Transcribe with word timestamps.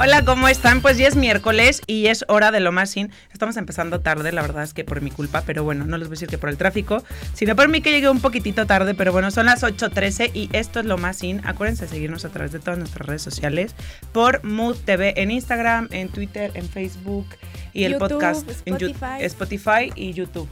Hola, 0.00 0.24
¿cómo 0.24 0.46
están? 0.46 0.80
Pues 0.80 0.96
ya 0.96 1.08
es 1.08 1.16
miércoles 1.16 1.82
y 1.88 2.06
es 2.06 2.24
hora 2.28 2.52
de 2.52 2.60
lo 2.60 2.70
más 2.70 2.90
sin. 2.90 3.10
Estamos 3.32 3.56
empezando 3.56 4.00
tarde, 4.00 4.30
la 4.30 4.42
verdad 4.42 4.62
es 4.62 4.72
que 4.72 4.84
por 4.84 5.00
mi 5.00 5.10
culpa, 5.10 5.42
pero 5.44 5.64
bueno, 5.64 5.86
no 5.86 5.98
les 5.98 6.06
voy 6.06 6.12
a 6.12 6.16
decir 6.16 6.28
que 6.28 6.38
por 6.38 6.50
el 6.50 6.56
tráfico, 6.56 7.02
sino 7.34 7.56
por 7.56 7.66
mí 7.68 7.80
que 7.80 7.90
llegué 7.90 8.08
un 8.08 8.20
poquitito 8.20 8.64
tarde, 8.64 8.94
pero 8.94 9.10
bueno, 9.10 9.32
son 9.32 9.46
las 9.46 9.64
8.13 9.64 10.30
y 10.34 10.50
esto 10.52 10.78
es 10.78 10.86
lo 10.86 10.98
más 10.98 11.16
sin. 11.16 11.44
Acuérdense 11.44 11.86
de 11.86 11.90
seguirnos 11.90 12.24
a 12.24 12.28
través 12.28 12.52
de 12.52 12.60
todas 12.60 12.78
nuestras 12.78 13.08
redes 13.08 13.22
sociales 13.22 13.74
por 14.12 14.44
Mood 14.44 14.76
TV 14.76 15.20
en 15.20 15.32
Instagram, 15.32 15.88
en 15.90 16.10
Twitter, 16.10 16.52
en 16.54 16.68
Facebook 16.68 17.26
y 17.72 17.82
el 17.82 17.94
YouTube, 17.94 18.08
podcast 18.08 18.48
Spotify. 18.50 19.04
en 19.18 19.24
Spotify 19.24 19.92
y 19.96 20.12
YouTube. 20.12 20.48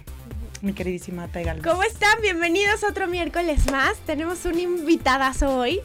Mi 0.60 0.72
queridísima 0.72 1.28
Taigal. 1.28 1.62
¿Cómo 1.62 1.84
están? 1.84 2.20
Bienvenidos 2.20 2.82
otro 2.82 3.06
miércoles 3.06 3.70
más. 3.70 3.96
Tenemos 4.06 4.44
un 4.44 4.58
invitadazo 4.58 5.56
hoy. 5.56 5.82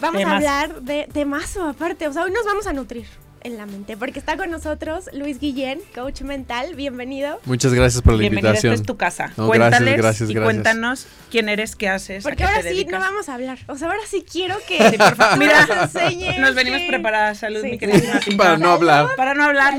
Vamos 0.00 0.22
a 0.24 0.36
hablar 0.36 0.80
de 0.82 1.08
temazo 1.12 1.64
aparte. 1.64 2.06
O 2.08 2.12
sea, 2.12 2.24
hoy 2.24 2.30
nos 2.30 2.44
vamos 2.44 2.66
a 2.66 2.72
nutrir 2.72 3.06
en 3.42 3.56
la 3.56 3.66
mente 3.66 3.96
porque 3.96 4.18
está 4.18 4.36
con 4.36 4.50
nosotros 4.50 5.06
Luis 5.12 5.38
Guillén, 5.40 5.80
coach 5.94 6.22
mental. 6.22 6.74
Bienvenido. 6.74 7.40
Muchas 7.44 7.72
gracias 7.72 8.02
por 8.02 8.14
la 8.14 8.20
Bienvenida, 8.20 8.52
esta 8.54 8.66
invitación. 8.68 8.74
es 8.74 8.82
tu 8.86 8.96
casa. 8.96 9.32
No, 9.36 9.46
Cuéntales 9.46 9.80
gracias, 9.80 10.28
gracias, 10.28 10.30
y 10.30 10.34
cuéntanos 10.34 11.06
quién 11.30 11.48
eres, 11.48 11.76
qué 11.76 11.88
haces, 11.88 12.24
a 12.24 12.28
Porque 12.28 12.38
qué 12.38 12.44
ahora 12.44 12.62
te 12.62 12.68
sí 12.70 12.74
dedicas. 12.74 12.92
no 12.92 12.98
vamos 13.00 13.28
a 13.28 13.34
hablar. 13.34 13.58
O 13.68 13.76
sea, 13.76 13.88
ahora 13.88 14.00
sí 14.08 14.24
quiero 14.30 14.56
que 14.66 14.90
Sí, 14.90 14.96
por 14.98 15.14
favor. 15.16 15.34
tú 15.34 15.40
Mira, 15.40 15.66
nos 15.66 15.94
enseñes 15.94 16.38
nos 16.38 16.54
venimos 16.54 16.80
que- 16.80 16.88
preparadas. 16.88 17.38
Salud, 17.38 17.60
Sí. 17.62 17.70
mi 17.72 17.78
Pinta. 17.78 18.20
Para 18.36 18.56
no 18.58 18.70
hablar. 18.70 19.08
Para 19.16 19.34
no 19.34 19.44
hablar. 19.44 19.74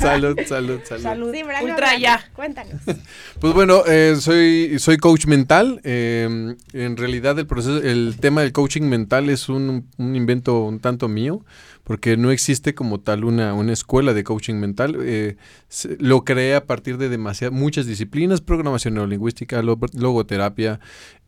salud, 0.00 0.38
salud, 0.46 0.80
salud. 0.84 1.02
Salud. 1.02 1.34
Sí, 1.34 1.42
no 1.42 1.64
Ultra 1.70 1.96
ya. 1.98 2.24
Cuéntanos. 2.34 2.80
Pues 3.40 3.52
bueno, 3.52 3.82
eh, 3.86 4.16
soy, 4.20 4.78
soy 4.78 4.96
coach 4.96 5.26
mental. 5.26 5.80
eh, 5.84 6.54
en 6.72 6.96
realidad 6.96 7.38
el 7.38 7.46
proceso, 7.46 7.78
el 7.78 8.16
tema 8.18 8.40
del 8.40 8.52
coaching 8.52 8.82
mental 8.82 9.28
es 9.28 9.48
un, 9.50 9.86
un 9.98 10.16
invento 10.16 10.60
un 10.64 10.80
tanto 10.80 11.08
mío, 11.08 11.44
porque 11.84 12.16
no 12.16 12.30
existe 12.30 12.74
como 12.74 12.98
tal 13.00 13.24
una, 13.24 13.54
una 13.54 13.72
escuela 13.72 14.12
de 14.14 14.24
coaching 14.24 14.54
mental. 14.54 14.96
eh, 15.02 15.36
se- 15.68 15.96
lo 16.00 16.24
creé 16.24 16.54
a 16.56 16.66
partir 16.66 16.98
de 16.98 17.08
demasiadas, 17.08 17.56
muchas 17.56 17.86
disciplinas, 17.86 18.40
programación 18.40 18.94
neurolingüística, 18.94 19.62
lo- 19.62 19.78
logoterapia, 19.92 20.80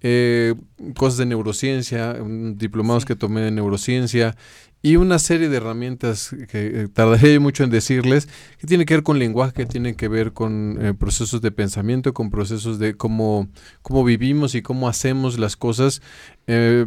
eh, 0.03 0.55
cosas 0.97 1.19
de 1.19 1.27
neurociencia, 1.27 2.15
diplomados 2.55 3.03
Sí. 3.05 3.07
que 3.09 3.17
tomé 3.17 3.41
de 3.43 3.51
neurociencia 3.51 4.37
y 4.83 4.97
una 4.97 5.19
serie 5.19 5.48
de 5.48 5.57
herramientas 5.57 6.31
que 6.48 6.83
eh, 6.83 6.89
tardaré 6.93 7.39
mucho 7.41 7.65
en 7.65 7.70
decirles, 7.70 8.29
que 8.59 8.67
tiene 8.67 8.85
que 8.85 8.95
ver 8.95 9.03
con 9.03 9.19
lenguaje, 9.19 9.53
que 9.53 9.67
tiene 9.67 9.97
que 9.97 10.07
ver 10.09 10.33
con 10.33 10.79
eh, 10.81 10.95
procesos 10.95 11.41
de 11.43 11.51
pensamiento, 11.51 12.15
con 12.15 12.31
procesos 12.31 12.79
de 12.79 12.95
cómo, 12.97 13.48
cómo 13.83 14.05
vivimos 14.05 14.55
y 14.55 14.63
cómo 14.63 14.89
hacemos 14.89 15.39
las 15.39 15.57
cosas. 15.57 16.03
Eh, 16.47 16.87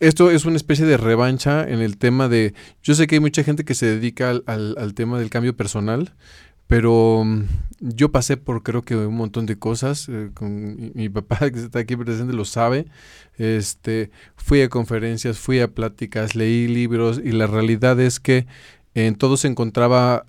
esto 0.00 0.30
es 0.30 0.44
una 0.44 0.56
especie 0.56 0.84
de 0.86 0.96
revancha 0.96 1.66
en 1.68 1.80
el 1.80 1.96
tema 1.98 2.28
de, 2.28 2.54
yo 2.82 2.94
sé 2.94 3.06
que 3.06 3.16
hay 3.16 3.20
mucha 3.20 3.42
gente 3.44 3.64
que 3.64 3.74
se 3.74 3.86
dedica 3.86 4.30
al, 4.30 4.44
al- 4.46 4.94
tema 4.94 5.18
del 5.18 5.30
cambio 5.30 5.56
personal, 5.56 6.14
pero 6.66 7.22
mm, 7.24 7.44
yo 7.80 8.10
pasé 8.12 8.36
por 8.36 8.62
creo 8.62 8.82
que 8.82 8.96
un 8.96 9.16
montón 9.16 9.46
de 9.46 9.58
cosas, 9.58 10.08
eh, 10.08 10.30
mi, 10.40 10.90
mi 10.94 11.08
papá 11.08 11.38
que 11.50 11.58
está 11.60 11.78
aquí 11.80 11.96
presente 11.96 12.34
lo 12.34 12.44
sabe, 12.44 12.86
este, 13.38 14.10
fui 14.36 14.62
a 14.62 14.68
conferencias, 14.68 15.38
fui 15.38 15.60
a 15.60 15.68
pláticas, 15.68 16.34
leí 16.34 16.68
libros 16.68 17.20
y 17.22 17.32
la 17.32 17.46
realidad 17.46 17.98
es 18.00 18.20
que 18.20 18.46
en 18.94 19.14
todo 19.16 19.36
se 19.36 19.48
encontraba 19.48 20.24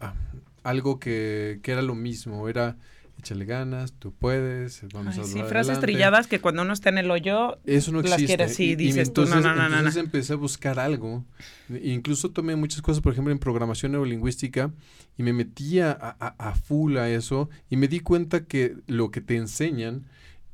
algo 0.64 1.00
que, 1.00 1.60
que 1.64 1.72
era 1.72 1.82
lo 1.82 1.96
mismo, 1.96 2.50
era 2.50 2.78
échale 3.20 3.46
ganas, 3.46 3.94
tú 3.94 4.14
puedes, 4.14 4.82
vamos 4.94 5.16
Ay, 5.18 5.22
a 5.24 5.26
sí, 5.26 5.40
frases 5.44 5.50
adelante". 5.72 5.80
trilladas 5.88 6.28
que 6.28 6.40
cuando 6.40 6.62
uno 6.62 6.74
está 6.74 6.90
en 6.90 6.98
el 7.00 7.10
hoyo, 7.12 7.58
Eso 7.66 7.92
no 7.92 8.02
las 8.02 8.14
existe. 8.14 8.26
quieres, 8.38 8.56
sí, 8.56 8.64
Y- 8.66 8.72
y 8.72 8.76
dices 8.76 9.12
tú, 9.14 9.22
no, 9.22 9.38
entonces, 9.38 9.56
no, 9.56 9.70
no, 9.70 9.78
entonces 9.78 10.04
empecé 10.04 10.34
a 10.34 10.36
buscar 10.38 10.80
algo. 10.80 11.26
E 11.70 11.90
Incluso 11.92 12.32
tomé 12.32 12.56
muchas 12.56 12.82
cosas, 12.82 13.02
por 13.02 13.12
ejemplo, 13.14 13.32
en 13.32 13.40
programación 13.40 13.92
neurolingüística 13.94 14.72
y 15.18 15.24
me 15.24 15.34
metía 15.34 15.92
a, 15.92 16.16
a- 16.20 16.50
a 16.50 16.56
full 16.56 16.98
a 16.98 17.10
eso 17.10 17.50
y 17.70 17.78
me 17.78 17.88
di 17.88 18.00
cuenta 18.00 18.46
que 18.46 18.76
lo 18.88 19.12
que 19.12 19.22
te 19.22 19.36
enseñan, 19.36 20.06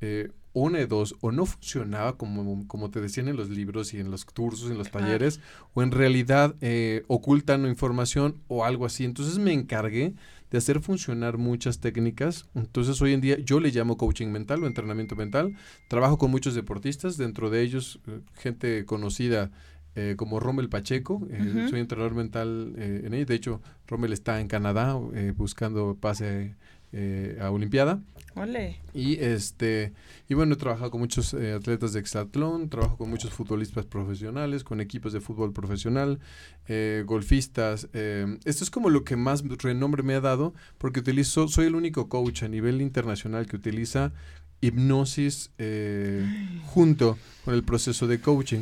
eh, 0.01 0.31
una 0.56 0.78
de 0.78 0.85
dos, 0.85 1.16
o 1.22 1.31
no 1.31 1.47
funcionaba 1.47 2.16
como, 2.16 2.68
como 2.68 2.91
te 2.91 3.01
decían 3.01 3.28
en 3.28 3.35
los 3.35 3.50
libros 3.50 3.94
y 3.95 4.00
en 4.00 4.12
los 4.12 4.24
cursos, 4.24 4.69
en 4.69 4.78
los 4.78 4.91
talleres, 4.91 5.40
o 5.74 5.81
en 5.81 5.90
realidad 5.91 6.56
eh, 6.62 7.03
ocultan 7.07 7.66
información 7.66 8.40
o 8.47 8.63
algo 8.63 8.85
así. 8.85 9.03
Entonces 9.03 9.40
me 9.40 9.51
encargué 9.51 10.13
de 10.53 10.59
hacer 10.59 10.81
funcionar 10.81 11.40
muchas 11.40 11.80
técnicas. 11.80 12.46
Entonces 12.53 13.02
hoy 13.02 13.14
en 13.14 13.22
día 13.22 13.40
yo 13.40 13.59
le 13.59 13.72
llamo 13.72 13.97
coaching 13.97 14.28
mental 14.28 14.64
o 14.64 14.68
entrenamiento 14.68 15.16
mental. 15.16 15.56
Trabajo 15.90 16.19
con 16.19 16.30
muchos 16.30 16.53
deportistas, 16.53 17.18
dentro 17.18 17.50
de 17.50 17.64
ellos 17.64 18.00
eh, 18.06 18.19
gente 18.36 18.86
conocida 18.86 19.50
eh, 19.96 20.13
como 20.16 20.40
Rommel 20.40 20.69
Pacheco. 20.69 21.28
eh. 21.31 21.66
Soy 21.72 21.80
entrenador 21.80 22.13
mental 22.13 22.75
eh, 22.78 23.02
en 23.03 23.16
ella. 23.16 23.25
De 23.25 23.34
hecho, 23.34 23.63
Rommel 23.88 24.13
está 24.13 24.40
en 24.42 24.47
Canadá 24.47 24.94
buscando 25.36 25.97
pase 26.00 26.56
eh, 26.94 27.38
a 27.42 27.52
Olimpiada. 27.52 28.00
ole. 28.36 28.80
Y 28.94 29.20
este 29.20 29.94
y 30.30 30.36
bueno, 30.36 30.54
he 30.54 30.58
trabajado 30.58 30.90
con 30.90 31.02
muchos 31.02 31.34
eh, 31.34 31.54
atletas 31.54 31.94
de 31.94 32.00
exatlón, 32.00 32.70
trabajo 32.70 32.98
con 32.98 33.09
muchos 33.09 33.31
futbolistas 33.31 33.86
profesionales, 33.86 34.64
con 34.64 34.80
equipos 34.80 35.14
de 35.14 35.20
fútbol 35.20 35.54
profesional, 35.54 36.20
eh, 36.68 37.04
golfistas. 37.06 37.90
eh, 37.94 38.38
esto 38.46 38.64
es 38.64 38.72
como 38.72 38.90
lo 38.90 39.04
que 39.04 39.16
más 39.16 39.44
renombre 39.59 40.02
me 40.02 40.16
ha 40.16 40.22
dado, 40.22 40.54
porque 40.78 41.02
utilizo, 41.02 41.48
soy 41.48 41.68
el 41.68 41.76
único 41.76 42.08
coach 42.09 42.44
a 42.44 42.48
nivel 42.48 42.81
internacional 42.81 43.46
que 43.48 43.58
utiliza 43.58 44.14
hipnosis 44.62 45.52
eh, 45.58 46.25
junto 46.68 47.18
con 47.44 47.54
el 47.54 47.64
proceso 47.64 48.08
de 48.08 48.20
coaching. 48.22 48.62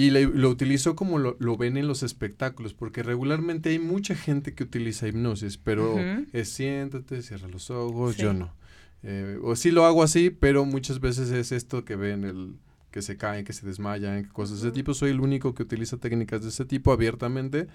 Y 0.00 0.10
le- 0.10 0.24
lo 0.26 0.48
utilizo 0.48 0.94
como 0.96 1.18
lo, 1.18 1.36
lo 1.40 1.56
ven 1.56 1.76
en 1.76 1.86
los 1.88 2.02
espectáculos, 2.02 2.72
porque 2.74 3.02
regularmente 3.02 3.70
hay 3.70 3.78
mucha 3.78 4.14
gente 4.14 4.54
que 4.54 4.64
utiliza 4.64 5.06
hipnosis, 5.08 5.58
pero 5.58 5.94
Ujú. 5.94 6.26
es 6.32 6.48
siéntate, 6.48 7.22
cierra 7.22 7.48
los 7.48 7.70
ojos, 7.70 8.14
Sí. 8.16 8.22
yo 8.22 8.32
no. 8.32 8.54
Eh, 9.02 9.38
o 9.42 9.56
sí 9.56 9.70
lo 9.70 9.84
hago 9.86 10.02
así, 10.02 10.30
pero 10.30 10.64
muchas 10.64 11.00
veces 11.00 11.30
es 11.30 11.52
esto 11.52 11.84
que 11.84 11.96
ven, 11.96 12.24
el 12.24 12.54
que 12.90 13.02
se 13.02 13.16
caen, 13.16 13.44
que 13.44 13.52
se 13.52 13.66
desmayan, 13.66 14.24
cosas 14.24 14.60
de 14.62 14.68
ese 14.68 14.74
tipo. 14.74 14.94
Soy 14.94 15.10
el 15.10 15.20
único 15.20 15.54
que 15.54 15.62
utiliza 15.62 15.96
técnicas 15.98 16.42
de 16.42 16.48
ese 16.48 16.64
tipo 16.64 16.92
abiertamente. 16.92 17.68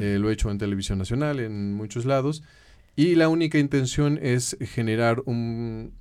Eh, 0.00 0.18
lo 0.20 0.28
he 0.28 0.32
hecho 0.32 0.50
en 0.50 0.58
televisión 0.58 0.98
nacional, 0.98 1.38
en 1.40 1.74
muchos 1.74 2.04
lados. 2.04 2.42
Y 2.96 3.14
la 3.14 3.28
única 3.28 3.58
intención 3.58 4.18
es 4.22 4.56
generar 4.60 5.22
un, 5.26 5.92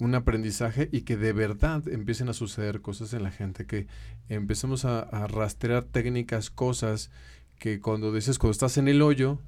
un 0.00 0.14
aprendizaje 0.14 0.88
y 0.90 1.02
que 1.02 1.16
de 1.16 1.32
verdad 1.32 1.86
empiecen 1.88 2.28
a 2.28 2.32
suceder 2.32 2.80
cosas 2.80 3.12
en 3.12 3.22
la 3.22 3.30
gente, 3.30 3.66
que 3.66 3.86
empecemos 4.28 4.84
a, 4.84 5.00
a 5.00 5.26
rastrear 5.28 5.84
técnicas, 5.84 6.50
cosas 6.50 7.10
que 7.58 7.80
cuando 7.80 8.12
dices, 8.12 8.38
cuando 8.38 8.52
estás 8.52 8.78
en 8.78 8.88
el 8.88 9.02
hoyo, 9.02 9.38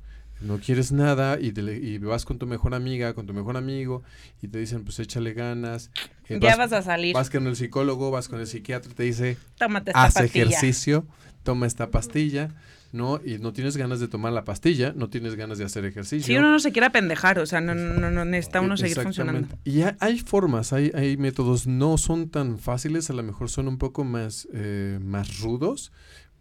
no 0.40 0.58
quieres 0.58 0.92
nada 0.92 1.38
y, 1.40 1.52
te 1.52 1.62
y 1.62 1.98
vas 1.98 2.24
con 2.24 2.38
tu 2.38 2.46
mejor 2.46 2.74
amiga, 2.74 3.14
con 3.14 3.26
tu 3.26 3.32
mejor 3.32 3.56
amigo 3.56 4.02
y 4.42 4.48
te 4.48 4.58
dicen, 4.58 4.84
pues 4.84 4.98
échale 4.98 5.32
ganas. 5.34 5.90
eh, 6.28 6.38
ya 6.40 6.56
vas 6.56 6.72
a 6.72 6.82
salir. 6.82 7.14
vas 7.14 7.30
con 7.30 7.46
el 7.46 7.56
psicólogo, 7.56 8.10
vas 8.10 8.28
con 8.28 8.40
el 8.40 8.46
psiquiatra 8.46 8.90
y 8.90 8.94
te 8.94 9.02
dice, 9.04 9.36
Tómate 9.58 9.90
esta 9.92 10.04
haz 10.04 10.14
pastilla. 10.14 10.44
ejercicio, 10.44 11.06
toma 11.42 11.66
esta 11.66 11.90
pastilla, 11.90 12.50
¿no? 12.92 13.20
Y 13.24 13.38
no 13.38 13.52
tienes 13.52 13.76
ganas 13.76 14.00
de 14.00 14.08
tomar 14.08 14.32
la 14.32 14.44
pastilla, 14.44 14.92
no 14.94 15.08
tienes 15.08 15.34
ganas 15.34 15.58
de 15.58 15.64
hacer 15.64 15.84
ejercicio. 15.86 16.26
Si 16.26 16.36
uno 16.36 16.50
no 16.50 16.58
se 16.60 16.72
quiere 16.72 16.90
pendejar, 16.90 17.38
o 17.38 17.46
sea, 17.46 17.60
no, 17.60 17.74
no, 17.74 18.10
no 18.10 18.24
necesita 18.24 18.60
uno 18.60 18.76
seguir 18.76 19.00
funcionando. 19.00 19.48
Y 19.64 19.80
hay, 19.80 19.94
hay 19.98 20.18
formas, 20.20 20.72
hay, 20.72 20.92
hay 20.94 21.16
métodos, 21.16 21.66
no 21.66 21.96
son 21.96 22.28
tan 22.28 22.58
fáciles, 22.58 23.08
a 23.08 23.14
lo 23.14 23.22
mejor 23.22 23.48
son 23.48 23.66
un 23.66 23.78
poco 23.78 24.04
más, 24.04 24.46
eh, 24.52 24.98
más 25.02 25.40
rudos, 25.40 25.90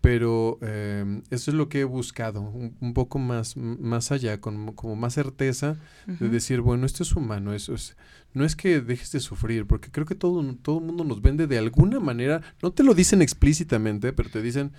pero 0.01 0.57
eh, 0.61 1.21
eso 1.29 1.51
es 1.51 1.55
lo 1.55 1.69
que 1.69 1.81
he 1.81 1.83
buscado, 1.85 2.41
un, 2.41 2.75
un 2.81 2.93
poco 2.93 3.17
más, 3.17 3.55
más 3.55 4.11
allá, 4.11 4.41
con 4.41 4.73
como 4.73 4.95
más 4.95 5.13
certeza 5.13 5.77
de 6.05 6.27
decir, 6.27 6.59
bueno, 6.59 6.85
esto 6.85 7.03
es 7.03 7.15
humano, 7.15 7.53
eso 7.53 7.75
es, 7.75 7.95
no 8.33 8.43
es 8.43 8.55
que 8.55 8.81
dejes 8.81 9.11
de 9.11 9.19
sufrir, 9.19 9.67
porque 9.67 9.89
creo 9.89 10.05
que 10.05 10.15
todo 10.15 10.43
todo 10.55 10.79
el 10.79 10.85
mundo 10.85 11.03
nos 11.05 11.21
vende 11.21 11.47
de 11.47 11.59
alguna 11.59 11.99
manera, 11.99 12.41
no 12.61 12.71
te 12.71 12.83
lo 12.83 12.93
dicen 12.93 13.21
explícitamente, 13.21 14.11
pero 14.11 14.29
te 14.29 14.41
dicen, 14.41 14.71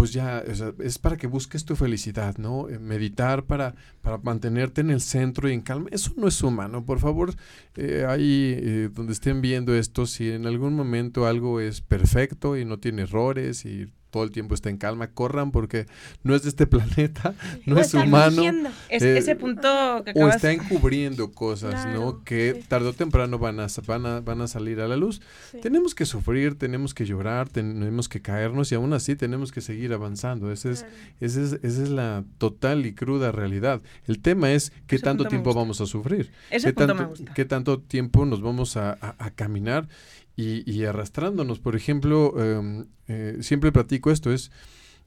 pues 0.00 0.14
ya, 0.14 0.42
o 0.50 0.54
sea, 0.54 0.72
es 0.78 0.98
para 0.98 1.18
que 1.18 1.26
busques 1.26 1.66
tu 1.66 1.76
felicidad, 1.76 2.38
¿no? 2.38 2.70
Eh, 2.70 2.78
meditar 2.78 3.44
para, 3.44 3.74
para 4.00 4.16
mantenerte 4.16 4.80
en 4.80 4.88
el 4.88 5.02
centro 5.02 5.46
y 5.46 5.52
en 5.52 5.60
calma. 5.60 5.90
Eso 5.92 6.14
no 6.16 6.26
es 6.26 6.42
humano. 6.42 6.86
Por 6.86 7.00
favor, 7.00 7.34
eh, 7.76 8.06
ahí 8.08 8.54
eh, 8.56 8.88
donde 8.90 9.12
estén 9.12 9.42
viendo 9.42 9.74
esto, 9.74 10.06
si 10.06 10.30
en 10.30 10.46
algún 10.46 10.72
momento 10.72 11.26
algo 11.26 11.60
es 11.60 11.82
perfecto 11.82 12.56
y 12.56 12.64
no 12.64 12.78
tiene 12.78 13.02
errores 13.02 13.66
y 13.66 13.92
todo 14.10 14.24
el 14.24 14.30
tiempo 14.30 14.54
está 14.54 14.70
en 14.70 14.76
calma, 14.76 15.08
corran 15.08 15.50
porque 15.52 15.86
no 16.22 16.34
es 16.34 16.42
de 16.42 16.48
este 16.50 16.66
planeta, 16.66 17.34
no 17.66 17.76
O 17.76 17.78
es 17.80 17.94
humano. 17.94 18.42
Es- 18.88 19.02
eh, 19.02 19.18
ese 19.18 19.36
punto 19.36 19.62
que 20.04 20.10
O 20.10 20.26
acabas 20.26 20.36
está 20.36 20.52
encubriendo 20.52 21.32
cosas, 21.32 21.70
Claro, 21.84 21.92
¿no? 22.00 22.24
Que 22.24 22.54
sí. 22.60 22.64
tarde 22.68 22.88
o 22.88 22.92
temprano 22.92 23.38
van 23.38 23.60
a, 23.60 23.66
van 23.86 24.06
a, 24.06 24.20
van 24.20 24.40
a 24.40 24.48
salir 24.48 24.80
a 24.80 24.88
la 24.88 24.96
luz. 24.96 25.20
Sí. 25.52 25.58
Tenemos 25.60 25.94
que 25.94 26.06
sufrir, 26.06 26.56
tenemos 26.56 26.94
que 26.94 27.06
llorar, 27.06 27.48
tenemos 27.48 28.08
que 28.08 28.20
caernos 28.20 28.72
y 28.72 28.74
aún 28.74 28.92
así 28.92 29.16
tenemos 29.16 29.52
que 29.52 29.60
seguir 29.60 29.92
avanzando. 29.92 30.50
Esa 30.52 30.70
es, 30.70 30.80
Claro. 30.80 30.94
esa 31.20 31.40
es, 31.42 31.52
esa 31.62 31.82
es 31.82 31.88
la 31.90 32.24
total 32.38 32.86
y 32.86 32.94
cruda 32.94 33.32
realidad. 33.32 33.80
El 34.06 34.20
tema 34.20 34.52
es 34.52 34.72
qué 34.86 34.96
Ese 34.96 35.04
tanto 35.04 35.24
tiempo 35.26 35.54
vamos 35.54 35.80
a 35.80 35.86
sufrir. 35.86 36.30
Ese 36.50 36.68
¿Qué 36.68 36.72
punto 36.74 36.86
tanto, 36.88 37.02
me 37.02 37.08
gusta. 37.08 37.34
qué 37.34 37.44
tanto 37.44 37.78
tiempo 37.80 38.24
nos 38.26 38.40
vamos 38.42 38.76
a, 38.76 38.92
a- 39.00 39.14
a 39.18 39.30
caminar 39.30 39.88
y, 40.36 40.84
arrastrándonos? 40.84 41.58
Por 41.58 41.76
ejemplo, 41.76 42.34
em, 42.42 42.86
eh, 43.08 43.38
siempre 43.40 43.72
platico 43.72 44.10
esto, 44.10 44.32
es 44.32 44.50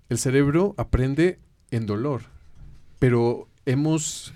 el 0.09 0.17
cerebro 0.17 0.75
aprende 0.77 1.39
en 1.71 1.85
dolor, 1.85 2.23
pero 2.99 3.47
hemos, 3.65 4.33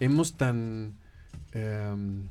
hemos 0.00 0.36
tan... 0.36 0.94
em, 1.52 2.28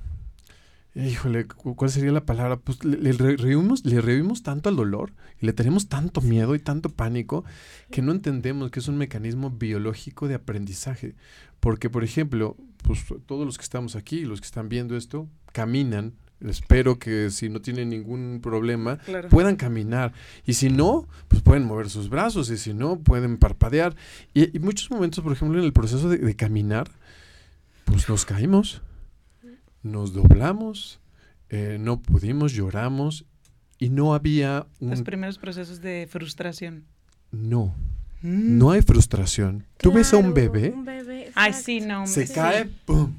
híjole, 0.94 1.46
cu- 1.48 1.76
¿cuál 1.76 1.90
sería 1.90 2.12
la 2.12 2.26
palabra? 2.26 2.58
Pues 2.58 2.84
le, 2.86 2.98
le 2.98 3.14
le 3.14 4.02
rehuimos 4.02 4.44
tanto 4.44 4.70
al 4.70 4.76
dolor 4.76 5.14
y 5.42 5.46
le 5.46 5.54
tenemos 5.54 5.90
tanto 5.90 6.22
miedo 6.22 6.56
y 6.56 6.60
tanto 6.60 6.90
pánico 6.90 7.44
que 7.92 8.02
no 8.02 8.12
entendemos 8.12 8.72
que 8.72 8.80
es 8.80 8.88
un 8.88 8.98
mecanismo 8.98 9.50
biológico 9.50 10.28
de 10.28 10.36
aprendizaje. 10.36 11.16
Porque, 11.60 11.90
por 11.90 12.04
ejemplo, 12.04 12.56
pues 12.84 13.04
todos 13.26 13.46
los 13.46 13.58
que 13.58 13.64
estamos 13.64 13.96
aquí, 13.96 14.24
los 14.26 14.40
que 14.42 14.46
están 14.46 14.70
viendo 14.70 14.96
esto, 14.96 15.28
caminan. 15.52 16.14
Espero 16.42 17.00
que 17.00 17.30
si 17.32 17.50
no 17.50 17.62
tienen 17.62 17.90
ningún 17.90 18.40
problema, 18.42 18.98
Claro. 19.00 19.30
puedan 19.30 19.56
caminar. 19.56 20.14
Y 20.46 20.54
si 20.54 20.70
no, 20.70 21.08
pues 21.28 21.42
pueden 21.42 21.64
mover 21.64 21.90
sus 21.90 22.10
brazos. 22.10 22.50
Y 22.50 22.58
si 22.58 22.74
no, 22.74 23.00
pueden 23.00 23.38
parpadear. 23.38 23.96
Y, 24.34 24.56
y 24.56 24.60
muchos 24.60 24.92
momentos, 24.92 25.24
por 25.24 25.34
ejemplo, 25.34 25.58
en 25.60 25.66
el 25.66 25.74
proceso 25.74 26.10
de, 26.10 26.18
de 26.18 26.36
caminar, 26.36 26.90
pues 27.86 28.08
nos 28.10 28.26
caímos, 28.26 28.82
nos 29.82 30.14
doblamos, 30.14 31.00
eh, 31.50 31.78
no 31.80 32.02
pudimos, 32.02 32.52
lloramos. 32.54 33.26
Y 33.78 33.90
no 33.90 34.14
había 34.14 34.68
Los 34.80 35.00
un... 35.00 35.06
primeros 35.06 35.38
procesos 35.38 35.82
de 35.82 36.08
frustración. 36.10 36.86
No, 37.32 37.76
Mm. 38.22 38.58
no 38.58 38.72
hay 38.72 38.82
frustración. 38.82 39.66
Tú 39.78 39.92
ves 39.92 40.14
a 40.14 40.18
un 40.18 40.32
Claro, 40.32 40.52
bebé, 40.54 40.72
un 40.72 40.86
bebé, 40.86 41.32
Ay, 41.36 41.52
sí, 41.54 41.82
no. 41.82 42.08
se 42.08 42.26
sí. 42.26 42.34
cae, 42.34 42.66
¡pum! 42.86 43.14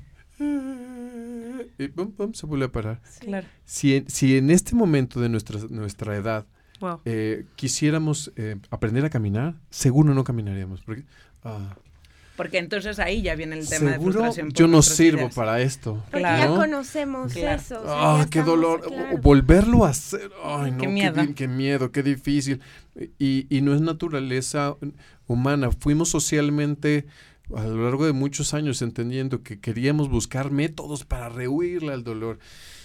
Pum, 1.94 2.32
se 2.32 2.46
vuelve 2.46 2.66
a 2.66 2.72
parar. 2.72 3.00
Sí. 3.08 3.26
Claro. 3.26 3.46
Si 3.64 3.96
en, 3.96 4.08
si 4.08 4.36
en 4.36 4.50
este 4.50 4.74
momento 4.74 5.20
de 5.20 5.28
nuestra, 5.28 5.60
nuestra 5.70 6.16
edad 6.16 6.46
Wow. 6.80 7.00
eh, 7.06 7.46
quisiéramos 7.56 8.32
eh, 8.36 8.56
aprender 8.70 9.04
a 9.04 9.10
caminar, 9.10 9.54
seguro 9.70 10.12
no 10.14 10.24
caminaríamos. 10.24 10.82
Porque, 10.82 11.04
ah, 11.42 11.74
Porque 12.36 12.58
entonces 12.58 12.98
ahí 12.98 13.22
ya 13.22 13.34
viene 13.34 13.58
el 13.58 13.66
tema 13.66 13.86
de 13.86 13.92
seguro 13.96 14.12
frustración. 14.12 14.48
por 14.48 14.56
yo 14.58 14.66
no 14.68 14.82
sirvo 14.82 15.20
ideas. 15.20 15.34
para 15.34 15.60
esto. 15.62 15.94
Porque 16.04 16.18
Claro. 16.18 16.52
ya 16.54 16.60
conocemos 16.60 17.32
Claro. 17.32 17.60
eso. 17.62 17.80
o 17.80 17.84
sea, 17.84 17.92
Ah, 18.20 18.26
qué 18.30 18.40
estamos- 18.40 18.46
dolor. 18.46 18.82
Claro. 18.86 19.18
volverlo 19.22 19.86
a 19.86 19.88
hacer. 19.88 20.30
Ay, 20.44 20.72
no, 20.72 20.76
Qué 20.76 20.86
qué, 20.86 20.92
miedo. 20.92 21.22
di- 21.22 21.32
qué 21.32 21.48
miedo, 21.48 21.92
qué 21.92 22.02
difícil. 22.02 22.60
Y, 23.18 23.46
y 23.48 23.62
no 23.62 23.74
es 23.74 23.80
naturaleza 23.80 24.76
humana. 25.26 25.70
Fuimos 25.72 26.10
socialmente 26.10 27.06
a 27.54 27.64
lo 27.64 27.84
largo 27.84 28.06
de 28.06 28.12
muchos 28.12 28.54
años 28.54 28.82
entendiendo 28.82 29.42
que 29.42 29.60
queríamos 29.60 30.08
buscar 30.08 30.50
métodos 30.50 31.04
para 31.04 31.28
rehuirle 31.28 31.92
al 31.92 32.02
dolor. 32.04 32.38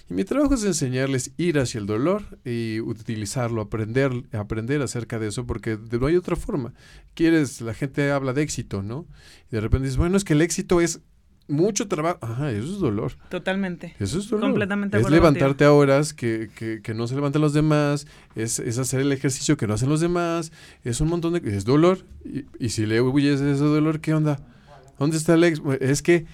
Y 0.09 0.13
mi 0.13 0.23
trabajo 0.25 0.53
es 0.55 0.63
enseñarles 0.65 1.31
ir 1.37 1.57
hacia 1.57 1.79
el 1.79 1.85
dolor 1.85 2.37
y 2.43 2.79
utilizarlo, 2.81 3.61
aprender, 3.61 4.11
aprender 4.33 4.81
acerca 4.81 5.19
de 5.19 5.27
eso, 5.29 5.45
porque 5.47 5.77
de- 5.77 5.99
no 5.99 6.07
hay 6.07 6.15
otra 6.17 6.35
forma. 6.35 6.73
Quieres, 7.13 7.61
la 7.61 7.73
gente 7.73 8.11
habla 8.11 8.33
de 8.33 8.41
éxito, 8.41 8.83
¿no? 8.83 9.07
Y 9.51 9.55
de 9.55 9.61
repente 9.61 9.85
dices, 9.85 9.97
bueno, 9.97 10.17
es 10.17 10.23
que 10.23 10.33
el 10.33 10.41
éxito 10.41 10.81
es 10.81 10.99
mucho 11.47 11.87
trabajo. 11.87 12.17
Ajá, 12.21 12.51
eso 12.51 12.71
es 12.73 12.79
dolor. 12.79 13.13
Totalmente. 13.29 13.95
Eso 13.99 14.19
es 14.19 14.29
dolor. 14.29 14.49
Completamente 14.49 14.97
Es 14.97 15.09
levantarte 15.09 15.65
a 15.65 15.73
horas 15.73 16.13
que, 16.13 16.49
que, 16.55 16.81
que 16.81 16.93
no 16.93 17.07
se 17.07 17.15
levantan 17.15 17.41
los 17.41 17.53
demás, 17.53 18.05
es, 18.35 18.59
es 18.59 18.77
hacer 18.77 18.99
el 19.01 19.11
ejercicio 19.11 19.57
que 19.57 19.65
no 19.67 19.73
hacen 19.73 19.89
los 19.89 19.99
demás, 20.01 20.51
es 20.83 21.01
un 21.01 21.07
montón 21.09 21.33
de... 21.33 21.55
Es 21.55 21.65
dolor. 21.65 22.05
Y, 22.25 22.45
y 22.59 22.69
si 22.69 22.85
le 22.85 23.01
huyes 23.01 23.39
de 23.39 23.51
ese 23.53 23.63
dolor, 23.63 23.99
¿qué 24.01 24.13
onda? 24.13 24.45
¿Dónde 25.01 25.17
está 25.17 25.33
el 25.33 25.43
ex? 25.43 25.59
Es 25.79 26.03
que, 26.03 26.27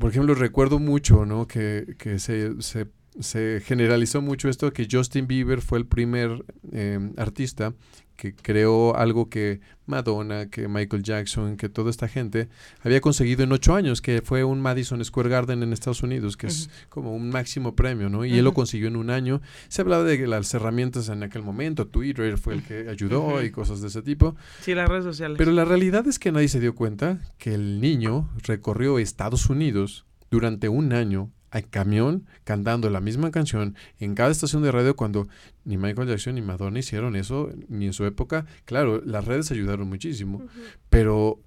por 0.00 0.10
ejemplo, 0.10 0.34
recuerdo 0.34 0.78
mucho, 0.78 1.26
¿no? 1.26 1.46
Que, 1.46 1.94
que 1.98 2.18
se, 2.18 2.62
se, 2.62 2.86
se 3.20 3.60
generalizó 3.62 4.22
mucho 4.22 4.48
esto, 4.48 4.72
que 4.72 4.88
Justin 4.90 5.26
Bieber 5.26 5.60
fue 5.60 5.76
el 5.76 5.84
primer 5.84 6.42
eh, 6.72 6.98
artista 7.18 7.74
que 8.18 8.34
creó 8.34 8.96
algo 8.96 9.30
que 9.30 9.60
Madonna, 9.86 10.50
que 10.50 10.66
Michael 10.66 11.04
Jackson, 11.04 11.56
que 11.56 11.68
toda 11.68 11.88
esta 11.88 12.08
gente 12.08 12.48
había 12.82 13.00
conseguido 13.00 13.44
en 13.44 13.52
ocho 13.52 13.76
años, 13.76 14.02
que 14.02 14.22
fue 14.22 14.42
un 14.42 14.60
Madison 14.60 15.02
Square 15.04 15.30
Garden 15.30 15.62
en 15.62 15.72
Estados 15.72 16.02
Unidos, 16.02 16.36
que 16.36 16.48
es 16.48 16.68
como 16.88 17.14
un 17.14 17.30
máximo 17.30 17.76
premio, 17.76 18.10
¿no? 18.10 18.24
Y 18.24 18.36
él 18.36 18.44
lo 18.44 18.54
consiguió 18.54 18.88
en 18.88 18.96
un 18.96 19.10
año. 19.10 19.40
Se 19.68 19.82
hablaba 19.82 20.02
de 20.02 20.26
las 20.26 20.52
herramientas 20.52 21.08
en 21.10 21.22
aquel 21.22 21.42
momento, 21.42 21.86
Twitter 21.86 22.36
fue 22.38 22.54
el 22.54 22.64
que 22.64 22.88
ayudó 22.88 23.40
y 23.42 23.52
cosas 23.52 23.80
de 23.80 23.86
ese 23.86 24.02
tipo. 24.02 24.34
Sí, 24.62 24.74
las 24.74 24.88
redes 24.88 25.04
sociales. 25.04 25.38
Pero 25.38 25.52
la 25.52 25.64
realidad 25.64 26.04
es 26.08 26.18
que 26.18 26.32
nadie 26.32 26.48
se 26.48 26.58
dio 26.58 26.74
cuenta 26.74 27.20
que 27.38 27.54
el 27.54 27.80
niño 27.80 28.28
recorrió 28.42 28.98
Estados 28.98 29.48
Unidos 29.48 30.06
durante 30.28 30.68
un 30.68 30.92
año 30.92 31.30
en 31.52 31.62
camión 31.62 32.26
cantando 32.44 32.90
la 32.90 33.00
misma 33.00 33.30
canción 33.30 33.74
en 33.98 34.14
cada 34.14 34.30
estación 34.30 34.62
de 34.62 34.70
radio 34.72 34.96
cuando 34.96 35.28
ni 35.64 35.76
Michael 35.76 36.08
Jackson 36.08 36.34
ni 36.34 36.42
Madonna 36.42 36.78
hicieron 36.78 37.16
eso 37.16 37.50
ni 37.68 37.86
en 37.86 37.92
su 37.92 38.04
época. 38.04 38.46
Claro, 38.64 39.00
las 39.04 39.24
redes 39.24 39.50
ayudaron 39.50 39.88
muchísimo, 39.88 40.42
pero 40.90 41.40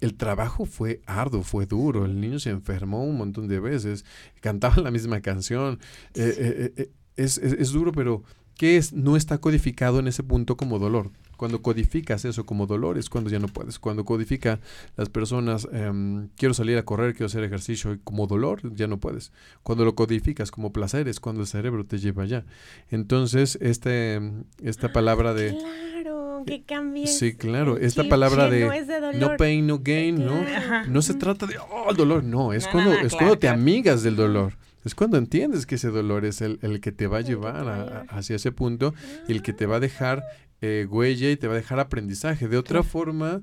el 0.00 0.14
trabajo 0.14 0.66
fue 0.66 1.00
arduo, 1.06 1.42
fue 1.42 1.66
duro. 1.66 2.04
El 2.04 2.20
niño 2.20 2.38
se 2.38 2.50
enfermó 2.50 3.04
un 3.04 3.16
montón 3.16 3.48
de 3.48 3.60
veces, 3.60 4.04
cantaba 4.40 4.76
la 4.82 4.90
misma 4.90 5.20
canción. 5.20 5.78
Eh, 6.14 6.34
eh, 6.38 6.72
eh, 6.76 6.90
es, 7.16 7.38
es- 7.38 7.52
es 7.54 7.70
duro, 7.70 7.92
pero 7.92 8.22
¿qué 8.56 8.76
es? 8.76 8.92
No 8.92 9.16
está 9.16 9.38
codificado 9.38 10.00
en 10.00 10.08
ese 10.08 10.22
punto 10.22 10.56
como 10.56 10.78
dolor. 10.78 11.10
Cuando 11.36 11.62
codificas 11.62 12.24
eso 12.24 12.46
como 12.46 12.66
dolor 12.66 12.98
es 12.98 13.08
cuando 13.10 13.30
ya 13.30 13.38
no 13.38 13.48
puedes. 13.48 13.78
Cuando 13.78 14.04
codifica 14.04 14.60
las 14.96 15.08
personas, 15.08 15.66
em, 15.72 16.28
quiero 16.36 16.54
salir 16.54 16.78
a 16.78 16.84
correr, 16.84 17.12
quiero 17.14 17.26
hacer 17.26 17.44
ejercicio 17.44 17.92
y 17.94 17.98
como 17.98 18.26
dolor, 18.26 18.60
ya 18.74 18.86
no 18.86 18.98
puedes. 18.98 19.32
Cuando 19.62 19.84
lo 19.84 19.94
codificas 19.94 20.50
como 20.50 20.72
placer 20.72 21.08
es 21.08 21.20
cuando 21.20 21.40
el 21.42 21.46
cerebro 21.46 21.84
te 21.84 21.98
lleva 21.98 22.22
allá. 22.24 22.44
Entonces, 22.90 23.58
este, 23.60 24.20
esta 24.62 24.92
palabra 24.92 25.34
de... 25.34 25.56
Claro, 25.58 26.42
que 26.46 26.62
cambie. 26.62 27.06
Sí, 27.06 27.34
claro, 27.34 27.76
esta 27.78 28.02
chip, 28.02 28.10
palabra 28.10 28.48
de 28.50 28.66
no 28.66 28.72
es 28.72 28.86
de 28.86 29.00
dolor. 29.00 29.14
no 29.32 29.36
pain, 29.36 29.66
no 29.66 29.78
gain, 29.80 30.24
¿no? 30.24 30.34
Ajá. 30.34 30.84
No 30.86 31.02
se 31.02 31.14
trata 31.14 31.46
de, 31.46 31.56
oh, 31.58 31.90
el 31.90 31.96
dolor, 31.96 32.22
no, 32.24 32.52
es 32.52 32.64
No, 32.66 32.70
cuando, 32.72 32.90
no, 32.92 33.00
no, 33.00 33.06
es 33.06 33.12
claro, 33.12 33.18
cuando 33.26 33.34
te 33.38 33.46
claro. 33.46 33.60
amigas 33.60 34.02
del 34.02 34.16
dolor. 34.16 34.52
Es 34.84 34.94
cuando 34.94 35.16
entiendes 35.16 35.64
que 35.64 35.76
ese 35.76 35.88
dolor 35.88 36.26
es 36.26 36.42
el, 36.42 36.58
el 36.60 36.80
que 36.82 36.92
te 36.92 37.06
va 37.06 37.18
a 37.18 37.20
llevar 37.22 37.66
a 37.68 37.82
a- 37.82 38.18
hacia 38.18 38.36
ese 38.36 38.52
punto 38.52 38.92
y 39.26 39.32
el 39.32 39.40
que 39.40 39.54
te 39.54 39.64
va 39.64 39.76
a 39.76 39.80
dejar 39.80 40.22
eh, 40.66 40.86
huella 40.86 41.30
y 41.30 41.36
te 41.36 41.46
va 41.46 41.52
a 41.52 41.56
dejar 41.56 41.78
aprendizaje. 41.78 42.48
De 42.48 42.56
otra 42.56 42.82
forma, 42.82 43.42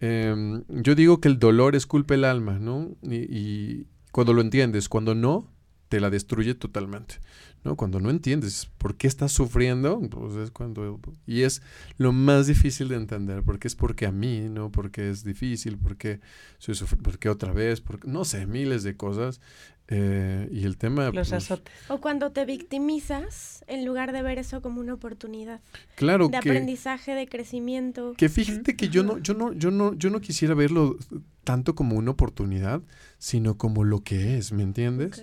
em, 0.00 0.64
yo 0.68 0.94
digo 0.94 1.20
que 1.20 1.28
el 1.28 1.38
dolor 1.38 1.76
esculpe 1.76 2.14
el 2.14 2.24
alma, 2.24 2.58
¿no? 2.58 2.96
Y, 3.02 3.16
y 3.28 3.86
cuando 4.10 4.32
lo 4.32 4.40
entiendes, 4.40 4.88
cuando 4.88 5.14
no, 5.14 5.52
te 5.90 6.00
la 6.00 6.08
destruye 6.08 6.54
totalmente, 6.54 7.16
¿no? 7.64 7.76
Cuando 7.76 8.00
no 8.00 8.10
entiendes 8.10 8.68
por 8.78 8.96
qué 8.96 9.06
estás 9.06 9.32
sufriendo, 9.32 10.00
pues 10.10 10.34
es 10.36 10.50
cuando... 10.50 11.00
Y 11.26 11.42
es 11.42 11.62
lo 11.96 12.12
más 12.12 12.46
difícil 12.46 12.88
de 12.88 12.96
entender, 12.96 13.42
porque 13.42 13.68
es 13.68 13.74
porque 13.76 14.06
a 14.06 14.12
mí, 14.12 14.48
¿no? 14.48 14.70
Porque 14.72 15.10
es 15.10 15.24
difícil, 15.24 15.78
porque 15.78 16.20
soy 16.58 16.74
sufr- 16.74 17.00
porque 17.02 17.28
otra 17.28 17.52
vez, 17.52 17.80
porque 17.80 18.08
no 18.08 18.24
sé, 18.24 18.46
miles 18.46 18.82
de 18.82 18.96
cosas. 18.96 19.40
eh, 19.88 20.48
y 20.50 20.64
el 20.64 20.76
tema... 20.76 21.06
Los 21.06 21.28
pues, 21.28 21.32
azotes. 21.32 21.74
O 21.88 22.00
cuando 22.00 22.32
te 22.32 22.44
victimizas 22.44 23.64
en 23.66 23.84
lugar 23.84 24.12
de 24.12 24.22
ver 24.22 24.38
eso 24.38 24.62
como 24.62 24.80
una 24.80 24.94
oportunidad 24.94 25.60
claro 25.96 26.26
de 26.28 26.32
que... 26.40 26.48
aprendizaje, 26.50 27.14
de 27.14 27.26
crecimiento. 27.26 28.14
Que 28.16 28.28
fíjate 28.28 28.74
que 28.74 28.88
yo 28.88 29.02
no, 29.02 29.18
yo 29.18 29.34
no, 29.34 29.52
yo 29.52 29.70
no, 29.70 29.94
yo 29.94 30.10
no 30.10 30.20
quisiera 30.20 30.54
verlo 30.54 30.96
tanto 31.44 31.74
como 31.74 31.96
una 31.96 32.12
oportunidad, 32.12 32.80
sino 33.18 33.58
como 33.58 33.84
lo 33.84 34.00
que 34.00 34.38
es, 34.38 34.52
¿me 34.52 34.62
entiendes? 34.62 35.22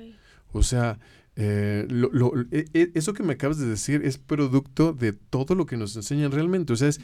O 0.52 0.64
sea, 0.64 1.00
eh, 1.42 1.86
lo- 1.90 2.10
lo- 2.12 2.34
e- 2.52 2.66
e- 2.74 2.92
eso 2.96 3.14
que 3.14 3.24
me 3.24 3.34
acabas 3.34 3.58
de 3.60 3.66
decir 3.66 4.02
es 4.04 4.18
producto 4.18 4.92
de 4.92 5.14
todo 5.14 5.56
lo 5.56 5.66
que 5.66 5.78
nos 5.78 5.96
enseñan 5.96 6.32
realmente. 6.34 6.74
O 6.74 6.76
sea, 6.76 6.90
es, 6.90 7.00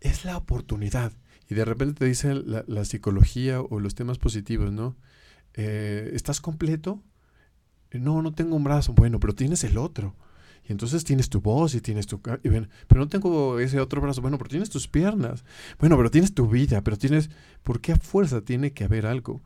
es 0.00 0.24
la 0.24 0.36
oportunidad. 0.36 1.12
Y 1.48 1.56
de 1.56 1.64
repente 1.64 1.94
te 1.98 2.04
dice 2.04 2.34
la, 2.34 2.64
la 2.68 2.84
psicología 2.84 3.60
o 3.60 3.80
los 3.80 3.96
temas 3.96 4.18
positivos, 4.18 4.70
¿no? 4.72 4.96
Eh, 5.54 6.10
¿Estás 6.14 6.40
completo? 6.40 7.02
No, 7.92 8.22
no 8.22 8.32
tengo 8.32 8.54
un 8.54 8.62
brazo. 8.62 8.92
Bueno, 8.92 9.18
pero 9.18 9.34
tienes 9.34 9.64
el 9.64 9.76
otro. 9.76 10.14
Y 10.68 10.70
entonces 10.70 11.02
tienes 11.02 11.28
tu 11.28 11.40
voz 11.40 11.74
y 11.74 11.80
tienes 11.80 12.06
tu... 12.06 12.20
y 12.44 12.50
pero 12.86 13.00
no 13.00 13.08
tengo 13.08 13.58
ese 13.58 13.80
otro 13.80 14.00
brazo. 14.00 14.20
Bueno, 14.22 14.38
pero 14.38 14.50
tienes 14.50 14.70
tus 14.70 14.86
piernas. 14.86 15.44
Bueno, 15.80 15.96
pero 15.96 16.12
tienes 16.12 16.32
tu 16.32 16.46
vida. 16.48 16.82
Pero 16.84 16.96
tienes... 16.96 17.30
¿Por 17.64 17.80
qué 17.80 17.90
a 17.92 17.96
fuerza 17.96 18.42
tiene 18.42 18.72
que 18.72 18.84
haber 18.84 19.06
algo? 19.06 19.42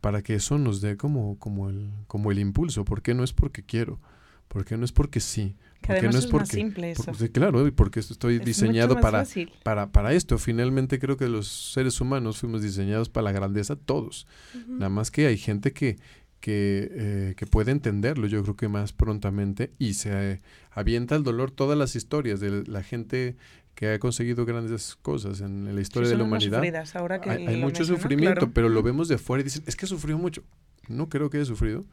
Para 0.00 0.22
que 0.22 0.34
eso 0.34 0.58
nos 0.58 0.80
dé 0.80 0.96
como, 0.96 1.38
como, 1.38 1.70
el, 1.70 1.90
como 2.06 2.30
el 2.32 2.38
impulso. 2.38 2.84
¿Por 2.84 3.02
qué 3.02 3.14
no 3.14 3.24
es 3.24 3.32
porque 3.32 3.62
quiero? 3.62 4.00
¿Por 4.48 4.64
qué 4.64 4.76
no 4.76 4.84
es 4.84 4.92
porque 4.92 5.20
sí? 5.20 5.56
Que 5.80 5.86
¿Por 5.88 5.96
qué 5.96 6.06
además 6.06 6.14
no 6.14 6.18
es 6.18 6.24
es 6.26 6.32
más 6.32 6.40
porque... 6.42 6.56
simple 6.56 6.90
eso. 6.92 7.04
por- 7.04 7.16
sí, 7.16 7.28
claro, 7.30 7.66
y 7.66 7.70
porque 7.70 8.00
estoy 8.00 8.36
Es 8.36 8.44
diseñado 8.44 9.00
para, 9.00 9.24
para, 9.62 9.90
para 9.90 10.12
esto. 10.12 10.38
Finalmente 10.38 10.98
creo 10.98 11.16
que 11.16 11.28
los 11.28 11.48
seres 11.72 12.00
humanos 12.00 12.38
fuimos 12.38 12.62
diseñados 12.62 13.08
para 13.08 13.24
la 13.24 13.32
grandeza 13.32 13.76
todos. 13.76 14.26
Nada 14.68 14.90
más 14.90 15.10
que 15.10 15.26
hay 15.26 15.38
gente 15.38 15.72
que, 15.72 15.96
que, 16.40 16.88
eh, 16.92 17.34
que 17.36 17.46
puede 17.46 17.70
entenderlo, 17.72 18.26
yo 18.26 18.42
creo 18.42 18.56
que 18.56 18.68
más 18.68 18.92
prontamente, 18.92 19.72
y 19.78 19.94
se 19.94 20.10
eh, 20.32 20.42
avienta 20.70 21.16
el 21.16 21.22
dolor 21.22 21.50
todas 21.50 21.78
las 21.78 21.96
historias 21.96 22.38
de 22.40 22.64
la 22.66 22.82
gente 22.82 23.36
que 23.82 23.94
ha 23.94 23.98
conseguido 23.98 24.44
grandes 24.46 24.96
cosas 25.02 25.40
en 25.40 25.74
la 25.74 25.80
historia 25.80 26.06
Sí, 26.06 26.12
de 26.12 26.18
la 26.18 26.22
humanidad. 26.22 26.58
sufridas, 26.58 26.94
ahora 26.94 27.20
que 27.20 27.30
Hay, 27.30 27.56
mucho 27.56 27.84
sufrimiento, 27.84 28.34
claro. 28.42 28.52
pero 28.54 28.68
lo 28.68 28.80
vemos 28.80 29.08
de 29.08 29.16
afuera 29.16 29.40
y 29.40 29.44
dicen, 29.44 29.64
es 29.66 29.74
que 29.74 29.88
sufrió 29.88 30.16
mucho. 30.18 30.44
No 30.86 31.08
creo 31.08 31.30
que 31.30 31.38
haya 31.38 31.46
sufrido. 31.46 31.84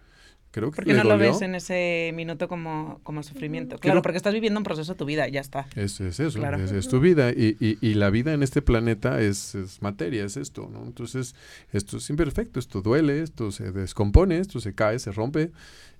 creo 0.51 0.69
que 0.69 0.75
Porque 0.75 0.93
no 0.93 1.03
lo 1.03 1.17
ves 1.17 1.41
en 1.41 1.55
ese 1.55 2.12
minuto 2.15 2.48
como, 2.48 3.00
como 3.01 3.24
sufrimiento. 3.24 3.79
Claro, 3.79 4.03
porque 4.03 4.17
estás 4.17 4.36
viviendo 4.36 4.60
un 4.60 4.63
proceso 4.63 4.93
de 4.93 4.98
tu 5.00 5.05
vida, 5.05 5.27
ya 5.29 5.41
está. 5.41 5.65
Es, 5.75 6.00
es 6.00 6.19
eso, 6.19 6.38
Claro. 6.38 6.58
es, 6.58 6.72
es 6.72 6.88
tu 6.89 7.00
vida 7.00 7.31
y, 7.31 7.58
y- 7.60 7.79
y 7.81 7.96
la 7.96 8.12
vida 8.12 8.34
en 8.34 8.43
este 8.43 8.62
planeta 8.62 9.19
es, 9.19 9.55
es 9.55 9.81
materia, 9.81 10.24
es 10.25 10.38
esto, 10.38 10.69
¿no? 10.72 10.84
Entonces, 10.86 11.34
esto 11.74 11.98
es 11.98 12.08
imperfecto, 12.12 12.60
esto 12.60 12.81
duele, 12.84 13.24
esto 13.24 13.51
se 13.51 13.72
descompone, 13.72 14.38
esto 14.38 14.60
se 14.60 14.75
cae, 14.75 15.00
se 15.00 15.12
rompe 15.12 15.51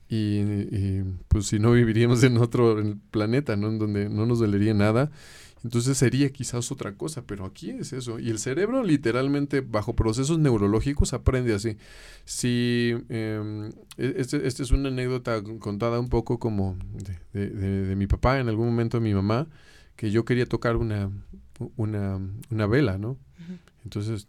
y, 0.08 0.16
y, 0.40 1.04
pues 1.30 1.48
si 1.48 1.58
no 1.58 1.72
viviríamos 1.72 2.24
en 2.24 2.38
otro 2.38 2.78
planeta, 3.10 3.56
¿no? 3.56 3.70
En 3.70 3.80
donde 3.80 4.08
no 4.08 4.28
nos 4.28 4.38
dolería 4.40 4.76
nada. 4.76 5.10
Entonces 5.64 5.98
sería 5.98 6.30
quizás 6.32 6.72
otra 6.72 6.94
cosa, 6.96 7.24
pero 7.26 7.46
aquí 7.46 7.72
es 7.72 7.92
eso. 7.94 8.18
Y 8.20 8.30
el 8.30 8.40
cerebro 8.40 8.84
literalmente 8.84 9.62
bajo 9.62 9.96
procesos 9.96 10.40
neurológicos 10.40 11.14
aprende 11.14 11.54
así. 11.54 11.78
Si 12.26 12.96
eh, 13.10 13.70
esta 13.98 14.38
este 14.38 14.64
es 14.64 14.72
una 14.72 14.90
anécdota 14.90 15.42
contada 15.60 16.00
un 16.00 16.10
poco 16.10 16.40
como 16.40 16.78
de, 16.94 17.20
de- 17.34 17.50
de- 17.50 17.86
de 17.88 17.96
mi 17.96 18.08
papá, 18.08 18.40
en 18.40 18.48
algún 18.48 18.68
momento 18.68 19.02
mi 19.02 19.14
mamá, 19.14 19.48
que 19.96 20.12
yo 20.12 20.24
quería 20.26 20.46
tocar 20.46 20.78
una, 20.78 21.12
una, 21.76 22.20
una 22.50 22.68
vela, 22.68 22.98
¿no? 22.98 23.18
Entonces, 23.84 24.28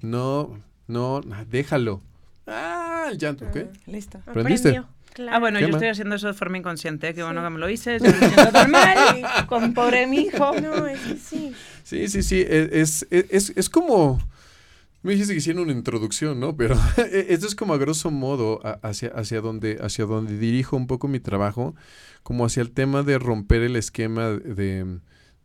no, 0.00 0.58
no, 0.88 1.20
déjalo. 1.48 2.02
Ah, 2.46 3.08
el 3.10 3.18
llanto, 3.18 3.44
¿ok? 3.46 3.56
Listo. 3.86 4.18
¿Aprendiste? 4.26 4.70
Aprendió, 4.70 4.95
claro. 5.16 5.36
Ah, 5.36 5.40
bueno, 5.40 5.58
¿Qué 5.58 5.62
yo 5.64 5.68
más? 5.68 5.76
estoy 5.76 5.88
haciendo 5.88 6.14
eso 6.14 6.26
de 6.28 6.34
forma 6.34 6.58
inconsciente. 6.58 7.12
Qué 7.14 7.22
bueno 7.22 7.40
Sí. 7.40 7.46
que 7.46 7.50
me 7.50 7.58
lo 7.58 7.68
hice. 7.70 7.98
Yo 7.98 8.04
me 8.04 8.18
siento 8.18 8.52
normal. 8.52 9.22
con 9.48 9.74
pobre 9.74 10.06
mi 10.06 10.18
hijo. 10.18 10.52
No, 10.60 10.86
es 10.86 11.00
que 11.00 11.16
sí. 11.16 11.52
Sí, 11.82 12.08
sí, 12.08 12.22
sí, 12.22 12.40
e- 12.40 12.70
es, 12.80 13.06
es, 13.10 13.26
es, 13.30 13.52
es 13.56 13.70
como... 13.70 14.18
Me 15.02 15.12
dijiste 15.12 15.34
que 15.34 15.38
hicieron 15.38 15.62
una 15.62 15.72
introducción, 15.72 16.40
¿no? 16.40 16.56
Pero 16.56 16.74
e- 16.98 17.26
esto 17.30 17.46
es 17.46 17.54
como 17.54 17.74
a 17.74 17.78
grosso 17.78 18.10
modo 18.10 18.60
a- 18.66 18.78
hacia, 18.82 19.08
hacia, 19.10 19.40
donde, 19.40 19.78
hacia 19.80 20.04
donde 20.04 20.36
dirijo 20.36 20.76
un 20.76 20.86
poco 20.88 21.06
mi 21.08 21.20
trabajo, 21.20 21.74
como 22.24 22.44
hacia 22.44 22.60
el 22.62 22.72
tema 22.72 23.02
de 23.04 23.18
romper 23.18 23.62
el 23.62 23.76
esquema 23.76 24.30
de, 24.30 24.98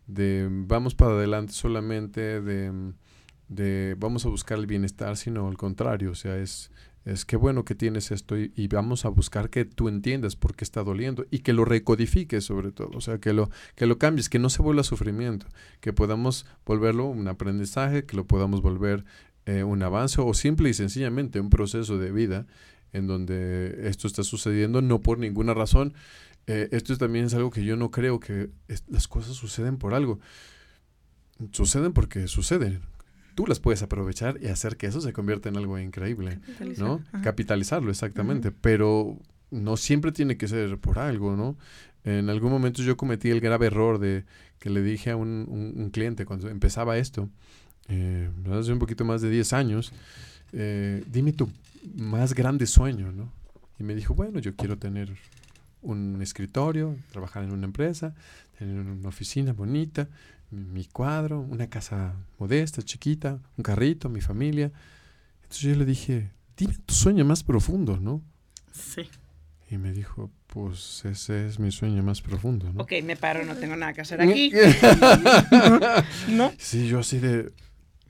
de 0.07 0.47
vamos 0.49 0.95
para 0.95 1.11
adelante 1.11 1.53
solamente, 1.53 2.41
de, 2.41 2.71
de 3.49 3.95
vamos 3.99 4.25
a 4.25 4.29
buscar 4.29 4.57
el 4.57 4.65
bienestar, 4.65 5.15
sino 5.15 5.47
al 5.47 5.57
contrario, 5.57 6.09
o 6.11 6.15
sea, 6.15 6.37
es, 6.37 6.71
es 7.03 7.25
qué 7.25 7.35
bueno 7.35 7.65
que 7.65 7.75
tienes 7.75 8.11
esto 8.11 8.37
y, 8.37 8.67
vamos 8.67 9.05
a 9.05 9.09
buscar 9.09 9.49
que 9.49 9.65
tú 9.65 9.89
entiendas 9.89 10.35
por 10.35 10.55
qué 10.55 10.63
está 10.63 10.83
doliendo 10.83 11.25
y 11.31 11.39
que 11.39 11.53
lo 11.53 11.65
recodifiques 11.65 12.43
sobre 12.43 12.71
todo, 12.71 12.91
o 12.93 13.01
sea, 13.01 13.17
que 13.17 13.33
lo, 13.33 13.49
que 13.75 13.87
lo 13.87 13.97
cambies, 13.97 14.29
que 14.29 14.39
no 14.39 14.49
se 14.49 14.61
vuelva 14.61 14.83
sufrimiento, 14.83 15.47
que 15.79 15.93
podamos 15.93 16.45
volverlo 16.65 17.07
un 17.07 17.27
aprendizaje, 17.27 18.05
que 18.05 18.15
lo 18.15 18.25
podamos 18.25 18.61
volver 18.61 19.03
eh, 19.47 19.63
un 19.63 19.81
avance 19.81 20.21
o 20.21 20.33
simple 20.35 20.69
y 20.69 20.73
sencillamente 20.73 21.39
un 21.39 21.49
proceso 21.49 21.97
de 21.97 22.11
vida 22.11 22.45
en 22.93 23.07
donde 23.07 23.87
esto 23.87 24.07
está 24.07 24.23
sucediendo 24.23 24.81
no 24.81 25.01
por 25.01 25.17
ninguna 25.17 25.53
razón. 25.53 25.93
Eh, 26.47 26.69
esto 26.71 26.97
también 26.97 27.25
es 27.25 27.33
algo 27.33 27.49
que 27.49 27.63
yo 27.63 27.75
no 27.77 27.91
creo 27.91 28.19
que 28.19 28.49
las 28.87 29.07
cosas 29.07 29.35
suceden 29.35 29.77
por 29.77 29.93
algo. 29.93 30.19
Suceden 31.51 31.93
porque 31.93 32.27
suceden. 32.27 32.81
Tú 33.35 33.47
las 33.47 33.59
puedes 33.59 33.81
aprovechar 33.81 34.37
y 34.41 34.47
hacer 34.47 34.77
que 34.77 34.87
eso 34.87 35.01
se 35.01 35.13
convierta 35.13 35.49
en 35.49 35.57
algo 35.57 35.77
increíble. 35.79 36.39
¿no? 36.79 37.01
Ajá. 37.13 37.21
Capitalizarlo, 37.23 37.89
exactamente. 37.91 38.51
Pero 38.51 39.17
no 39.51 39.77
siempre 39.77 40.11
tiene 40.11 40.37
que 40.37 40.47
ser 40.47 40.77
por 40.77 40.99
algo, 40.99 41.35
¿no? 41.35 41.57
En 42.03 42.29
algún 42.29 42.51
momento 42.51 42.81
yo 42.81 42.97
cometí 42.97 43.29
el 43.29 43.41
grave 43.41 43.67
error 43.67 43.99
de 43.99 44.25
que 44.59 44.69
le 44.69 44.81
dije 44.81 45.11
a 45.11 45.15
un, 45.15 45.45
un- 45.49 45.73
un 45.83 45.89
cliente 45.91 46.25
cuando 46.25 46.49
empezaba 46.49 46.97
esto, 46.97 47.29
eh, 47.89 48.29
hace 48.51 48.71
un 48.73 48.79
poquito 48.79 49.05
más 49.05 49.21
de 49.21 49.29
10 49.29 49.53
años, 49.53 49.91
eh, 50.53 51.03
dime 51.11 51.33
tu 51.33 51.49
más 51.95 52.33
grande 52.33 52.65
sueño, 52.65 53.11
¿no? 53.11 53.31
Y 53.79 53.83
me 53.83 53.95
dijo, 53.95 54.13
bueno, 54.13 54.39
yo 54.39 54.55
quiero 54.55 54.77
tener 54.77 55.11
un 55.81 56.21
escritorio, 56.21 56.95
trabajar 57.11 57.43
en 57.43 57.51
una 57.51 57.65
empresa, 57.65 58.13
tener 58.59 58.79
una 58.79 59.09
oficina 59.09 59.53
bonita, 59.53 60.07
mi, 60.51 60.85
cuadro, 60.85 61.39
una 61.39 61.67
casa 61.69 62.13
modesta, 62.37 62.81
chiquita, 62.81 63.39
un 63.57 63.63
carrito, 63.63 64.09
mi 64.09 64.21
familia. 64.21 64.71
Entonces 65.43 65.61
yo 65.61 65.75
le 65.75 65.85
dije, 65.85 66.31
dime 66.57 66.75
tu 66.85 66.93
sueño 66.93 67.25
más 67.25 67.43
profundo, 67.43 67.97
¿no? 67.97 68.21
Sí. 68.71 69.09
Y 69.69 69.77
me 69.77 69.93
dijo, 69.93 70.29
pues 70.47 71.05
ese 71.05 71.47
es 71.47 71.59
mi 71.59 71.71
sueño 71.71 72.03
más 72.03 72.21
profundo, 72.21 72.71
¿no? 72.73 72.83
Ok, 72.83 72.93
me 73.03 73.15
paro, 73.15 73.45
no 73.45 73.55
tengo 73.55 73.75
nada 73.77 73.93
que 73.93 74.01
hacer 74.01 74.21
aquí. 74.21 74.51
¿No? 76.29 76.51
sí, 76.57 76.87
yo 76.87 76.99
así 76.99 77.19
de, 77.19 77.51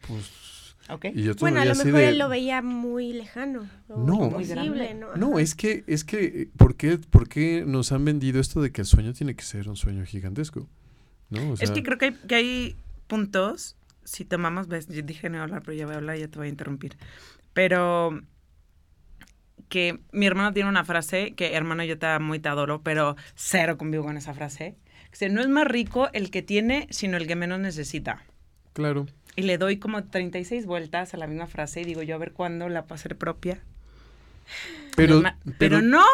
pues... 0.07 0.41
Ok. 0.89 1.05
Y 1.13 1.23
yo 1.23 1.35
Bueno, 1.35 1.61
a 1.61 1.65
lo 1.65 1.75
mejor 1.75 1.93
de, 1.93 2.09
él 2.09 2.17
lo 2.17 2.27
veía 2.27 2.61
muy 2.61 3.13
lejano. 3.13 3.69
o 3.87 4.03
No. 4.03 4.15
Muy 4.15 4.25
imposible, 4.25 4.85
grande. 4.85 4.93
¿no? 4.95 5.15
No, 5.15 5.39
es 5.39 5.55
que, 5.55 5.83
es 5.87 6.03
que, 6.03 6.49
¿por 6.57 6.75
qué, 6.75 6.97
¿por 6.97 7.29
qué 7.29 7.63
nos 7.65 7.91
han 7.91 8.03
vendido 8.03 8.41
esto 8.41 8.61
de 8.61 8.71
que 8.71 8.81
el 8.81 8.87
sueño 8.87 9.13
tiene 9.13 9.35
que 9.35 9.43
ser 9.43 9.69
un 9.69 9.77
sueño 9.77 10.03
gigantesco? 10.05 10.67
¿No? 11.31 11.51
O 11.51 11.53
Es 11.53 11.59
sea, 11.59 11.73
que 11.73 11.81
creo 11.81 11.97
que 11.97 12.05
hay, 12.05 12.13
que 12.13 12.35
hay 12.35 12.75
puntos, 13.07 13.75
si 14.03 14.23
tomamos, 14.25 14.67
ves, 14.67 14.87
yo 14.87 15.01
dije 15.01 15.29
no 15.29 15.41
hablar, 15.41 15.63
pero 15.63 15.75
ya 15.75 15.85
voy 15.85 15.95
a 15.95 15.97
hablar 15.97 16.17
y 16.17 16.19
ya 16.19 16.27
te 16.27 16.37
voy 16.37 16.47
a 16.47 16.49
interrumpir. 16.51 16.97
Pero 17.53 18.21
que 19.69 19.99
mi 20.11 20.27
hermano 20.27 20.53
tiene 20.53 20.69
una 20.69 20.83
frase 20.85 21.31
que, 21.31 21.55
hermano, 21.55 21.83
yo 21.83 21.97
te 21.97 22.05
amo 22.05 22.35
y 22.35 22.39
te 22.39 22.49
adoro, 22.49 22.81
pero 22.83 23.15
cero 23.35 23.77
convivo 23.77 24.03
con 24.03 24.17
esa 24.17 24.33
frase. 24.33 24.75
Que 25.05 25.11
dice, 25.11 25.29
no 25.29 25.41
es 25.41 25.47
más 25.47 25.65
rico 25.65 26.09
el 26.13 26.29
que 26.29 26.41
tiene, 26.41 26.87
sino 26.89 27.17
el 27.17 27.25
que 27.25 27.35
menos 27.35 27.59
necesita. 27.59 28.23
Claro. 28.73 29.07
Y 29.35 29.43
le 29.43 29.57
doy 29.57 29.77
como 29.77 30.03
36 30.03 30.65
vueltas 30.65 31.13
a 31.13 31.17
la 31.17 31.27
misma 31.27 31.47
frase 31.47 31.81
y 31.81 31.85
digo 31.85 32.01
yo 32.03 32.15
a 32.15 32.19
ver 32.19 32.33
cuándo 32.33 32.67
la 32.69 32.85
hacer 32.89 33.17
propia. 33.17 33.61
Pero, 34.95 35.21
pero, 35.21 35.55
pero 35.57 35.81
no, 35.81 36.05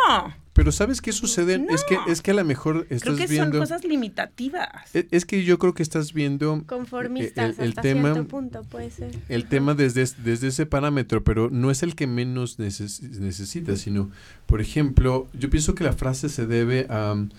pero 0.58 0.72
¿sabes 0.74 1.02
qué 1.02 1.12
sucede? 1.14 1.64
Es 1.70 1.84
que, 1.86 1.98
es 2.12 2.22
que 2.22 2.32
a 2.32 2.34
lo 2.34 2.44
mejor 2.44 2.86
creo 2.88 2.98
estás 2.98 3.16
que 3.16 3.28
viendo... 3.28 3.52
son 3.54 3.60
cosas 3.62 3.86
limitativas. 3.86 4.68
Es, 4.94 5.06
es 5.12 5.26
que 5.26 5.44
yo 5.46 5.58
creo 5.60 5.74
que 5.74 5.84
estás 5.84 6.12
viendo 6.14 6.64
Conformistas 6.66 7.58
el- 7.60 7.64
el 7.66 7.70
hasta 7.70 7.82
tema- 7.84 8.12
cierto 8.14 8.28
punto, 8.28 8.64
puede 8.64 8.90
ser. 8.90 9.12
el 9.30 9.46
tema 9.46 9.74
desde, 9.76 10.02
es- 10.02 10.24
desde 10.24 10.48
ese 10.48 10.66
parámetro, 10.66 11.24
pero 11.24 11.50
no 11.52 11.72
es 11.72 11.84
el 11.84 11.96
que 11.96 12.08
menos 12.08 12.58
neces- 12.60 13.02
necesita, 13.20 13.76
sino, 13.78 14.10
por 14.48 14.60
ejemplo, 14.60 15.28
yo 15.40 15.50
pienso 15.50 15.76
que 15.76 15.84
la 15.84 15.94
frase 15.94 16.28
se 16.28 16.48
debe 16.48 16.88
a 16.90 17.14
um, 17.14 17.30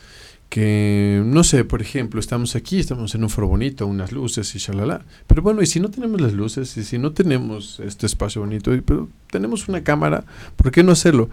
que, 0.49 1.23
no 1.27 1.45
sé, 1.45 1.65
por 1.65 1.83
ejemplo, 1.83 2.21
estamos 2.21 2.57
aquí, 2.57 2.79
estamos 2.79 3.15
en 3.15 3.23
un 3.23 3.29
foro 3.29 3.49
bonito, 3.49 3.87
unas 3.87 4.13
luces 4.13 4.55
y 4.55 4.59
shalala, 4.59 5.03
pero 5.27 5.43
bueno, 5.43 5.61
y 5.61 5.67
si 5.67 5.79
no 5.79 5.91
tenemos 5.91 6.21
las 6.23 6.33
luces, 6.33 6.75
y 6.79 6.85
si 6.85 6.97
no 6.97 7.13
tenemos 7.13 7.81
este 7.81 8.07
espacio 8.07 8.41
bonito, 8.41 8.75
y- 8.75 8.81
pero 8.81 9.09
tenemos 9.31 9.69
una 9.69 9.85
cámara, 9.85 10.25
¿por 10.57 10.71
qué 10.71 10.83
no 10.83 10.93
hacerlo? 10.93 11.29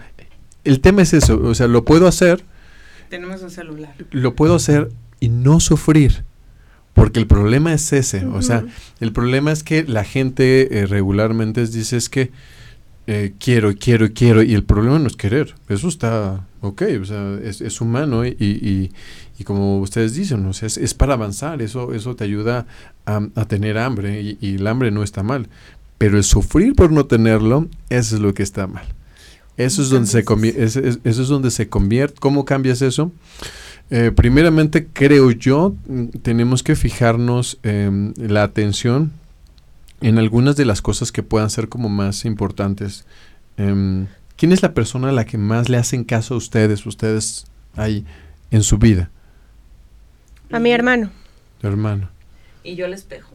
El 0.65 0.81
tema 0.81 1.01
es 1.03 1.13
eso, 1.13 1.39
o 1.41 1.55
sea, 1.55 1.67
lo 1.67 1.86
puedo 1.86 2.07
hacer, 2.07 2.43
Tenemos 3.10 3.41
un 3.41 3.50
celular. 3.51 3.93
lo 4.12 4.36
puedo 4.36 4.55
hacer 4.55 4.89
y 5.19 5.29
no 5.29 5.60
sufrir. 5.60 6.24
Porque 6.93 7.19
el 7.19 7.27
problema 7.27 7.74
es 7.74 7.91
ese. 7.91 8.25
O 8.25 8.41
sea, 8.41 8.63
el 9.01 9.12
problema 9.12 9.51
es 9.51 9.63
que 9.63 9.84
la 9.84 10.05
gente 10.05 10.79
eh, 10.79 10.86
regularmente 10.86 11.65
dice 11.67 11.98
es 11.98 12.07
que 12.10 12.31
eh, 13.07 13.34
quiero, 13.38 13.74
quiero, 13.77 14.13
quiero. 14.13 14.41
Y 14.43 14.53
el 14.53 14.63
problema 14.63 14.98
no 15.00 15.07
es 15.07 15.17
querer. 15.17 15.55
Eso 15.67 15.89
está 15.89 16.45
ok. 16.62 16.84
O 17.01 17.05
sea, 17.05 17.38
es, 17.43 17.60
es 17.60 17.81
humano 17.81 18.25
y, 18.25 18.29
y- 18.39 18.91
y 19.38 19.43
como 19.43 19.79
ustedes 19.81 20.13
dicen, 20.15 20.45
o 20.45 20.53
sea, 20.53 20.67
es, 20.67 20.77
es 20.77 20.93
para 20.93 21.15
avanzar. 21.15 21.62
Eso, 21.62 21.93
eso 21.93 22.15
te 22.15 22.24
ayuda 22.24 22.65
a, 23.05 23.27
a 23.36 23.45
tener 23.45 23.77
hambre 23.77 24.22
y, 24.22 24.38
y 24.39 24.55
el 24.55 24.65
hambre 24.65 24.89
no 24.91 25.03
está 25.03 25.22
mal. 25.22 25.50
Pero 25.98 26.15
el 26.17 26.24
sufrir 26.24 26.75
por 26.75 26.93
no 26.93 27.05
tenerlo, 27.07 27.67
eso 27.89 28.15
es 28.15 28.22
lo 28.22 28.34
que 28.34 28.43
está 28.43 28.67
mal. 28.67 28.86
Eso 29.57 29.81
es 29.81 29.89
donde 29.89 30.09
se 30.09 30.25
convierte, 30.25 30.63
eso 30.65 31.00
es 31.03 31.27
donde 31.27 31.50
se 31.50 31.69
convierte. 31.69 32.19
¿Cómo 32.19 32.43
cambias 32.43 32.81
eso? 32.81 33.12
Eh, 33.89 34.12
primeramente, 34.13 34.88
creo 34.88 35.31
yo, 35.31 35.75
mm, 35.88 36.07
tenemos 36.21 36.63
que 36.63 36.75
fijarnos 36.75 37.57
em, 37.63 38.13
la 38.17 38.43
atención 38.43 39.12
en 40.01 40.17
algunas 40.17 40.55
de 40.55 40.65
las 40.65 40.81
cosas 40.81 41.12
que 41.12 41.24
puedan 41.24 41.50
ser 41.50 41.69
como 41.69 41.88
más 41.88 42.25
importantes. 42.25 43.05
Em, 43.57 44.07
¿Quién 44.35 44.51
es 44.51 44.62
la 44.62 44.74
persona 44.74 45.09
a 45.09 45.13
la 45.13 45.25
que 45.25 45.38
más 45.38 45.69
le 45.69 45.77
hacen 45.77 46.03
caso 46.03 46.33
a 46.33 46.38
ustedes, 46.38 46.85
ustedes 46.85 47.45
ahí 47.75 48.05
en 48.51 48.63
su 48.63 48.77
vida? 48.77 49.09
A 50.51 50.59
mi 50.59 50.71
hermano. 50.71 51.12
Tu 51.62 51.67
hermano. 51.67 52.09
Y 52.63 52.75
yo 52.75 52.85
al 52.85 52.93
espejo. 52.93 53.33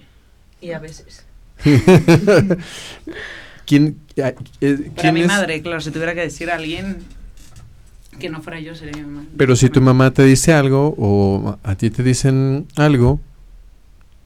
Y 0.60 0.72
a 0.72 0.78
veces. 0.78 1.24
¿Quién, 3.70 3.98
a- 4.20 4.34
eh, 4.60 4.90
Para 4.96 5.12
mi 5.12 5.20
es- 5.20 5.28
madre, 5.28 5.62
claro, 5.62 5.80
si 5.80 5.92
tuviera 5.92 6.12
que 6.12 6.22
decir 6.22 6.50
a 6.50 6.56
alguien 6.56 6.96
que 8.18 8.28
no 8.28 8.42
fuera 8.42 8.58
yo, 8.58 8.74
sería 8.74 8.96
mi 9.00 9.08
mamá. 9.08 9.26
Pero 9.36 9.54
si 9.54 9.68
tu 9.70 9.80
mamá 9.80 10.10
te 10.10 10.24
dice 10.24 10.52
algo 10.52 10.92
o 10.98 11.56
a 11.62 11.76
ti 11.76 11.88
te 11.90 12.02
dicen 12.02 12.66
algo, 12.74 13.20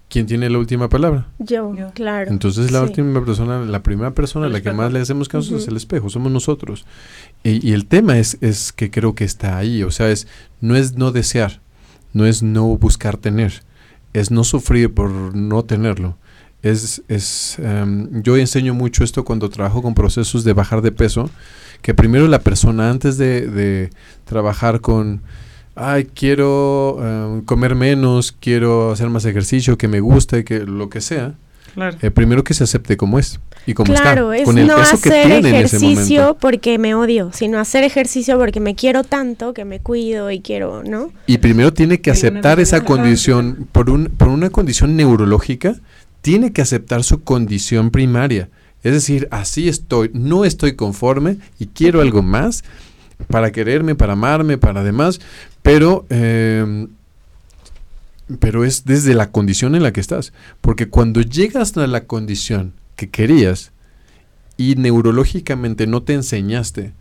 ¿quién 0.08 0.24
tiene 0.24 0.48
la 0.48 0.56
última 0.58 0.88
palabra? 0.88 1.28
Yo, 1.38 1.74
Yo. 1.76 1.90
claro. 1.92 2.30
Entonces 2.30 2.70
la 2.72 2.78
Sí. 2.80 2.84
última 2.86 3.22
persona, 3.22 3.60
la 3.66 3.82
primera 3.82 4.12
persona 4.14 4.46
a 4.46 4.48
la 4.48 4.62
que 4.62 4.72
más 4.72 4.92
le 4.94 5.00
hacemos 5.00 5.28
caso 5.28 5.58
es 5.58 5.68
el 5.68 5.76
espejo, 5.76 6.08
somos 6.08 6.32
nosotros. 6.32 6.86
Y, 7.42 7.68
y 7.68 7.74
el 7.74 7.84
tema 7.84 8.18
es, 8.18 8.38
es 8.40 8.72
que 8.72 8.90
creo 8.90 9.14
que 9.14 9.24
está 9.24 9.58
ahí, 9.58 9.82
o 9.82 9.90
sea, 9.90 10.10
es 10.10 10.26
no 10.62 10.74
es 10.74 10.96
no 10.96 11.12
desear, 11.12 11.60
no 12.14 12.24
es 12.24 12.42
no 12.42 12.64
buscar 12.78 13.18
tener, 13.18 13.62
es 14.14 14.30
no 14.30 14.42
sufrir 14.42 14.94
por 14.94 15.10
no 15.36 15.64
tenerlo. 15.64 16.16
Es, 16.64 17.02
es 17.08 17.58
em, 17.58 18.22
yo 18.22 18.36
enseño 18.36 18.74
mucho 18.74 19.04
esto 19.04 19.24
cuando 19.24 19.50
trabajo 19.50 19.82
con 19.82 19.94
procesos 19.94 20.44
de 20.44 20.54
bajar 20.54 20.80
de 20.82 20.92
peso, 20.92 21.30
que 21.82 21.92
primero 21.94 22.26
la 22.26 22.38
persona 22.40 22.90
antes 22.90 23.18
de, 23.18 23.46
de 23.46 23.90
trabajar 24.24 24.80
con, 24.80 25.20
ay, 25.74 26.06
quiero 26.06 26.98
em, 27.00 27.42
comer 27.42 27.74
menos, 27.74 28.32
quiero 28.32 28.92
hacer 28.92 29.10
más 29.10 29.26
ejercicio, 29.26 29.76
que 29.76 29.88
me 29.88 30.00
guste, 30.00 30.44
que 30.44 30.60
lo 30.60 30.88
que 30.88 31.00
sea, 31.02 31.34
Claro. 31.74 31.96
eh, 32.02 32.10
primero 32.12 32.44
que 32.44 32.54
se 32.54 32.62
acepte 32.64 32.96
como 32.96 33.18
es 33.18 33.40
y 33.66 33.74
como 33.74 33.92
claro, 33.92 34.32
está, 34.32 34.42
es 34.42 34.46
con 34.46 34.58
el 34.58 34.66
no 34.68 34.76
peso 34.76 35.00
que 35.00 35.08
hacer 35.08 35.26
tiene 35.26 35.48
en 35.48 35.54
ese 35.56 35.76
ejercicio 35.76 36.36
porque 36.40 36.78
me 36.78 36.94
odio, 36.94 37.30
sino 37.32 37.58
hacer 37.58 37.82
ejercicio 37.82 38.38
porque 38.38 38.60
me 38.60 38.74
quiero 38.76 39.02
tanto, 39.02 39.52
que 39.54 39.64
me 39.64 39.80
cuido 39.80 40.30
y 40.30 40.40
quiero, 40.40 40.84
¿no? 40.84 41.10
Y 41.26 41.38
primero 41.38 41.72
tiene 41.72 42.00
que 42.00 42.10
aceptar 42.12 42.60
esa 42.60 42.84
condición, 42.84 43.66
por, 43.72 43.90
un, 43.90 44.06
por 44.06 44.28
una 44.28 44.50
condición 44.50 44.96
neurológica, 44.96 45.74
tiene 46.24 46.54
que 46.54 46.62
aceptar 46.62 47.04
su 47.04 47.22
condición 47.22 47.90
primaria. 47.90 48.48
Es 48.82 48.94
decir, 48.94 49.28
así 49.30 49.68
estoy, 49.68 50.10
no 50.14 50.46
estoy 50.46 50.74
conforme 50.74 51.36
y 51.58 51.66
quiero 51.66 52.00
algo 52.00 52.22
más 52.22 52.64
para 53.28 53.52
quererme, 53.52 53.94
para 53.94 54.14
amarme, 54.14 54.56
para 54.56 54.82
demás, 54.82 55.20
pero, 55.60 56.06
eh, 56.08 56.86
pero 58.38 58.64
es 58.64 58.86
desde 58.86 59.12
la 59.12 59.32
condición 59.32 59.74
en 59.74 59.82
la 59.82 59.92
que 59.92 60.00
estás. 60.00 60.32
Porque 60.62 60.88
cuando 60.88 61.20
llegas 61.20 61.76
a 61.76 61.86
la 61.86 62.04
condición 62.04 62.72
que 62.96 63.10
querías 63.10 63.72
y 64.56 64.76
neurológicamente 64.76 65.86
no 65.86 66.04
te 66.04 66.14
enseñaste 66.14 66.94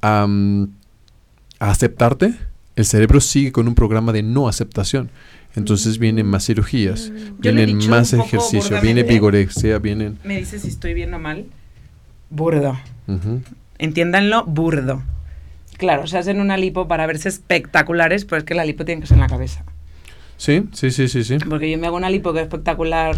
a, 0.00 0.26
mm, 0.26 0.68
a 1.58 1.70
aceptarte, 1.70 2.38
el 2.74 2.86
cerebro 2.86 3.20
sigue 3.20 3.52
con 3.52 3.68
un 3.68 3.74
programa 3.74 4.12
de 4.12 4.22
no 4.22 4.48
aceptación. 4.48 5.10
Entonces 5.54 5.98
vienen 5.98 6.26
más 6.26 6.46
cirugías, 6.46 7.12
he 7.14 7.32
vienen 7.38 7.76
más 7.88 8.12
ejercicio, 8.12 8.80
viene 8.80 9.02
vigorexia, 9.02 9.78
vienen... 9.78 10.18
Me 10.24 10.38
dice 10.38 10.58
si 10.58 10.68
estoy 10.68 10.94
bien 10.94 11.12
o 11.12 11.18
mal. 11.18 11.46
Burdo. 12.30 12.78
Entiéndanlo, 13.78 14.44
burdo. 14.44 15.02
Claro, 15.76 16.06
se 16.06 16.16
hacen 16.16 16.40
una 16.40 16.56
lipo 16.56 16.88
para 16.88 17.06
verse 17.06 17.28
espectaculares, 17.28 18.24
pero 18.24 18.38
es 18.38 18.44
que 18.44 18.54
la 18.54 18.64
lipo 18.64 18.84
tiene 18.84 19.00
que 19.02 19.06
ser 19.06 19.16
en 19.16 19.22
la 19.22 19.26
cabeza. 19.26 19.64
Sí, 20.36 20.64
sí, 20.72 20.90
sí, 20.90 21.08
sí, 21.08 21.24
sí. 21.24 21.38
Porque 21.38 21.70
yo 21.70 21.78
me 21.78 21.86
hago 21.86 21.96
una 21.96 22.08
lipo 22.08 22.32
que 22.32 22.40
es 22.40 22.44
espectacular, 22.44 23.16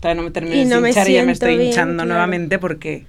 todavía 0.00 0.20
no 0.20 0.26
me 0.26 0.32
termino 0.32 0.56
Y 0.56 0.60
de 0.60 0.64
no 0.66 0.80
me 0.80 0.88
hinchar 0.88 1.08
y 1.08 1.14
ya 1.14 1.24
me 1.24 1.32
estoy 1.32 1.56
bien, 1.56 1.68
hinchando 1.68 1.94
claro. 1.94 2.08
nuevamente 2.08 2.58
porque... 2.58 3.06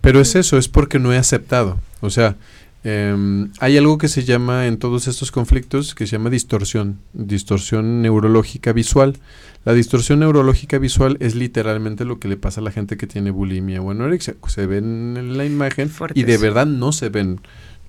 Pero 0.00 0.20
es 0.20 0.34
eso, 0.34 0.56
es 0.56 0.68
porque 0.68 0.98
no 0.98 1.12
he 1.12 1.18
aceptado. 1.18 1.78
O 2.00 2.08
sea, 2.08 2.36
em, 2.84 3.50
hay 3.60 3.76
algo 3.76 3.98
que 3.98 4.08
se 4.08 4.24
llama 4.24 4.66
en 4.66 4.78
todos 4.78 5.06
estos 5.08 5.30
conflictos 5.30 5.94
que 5.94 6.06
se 6.06 6.12
llama 6.12 6.30
distorsión, 6.30 7.00
distorsión 7.12 8.02
neurológica 8.02 8.72
visual. 8.72 9.18
La 9.64 9.74
distorsión 9.74 10.20
neurológica 10.20 10.78
visual 10.78 11.16
es 11.20 11.34
literalmente 11.34 12.04
lo 12.06 12.18
que 12.18 12.28
le 12.28 12.36
pasa 12.38 12.60
a 12.60 12.64
la 12.64 12.70
gente 12.70 12.96
que 12.96 13.06
tiene 13.06 13.30
bulimia 13.30 13.82
o 13.82 13.90
anorexia. 13.90 14.34
Se 14.48 14.66
ven 14.66 15.16
en 15.18 15.36
la 15.36 15.44
imagen 15.44 15.90
y 16.14 16.22
de 16.22 16.38
verdad 16.38 16.66
no 16.66 16.92
se 16.92 17.10
ven. 17.10 17.40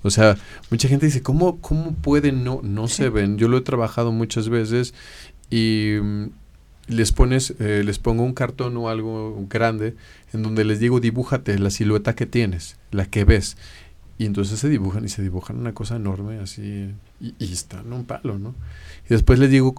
O 0.02 0.10
sea, 0.10 0.36
mucha 0.70 0.88
gente 0.88 1.06
dice, 1.06 1.22
¿cómo, 1.22 1.60
cómo 1.60 1.94
pueden 1.94 2.44
no, 2.44 2.60
no 2.62 2.88
Sí. 2.88 2.96
se 2.96 3.08
ven? 3.08 3.38
Yo 3.38 3.48
lo 3.48 3.58
he 3.58 3.60
trabajado 3.62 4.12
muchas 4.12 4.48
veces 4.48 4.94
y 5.48 5.94
mm, 6.02 6.24
les 6.88 7.12
pones, 7.12 7.54
eh, 7.60 7.82
les 7.84 7.98
pongo 7.98 8.24
un 8.24 8.34
cartón 8.34 8.76
o 8.76 8.88
algo 8.88 9.46
grande 9.48 9.94
en 10.32 10.42
donde 10.42 10.64
les 10.64 10.80
digo, 10.80 11.00
dibújate 11.00 11.58
la 11.58 11.70
silueta 11.70 12.14
que 12.14 12.26
tienes, 12.26 12.76
la 12.90 13.06
que 13.06 13.24
ves. 13.24 13.56
Y 14.22 14.26
entonces 14.26 14.60
se 14.60 14.68
dibujan 14.68 15.04
y 15.04 15.08
se 15.08 15.20
dibujan 15.20 15.58
una 15.58 15.72
cosa 15.72 15.96
enorme 15.96 16.38
así 16.38 16.90
y, 17.20 17.34
están 17.52 17.92
un 17.92 18.04
palo, 18.04 18.38
¿no? 18.38 18.54
Y 19.06 19.08
después 19.08 19.40
les 19.40 19.50
digo 19.50 19.74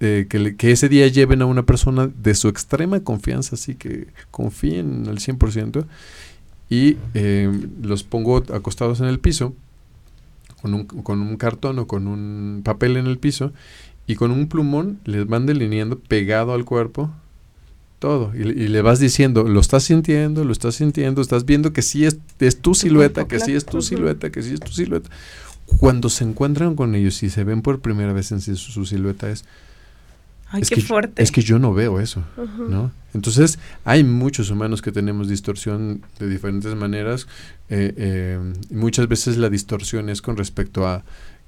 eh, 0.00 0.26
que, 0.28 0.38
le- 0.40 0.56
que 0.56 0.72
ese 0.72 0.88
día 0.88 1.06
lleven 1.06 1.40
a 1.40 1.46
una 1.46 1.62
persona 1.62 2.08
de 2.08 2.34
su 2.34 2.48
extrema 2.48 2.98
confianza, 2.98 3.54
así 3.54 3.76
que 3.76 4.08
confíen 4.32 5.06
al 5.06 5.18
100% 5.18 5.84
y 6.68 6.96
eh, 7.14 7.48
los 7.80 8.02
pongo 8.02 8.38
acostados 8.52 8.98
en 9.00 9.06
el 9.06 9.20
piso 9.20 9.54
con 10.60 10.74
un, 10.74 10.84
con 10.86 11.20
un 11.20 11.36
cartón 11.36 11.78
o 11.78 11.86
con 11.86 12.08
un 12.08 12.62
papel 12.64 12.96
en 12.96 13.06
el 13.06 13.18
piso 13.18 13.52
y 14.08 14.16
con 14.16 14.32
un 14.32 14.48
plumón 14.48 14.98
les 15.04 15.28
van 15.28 15.46
delineando 15.46 15.96
pegado 15.96 16.54
al 16.54 16.64
cuerpo 16.64 17.12
todo 18.00 18.32
y, 18.34 18.40
y 18.42 18.66
le 18.68 18.82
vas 18.82 18.98
diciendo, 18.98 19.44
lo 19.44 19.60
estás 19.60 19.84
sintiendo, 19.84 20.44
lo 20.44 20.50
estás 20.50 20.74
sintiendo, 20.74 21.20
estás 21.22 21.44
viendo 21.44 21.72
que 21.72 21.82
sí 21.82 22.04
es, 22.04 22.18
es 22.40 22.60
tu 22.60 22.74
silueta, 22.74 23.28
que 23.28 23.38
sí 23.38 23.54
es 23.54 23.64
tu 23.66 23.80
silueta, 23.82 24.30
que 24.30 24.42
sí 24.42 24.54
es 24.54 24.60
tu 24.60 24.72
silueta. 24.72 25.08
Cuando 25.78 26.08
se 26.08 26.24
encuentran 26.24 26.74
con 26.74 26.96
ellos 26.96 27.22
y 27.22 27.30
se 27.30 27.44
ven 27.44 27.62
por 27.62 27.78
primera 27.80 28.12
vez 28.12 28.32
en 28.32 28.40
sí 28.40 28.56
su, 28.56 28.72
su 28.72 28.86
silueta 28.86 29.30
es, 29.30 29.44
Ay, 30.52 30.62
es 30.62 30.68
qué 30.70 30.76
que, 30.76 30.80
fuerte. 30.80 31.22
es 31.22 31.30
que 31.30 31.42
yo 31.42 31.60
no 31.60 31.72
veo 31.72 32.00
eso. 32.00 32.24
¿no? 32.68 32.90
Entonces, 33.14 33.60
hay 33.84 34.02
muchos 34.02 34.50
humanos 34.50 34.82
que 34.82 34.90
tenemos 34.90 35.28
distorsión 35.28 36.02
de 36.18 36.28
diferentes 36.28 36.74
maneras. 36.74 37.28
eh, 37.68 37.94
eh, 37.96 38.38
muchas 38.70 39.06
veces 39.06 39.36
la 39.36 39.48
distorsión 39.48 40.08
es 40.08 40.22
con 40.22 40.36
respecto 40.36 40.88
a 40.88 41.04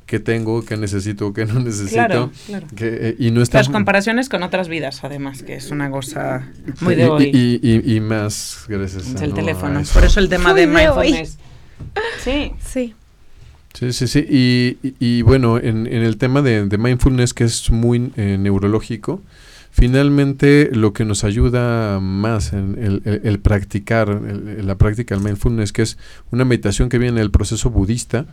qué 0.06 0.18
tengo, 0.20 0.64
qué 0.64 0.76
necesito, 0.76 1.32
qué 1.32 1.44
no 1.46 1.60
necesito. 1.60 1.94
Claro, 1.94 2.30
claro. 2.46 2.66
que, 2.76 2.88
eh, 3.00 3.16
y 3.18 3.30
no 3.30 3.42
está 3.42 3.58
Las 3.58 3.68
comparaciones 3.68 4.28
con 4.28 4.42
otras 4.42 4.68
vidas, 4.68 5.02
además, 5.04 5.42
que 5.42 5.54
es 5.54 5.70
una 5.70 5.90
cosa 5.90 6.48
muy 6.80 6.94
de 6.94 7.04
y, 7.04 7.08
hoy. 7.08 7.30
y- 7.32 7.60
y- 7.62 7.96
y 7.96 8.00
más 8.00 8.64
gracias 8.68 9.06
es 9.06 9.20
a, 9.20 9.24
el 9.24 9.30
¿no? 9.30 9.36
teléfono. 9.36 9.78
a. 9.78 9.82
Por 9.82 10.04
eso 10.04 10.20
el 10.20 10.28
tema 10.28 10.50
Muy 10.52 10.60
de 10.60 10.66
mindfulness. 10.66 11.38
Sí. 12.22 12.52
Sí. 12.60 12.94
Sí, 13.74 13.92
sí, 13.94 14.06
sí. 14.06 14.18
Y, 14.28 14.76
y- 14.86 14.94
y 15.00 15.22
bueno, 15.22 15.56
en, 15.58 15.86
en 15.86 16.02
el 16.02 16.18
tema 16.18 16.42
de, 16.42 16.66
de 16.66 16.76
mindfulness, 16.78 17.32
que 17.32 17.44
es 17.44 17.70
muy 17.70 18.12
eh, 18.16 18.36
neurológico, 18.38 19.22
finalmente 19.70 20.68
lo 20.72 20.92
que 20.92 21.04
nos 21.06 21.24
ayuda 21.24 21.98
más 21.98 22.52
en 22.52 22.76
el, 22.78 23.02
el- 23.06 23.20
el 23.24 23.40
practicar, 23.40 24.08
el- 24.10 24.48
el- 24.60 24.66
la 24.66 24.76
práctica 24.76 25.14
del 25.14 25.24
mindfulness, 25.24 25.72
que 25.72 25.82
es 25.82 25.96
una 26.30 26.44
meditación 26.44 26.88
que 26.90 26.98
viene 26.98 27.18
del 27.20 27.30
proceso 27.30 27.70
budista, 27.70 28.26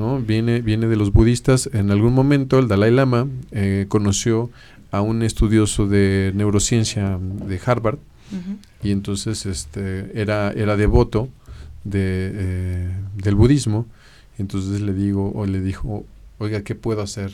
¿no? 0.00 0.18
Viene, 0.18 0.62
viene 0.62 0.86
de 0.86 0.96
los 0.96 1.12
budistas. 1.12 1.68
En 1.74 1.90
algún 1.90 2.14
momento 2.14 2.58
el 2.58 2.68
Dalai 2.68 2.90
Lama 2.90 3.28
eh, 3.52 3.84
conoció 3.88 4.50
a 4.90 5.02
un 5.02 5.22
estudioso 5.22 5.86
de 5.86 6.32
neurociencia 6.34 7.18
de 7.20 7.60
Harvard, 7.64 7.98
y 8.82 8.92
entonces 8.92 9.44
este 9.44 10.12
era 10.14 10.52
era 10.52 10.76
devoto 10.76 11.28
de, 11.84 12.30
eh, 12.32 12.88
del 13.16 13.34
budismo. 13.34 13.86
Entonces 14.38 14.80
le 14.80 14.94
digo 14.94 15.32
o 15.34 15.44
le 15.46 15.60
dijo 15.60 16.04
oiga 16.38 16.62
qué 16.62 16.74
puedo 16.74 17.02
hacer 17.02 17.30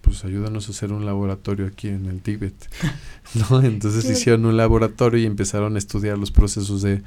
pues 0.00 0.24
ayúdanos 0.24 0.68
a 0.68 0.72
hacer 0.72 0.92
un 0.92 1.06
laboratorio 1.06 1.66
aquí 1.66 1.88
en 1.88 2.06
el 2.06 2.20
Tíbet 2.20 2.54
no 3.50 3.62
entonces 3.62 4.04
hicieron 4.04 4.44
un 4.44 4.56
laboratorio 4.56 5.18
y 5.18 5.24
empezaron 5.24 5.76
a 5.76 5.78
estudiar 5.78 6.18
los 6.18 6.30
procesos 6.30 6.82
de 6.82 7.02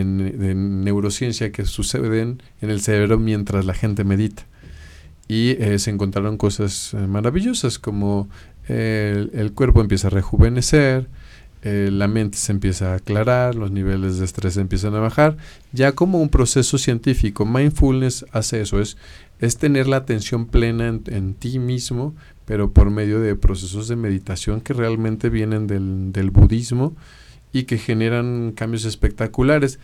en- 0.00 0.84
neurociencia 0.84 1.52
que 1.52 1.64
suceden 1.64 2.42
en 2.60 2.70
el 2.70 2.80
cerebro 2.80 3.18
mientras 3.18 3.64
la 3.64 3.74
gente 3.74 4.04
medita 4.04 4.44
y 5.28 5.50
eh, 5.58 5.78
se 5.78 5.90
encontraron 5.90 6.36
cosas 6.36 6.94
eh, 6.94 6.98
maravillosas 7.06 7.78
como 7.78 8.28
eh, 8.68 9.12
el, 9.32 9.38
el 9.40 9.52
cuerpo 9.52 9.80
empieza 9.80 10.06
a 10.08 10.10
rejuvenecer 10.10 11.08
eh, 11.62 11.88
la 11.90 12.06
mente 12.06 12.38
se 12.38 12.52
empieza 12.52 12.92
a 12.92 12.96
aclarar, 12.96 13.56
los 13.56 13.72
niveles 13.72 14.18
de 14.18 14.24
estrés 14.24 14.56
empiezan 14.56 14.94
a 14.94 15.00
bajar, 15.00 15.36
ya 15.72 15.92
como 15.92 16.20
un 16.22 16.28
proceso 16.28 16.78
científico. 16.78 17.44
Mindfulness 17.44 18.24
hace 18.30 18.60
eso, 18.60 18.80
es, 18.80 18.96
es 19.40 19.56
tener 19.56 19.88
la 19.88 19.96
atención 19.96 20.46
plena 20.46 20.86
en, 20.86 21.02
en 21.06 21.34
ti 21.34 21.58
mismo, 21.58 22.14
pero 22.44 22.70
por 22.70 22.90
medio 22.90 23.18
de 23.20 23.34
procesos 23.34 23.88
de 23.88 23.96
meditación 23.96 24.60
que 24.60 24.74
realmente 24.74 25.28
vienen 25.28 25.66
del, 25.66 26.12
del 26.12 26.30
budismo 26.30 26.94
y 27.52 27.64
que 27.64 27.78
generan 27.78 28.52
cambios 28.54 28.84
espectaculares. 28.84 29.78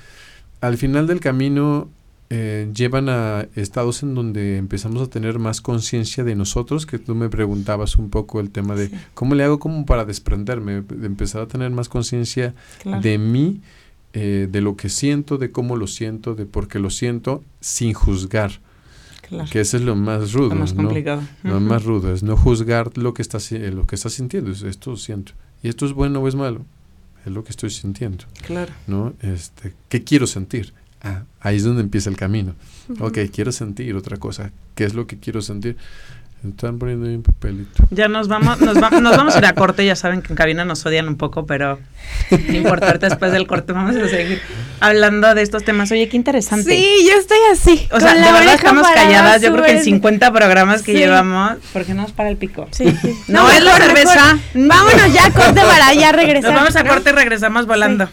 Al 0.61 0.77
final 0.77 1.07
del 1.07 1.21
camino 1.21 1.89
eh, 2.31 2.71
llevan 2.75 3.09
a 3.09 3.47
estados 3.57 4.03
en 4.03 4.15
donde 4.15 4.57
empezamos 4.57 5.03
a 5.03 5.07
tener 5.11 5.39
más 5.39 5.61
conciencia 5.61 6.25
de 6.25 6.35
nosotros, 6.35 6.87
que 6.87 6.99
tú 6.99 7.15
me 7.15 7.29
preguntabas 7.29 7.97
un 7.97 8.09
poco 8.11 8.41
el 8.41 8.51
tema 8.51 8.75
de 8.75 8.89
Sí, 8.89 8.95
¿Cómo 9.15 9.35
le 9.35 9.45
hago 9.45 9.59
como 9.59 9.85
para 9.85 10.05
desprenderme? 10.05 10.81
De 10.83 11.07
empezar 11.07 11.43
a 11.43 11.47
tener 11.47 11.71
más 11.71 11.89
conciencia 11.89 12.55
claro. 12.83 13.03
de 13.03 13.19
mí, 13.19 13.61
eh, 14.15 14.49
de 14.51 14.61
lo 14.61 14.77
que 14.77 14.89
siento, 14.89 15.37
de 15.39 15.51
cómo 15.51 15.77
lo 15.77 15.87
siento, 15.87 16.35
de 16.35 16.47
por 16.47 16.69
qué 16.69 16.79
lo 16.79 16.91
siento, 16.91 17.43
sin 17.61 17.93
juzgar. 17.93 18.61
Claro. 19.29 19.49
Que 19.51 19.61
eso 19.61 19.77
es 19.77 19.83
lo 19.83 19.97
más 19.97 20.33
rudo, 20.33 20.51
Lo 20.51 20.57
más 20.57 20.75
¿no? 20.75 20.85
complicado. 20.85 21.23
Lo 21.43 21.57
Ujú. 21.57 21.65
más 21.67 21.85
rudo 21.85 22.13
es 22.13 22.23
no 22.23 22.37
juzgar 22.37 22.97
lo 22.99 23.15
que 23.15 23.23
estás, 23.23 23.51
eh, 23.53 23.71
lo 23.73 23.87
que 23.87 23.95
estás 23.95 24.13
sintiendo. 24.15 24.51
Es, 24.51 24.63
esto 24.63 24.97
siento. 24.97 25.33
Y 25.63 25.69
esto 25.69 25.87
es 25.87 25.93
bueno 25.93 26.21
o 26.21 26.29
es 26.29 26.35
malo. 26.35 26.63
Es 27.25 27.33
lo 27.33 27.45
que 27.45 27.51
estoy 27.51 27.71
sintiendo, 27.71 28.25
Claro. 28.47 28.73
¿no? 28.87 29.15
Este, 29.23 29.75
¿Qué 29.89 30.03
quiero 30.05 30.27
sentir? 30.27 30.73
Ah, 31.03 31.25
ahí 31.41 31.57
es 31.57 31.65
donde 31.65 31.83
empieza 31.83 32.11
el 32.11 32.17
camino. 32.17 32.55
Ujú. 32.89 33.07
Ok, 33.07 33.19
quiero 33.33 33.51
sentir 33.53 33.95
otra 33.97 34.17
cosa. 34.19 34.53
¿Qué 34.75 34.85
es 34.85 34.95
lo 34.95 35.07
que 35.07 35.19
quiero 35.19 35.43
sentir? 35.43 35.77
Están 36.47 36.79
poniendo 36.79 37.07
ahí 37.09 37.15
un 37.15 37.23
papelito. 37.23 37.85
Ya 37.91 38.09
nos 38.09 38.27
vamos, 38.27 38.61
nos, 38.61 38.77
va- 38.83 38.91
nos 39.01 39.17
vamos 39.17 39.37
a 39.37 39.39
ir 39.39 39.47
a 39.47 39.53
corte, 39.55 39.87
ya 39.87 39.95
saben 39.95 40.23
que 40.23 40.33
en 40.33 40.37
cabina 40.37 40.65
nos 40.65 40.85
odian 40.85 41.07
un 41.07 41.17
poco, 41.17 41.47
pero 41.47 41.79
no 42.31 42.55
importa, 42.57 42.93
después 42.99 43.31
del 43.31 43.47
corte 43.47 43.73
vamos 43.73 43.95
a 43.95 44.09
seguir 44.09 44.41
hablando 44.81 45.35
de 45.37 45.43
estos 45.43 45.63
temas. 45.65 45.93
Oye, 45.93 46.09
qué 46.09 46.17
interesante. 46.17 46.75
Sí, 46.77 47.07
yo 47.09 47.17
estoy 47.17 47.39
así. 47.53 47.87
O 47.93 48.01
sea, 48.01 48.15
de 48.15 48.21
verdad 48.33 48.55
estamos 48.55 48.87
calladas. 48.89 49.41
Yo 49.41 49.53
creo 49.53 49.65
que 49.65 49.71
en 49.71 49.79
súper- 49.79 49.85
50 49.95 50.33
programas 50.33 50.83
que 50.83 50.93
Sí. 50.93 50.99
llevamos, 50.99 51.59
¿por 51.73 51.85
qué 51.85 51.95
no 51.95 52.03
nos 52.03 52.13
para 52.13 52.29
el 52.29 52.37
pico? 52.37 52.67
Sí, 52.73 52.87
sí. 53.01 53.15
No, 53.29 53.49
es 53.49 53.63
la 53.63 53.77
cerveza. 53.77 54.35
mejor. 54.55 54.69
Vámonos 54.69 55.13
ya 55.15 55.27
a 55.27 55.31
corte 55.31 55.61
para 55.61 55.95
ya 55.95 56.11
regresar. 56.11 56.51
Nos 56.51 56.61
vamos 56.61 56.75
a 56.77 56.83
¿no? 56.83 56.91
corte 56.91 57.11
y 57.11 57.13
regresamos 57.13 57.67
volando. 57.67 58.09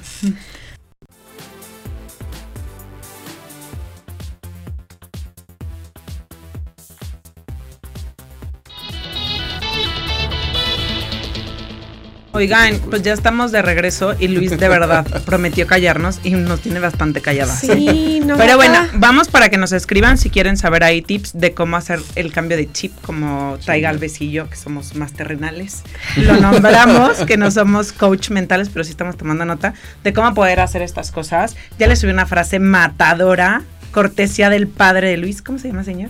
Oigan, 12.39 12.80
pues 12.89 13.02
ya 13.02 13.12
estamos 13.12 13.52
de 13.52 13.62
regreso 13.62 14.15
y 14.17 14.30
Luis 14.30 14.58
de 14.58 14.69
verdad 14.69 15.06
prometió 15.25 15.67
callarnos 15.67 16.21
y 16.23 16.32
nos 16.32 16.62
tiene 16.62 16.80
bastante 16.80 17.19
calladas. 17.19 17.60
Sí, 17.60 18.21
no 18.25 18.38
Pero 18.38 18.56
bueno, 18.56 18.80
vamos 18.93 19.28
para 19.28 19.49
que 19.49 19.58
nos 19.58 19.73
escriban 19.73 20.17
si 20.17 20.30
quieren 20.30 20.56
saber 20.56 20.86
ahí 20.86 21.02
tips 21.02 21.38
de 21.38 21.54
cómo 21.54 21.75
hacer 21.75 21.99
el 22.15 22.32
cambio 22.32 22.56
de 22.56 22.71
chip, 22.71 22.93
como 23.02 23.58
Taiga 23.65 23.89
Alves 23.89 24.21
y 24.21 24.32
yo, 24.32 24.49
que 24.49 24.56
somos 24.56 24.95
más 24.95 25.12
terrenales. 25.12 25.84
Lo 26.15 26.38
nombramos, 26.39 27.17
que 27.25 27.36
no 27.36 27.52
somos 27.52 27.91
coach 27.91 28.30
mentales, 28.30 28.69
pero 28.69 28.86
sí 28.86 28.91
estamos 28.91 29.17
tomando 29.17 29.43
nota 29.43 29.73
de 30.06 30.13
cómo 30.13 30.34
poder 30.34 30.62
hacer 30.62 30.82
estas 30.82 31.12
cosas. 31.12 31.58
Ya 31.78 31.88
le 31.88 31.97
subí 31.97 32.13
una 32.13 32.25
frase 32.25 32.60
matadora, 32.60 33.63
cortesía 33.91 34.49
del 34.49 34.69
padre 34.69 35.10
de 35.10 35.17
Luis. 35.17 35.41
¿Cómo 35.41 35.60
se 35.60 35.67
llama, 35.67 35.84
señor? 35.84 36.10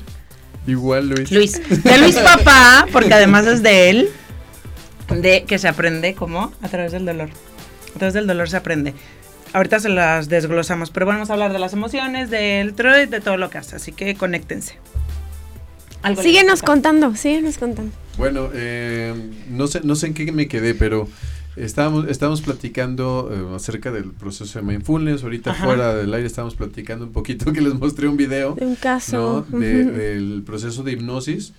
Igual, 0.68 1.10
Luis. 1.10 1.32
Luis. 1.32 1.84
De 1.84 1.98
Luis 1.98 2.18
Papá, 2.18 2.86
porque 2.92 3.16
además 3.16 3.48
es 3.48 3.64
de 3.64 3.90
él, 3.90 4.10
de 5.10 5.44
que 5.44 5.58
se 5.58 5.68
aprende 5.68 6.14
como 6.16 6.52
a 6.62 6.70
través 6.70 6.92
del 6.92 7.06
dolor. 7.06 7.30
A 7.96 7.98
través 7.98 8.14
del 8.14 8.28
dolor 8.28 8.50
se 8.50 8.58
aprende. 8.58 8.94
Ahorita 9.54 9.80
se 9.80 9.90
las 9.90 10.30
desglosamos, 10.30 10.92
pero 10.92 11.06
bueno, 11.08 11.18
vamos 11.20 11.30
a 11.32 11.34
hablar 11.34 11.52
de 11.54 11.60
las 11.60 11.74
emociones, 11.74 12.30
del 12.30 12.76
y 12.78 13.06
de 13.08 13.20
todo 13.20 13.38
lo 13.38 13.50
que 13.50 13.58
hace, 13.58 13.76
así 13.76 13.92
que 13.92 14.14
conéctense. 14.16 14.76
Algo 16.02 16.22
Síguenos 16.22 16.62
contando, 16.62 17.16
síguenos 17.16 17.58
contando. 17.58 17.92
Bueno, 18.18 18.50
eh, 18.54 19.14
no 19.50 19.68
sé, 19.68 19.82
no 19.84 19.96
sé 19.96 20.08
en 20.08 20.14
qué 20.14 20.32
me 20.32 20.48
quedé, 20.48 20.76
pero 20.76 21.08
estábamos, 21.56 22.08
estábamos 22.08 22.42
platicando 22.42 23.30
eh, 23.52 23.56
acerca 23.56 23.92
del 23.92 24.12
proceso 24.12 24.60
de 24.60 24.66
mindfulness. 24.66 25.24
Ahorita 25.24 25.52
Ajá. 25.52 25.66
fuera 25.66 25.94
del 25.96 26.14
aire 26.14 26.28
estábamos 26.28 26.56
platicando 26.56 27.06
un 27.06 27.12
poquito 27.12 27.52
que 27.54 27.62
les 27.62 27.74
mostré 27.74 28.08
un 28.08 28.18
video, 28.18 28.56
De 28.56 28.66
un 28.66 28.76
caso. 28.76 29.46
¿no? 29.50 29.60
De- 29.60 29.84
ujú. 29.86 29.92
del 29.92 30.44
proceso 30.46 30.84
de 30.84 30.94
hipnosis, 30.94 31.54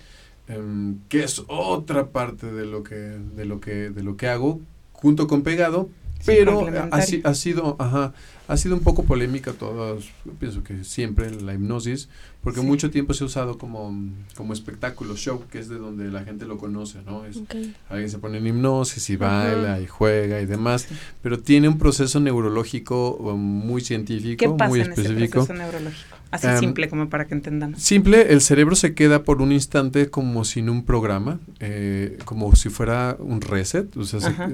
em, 0.53 0.99
que 1.09 1.23
es 1.23 1.43
otra 1.47 2.09
parte 2.09 2.51
de 2.51 2.65
lo 2.65 2.83
que, 2.83 2.95
de 2.95 3.45
lo 3.45 3.59
que, 3.59 3.89
de 3.89 4.03
lo 4.03 4.17
que 4.17 4.27
hago, 4.27 4.59
junto 4.91 5.27
con 5.27 5.41
pegado, 5.43 5.89
Sí, 6.19 6.33
pero 6.37 6.67
ha, 6.91 6.97
ha 6.97 7.33
sido, 7.33 7.75
ajá, 7.79 8.13
ha 8.47 8.55
sido 8.55 8.75
un 8.75 8.81
poco 8.81 9.05
polémica 9.05 9.53
todas, 9.53 10.03
pienso 10.39 10.63
que 10.63 10.83
siempre 10.83 11.31
la 11.31 11.55
hipnosis, 11.55 12.09
porque 12.43 12.59
Sí. 12.59 12.65
mucho 12.67 12.91
tiempo 12.91 13.15
se 13.15 13.23
ha 13.23 13.27
usado 13.27 13.57
como, 13.57 13.91
como 14.37 14.53
espectáculo, 14.53 15.15
show, 15.15 15.43
que 15.51 15.57
es 15.57 15.67
de 15.67 15.79
donde 15.79 16.11
la 16.11 16.23
gente 16.23 16.45
lo 16.45 16.59
conoce, 16.59 16.99
¿no? 17.07 17.25
Es. 17.25 17.41
Alguien 17.89 18.07
se 18.11 18.19
pone 18.19 18.37
en 18.37 18.45
hipnosis 18.45 19.09
y 19.09 19.15
baila 19.15 19.81
y 19.81 19.87
juega 19.87 20.39
y 20.41 20.45
demás, 20.45 20.87
pero 21.23 21.39
tiene 21.39 21.67
un 21.67 21.79
proceso 21.79 22.19
neurológico 22.19 23.15
um, 23.15 23.39
muy 23.41 23.81
científico, 23.81 24.37
¿Qué 24.37 24.49
pasa 24.49 24.69
muy 24.69 24.81
en 24.81 24.91
ese 24.91 25.01
específico. 25.01 25.45
proceso 25.45 25.53
neurológico? 25.55 26.17
Así 26.31 26.47
Em, 26.47 26.57
simple 26.59 26.87
como 26.89 27.09
para 27.09 27.27
que 27.27 27.33
entendamos. 27.33 27.81
Simple, 27.81 28.31
el 28.33 28.39
cerebro 28.41 28.75
se 28.75 28.93
queda 28.93 29.23
por 29.23 29.41
un 29.41 29.51
instante 29.51 30.09
como 30.09 30.45
sin 30.45 30.69
un 30.69 30.85
programa, 30.85 31.39
eh, 31.59 32.17
como 32.25 32.55
si 32.55 32.69
fuera 32.69 33.17
un 33.19 33.41
reset. 33.41 33.95
O 33.97 34.05
sea, 34.05 34.21
se- 34.21 34.27
Ajá. 34.27 34.49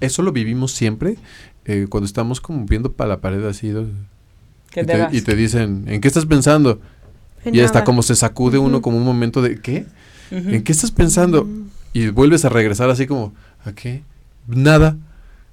eso 0.00 0.22
lo 0.22 0.32
vivimos 0.32 0.72
siempre 0.72 1.16
eh, 1.66 1.86
cuando 1.90 2.06
estamos 2.06 2.40
como 2.40 2.64
viendo 2.64 2.92
para 2.92 3.08
la 3.08 3.20
pared 3.20 3.44
así. 3.46 3.72
Que 4.70 4.80
y, 4.80 4.84
te 4.86 5.08
y 5.12 5.20
te 5.20 5.36
dicen, 5.36 5.84
¿en 5.88 6.00
qué 6.00 6.08
estás 6.08 6.24
pensando? 6.26 6.80
En 7.44 7.54
y 7.54 7.60
hasta 7.60 7.84
como 7.84 8.02
se 8.02 8.14
sacude 8.16 8.58
uno 8.58 8.80
como 8.82 8.96
un 8.96 9.04
momento 9.04 9.42
de, 9.42 9.60
¿qué? 9.60 9.84
¿En 10.30 10.62
qué 10.62 10.72
estás 10.72 10.90
pensando? 10.90 11.44
Mm. 11.44 11.68
Y 11.92 12.08
vuelves 12.08 12.44
a 12.44 12.48
regresar 12.50 12.88
así 12.88 13.06
como, 13.06 13.34
¿a 13.64 13.72
qué? 13.72 14.02
Nada. 14.46 14.96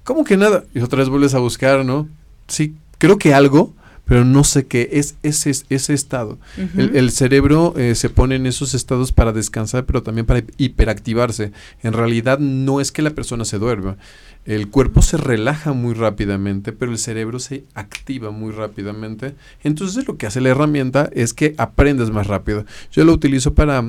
¿Cómo 0.04 0.24
que 0.24 0.36
nada? 0.36 0.64
Y 0.74 0.80
otra 0.80 1.00
vez 1.00 1.08
vuelves 1.08 1.34
a 1.34 1.38
buscar, 1.40 1.84
¿no? 1.84 2.08
Sí, 2.46 2.74
creo 2.98 3.18
que 3.18 3.34
algo, 3.34 3.74
pero 4.08 4.24
no 4.24 4.42
sé 4.42 4.66
qué 4.66 4.88
es 4.92 5.16
ese, 5.22 5.52
ese 5.68 5.92
estado. 5.92 6.38
El, 6.76 6.96
el 6.96 7.10
cerebro 7.10 7.74
eh, 7.76 7.94
se 7.94 8.08
pone 8.08 8.36
en 8.36 8.46
esos 8.46 8.74
estados 8.74 9.12
para 9.12 9.32
descansar, 9.32 9.84
pero 9.84 10.02
también 10.02 10.26
para 10.26 10.42
hiperactivarse. 10.56 11.52
En 11.82 11.92
realidad 11.92 12.38
no 12.38 12.80
es 12.80 12.90
que 12.90 13.02
la 13.02 13.10
persona 13.10 13.44
se 13.44 13.58
duerma. 13.58 13.98
El 14.46 14.68
cuerpo 14.68 15.02
se 15.02 15.18
relaja 15.18 15.74
muy 15.74 15.92
rápidamente, 15.92 16.72
pero 16.72 16.90
el 16.90 16.98
cerebro 16.98 17.38
se 17.38 17.64
activa 17.74 18.30
muy 18.30 18.50
rápidamente. 18.50 19.34
Entonces 19.62 20.08
lo 20.08 20.16
que 20.16 20.26
hace 20.26 20.40
la 20.40 20.48
herramienta 20.48 21.10
es 21.12 21.34
que 21.34 21.54
aprendes 21.58 22.10
más 22.10 22.26
rápido. 22.26 22.64
Yo 22.90 23.04
lo 23.04 23.12
utilizo 23.12 23.52
para 23.52 23.84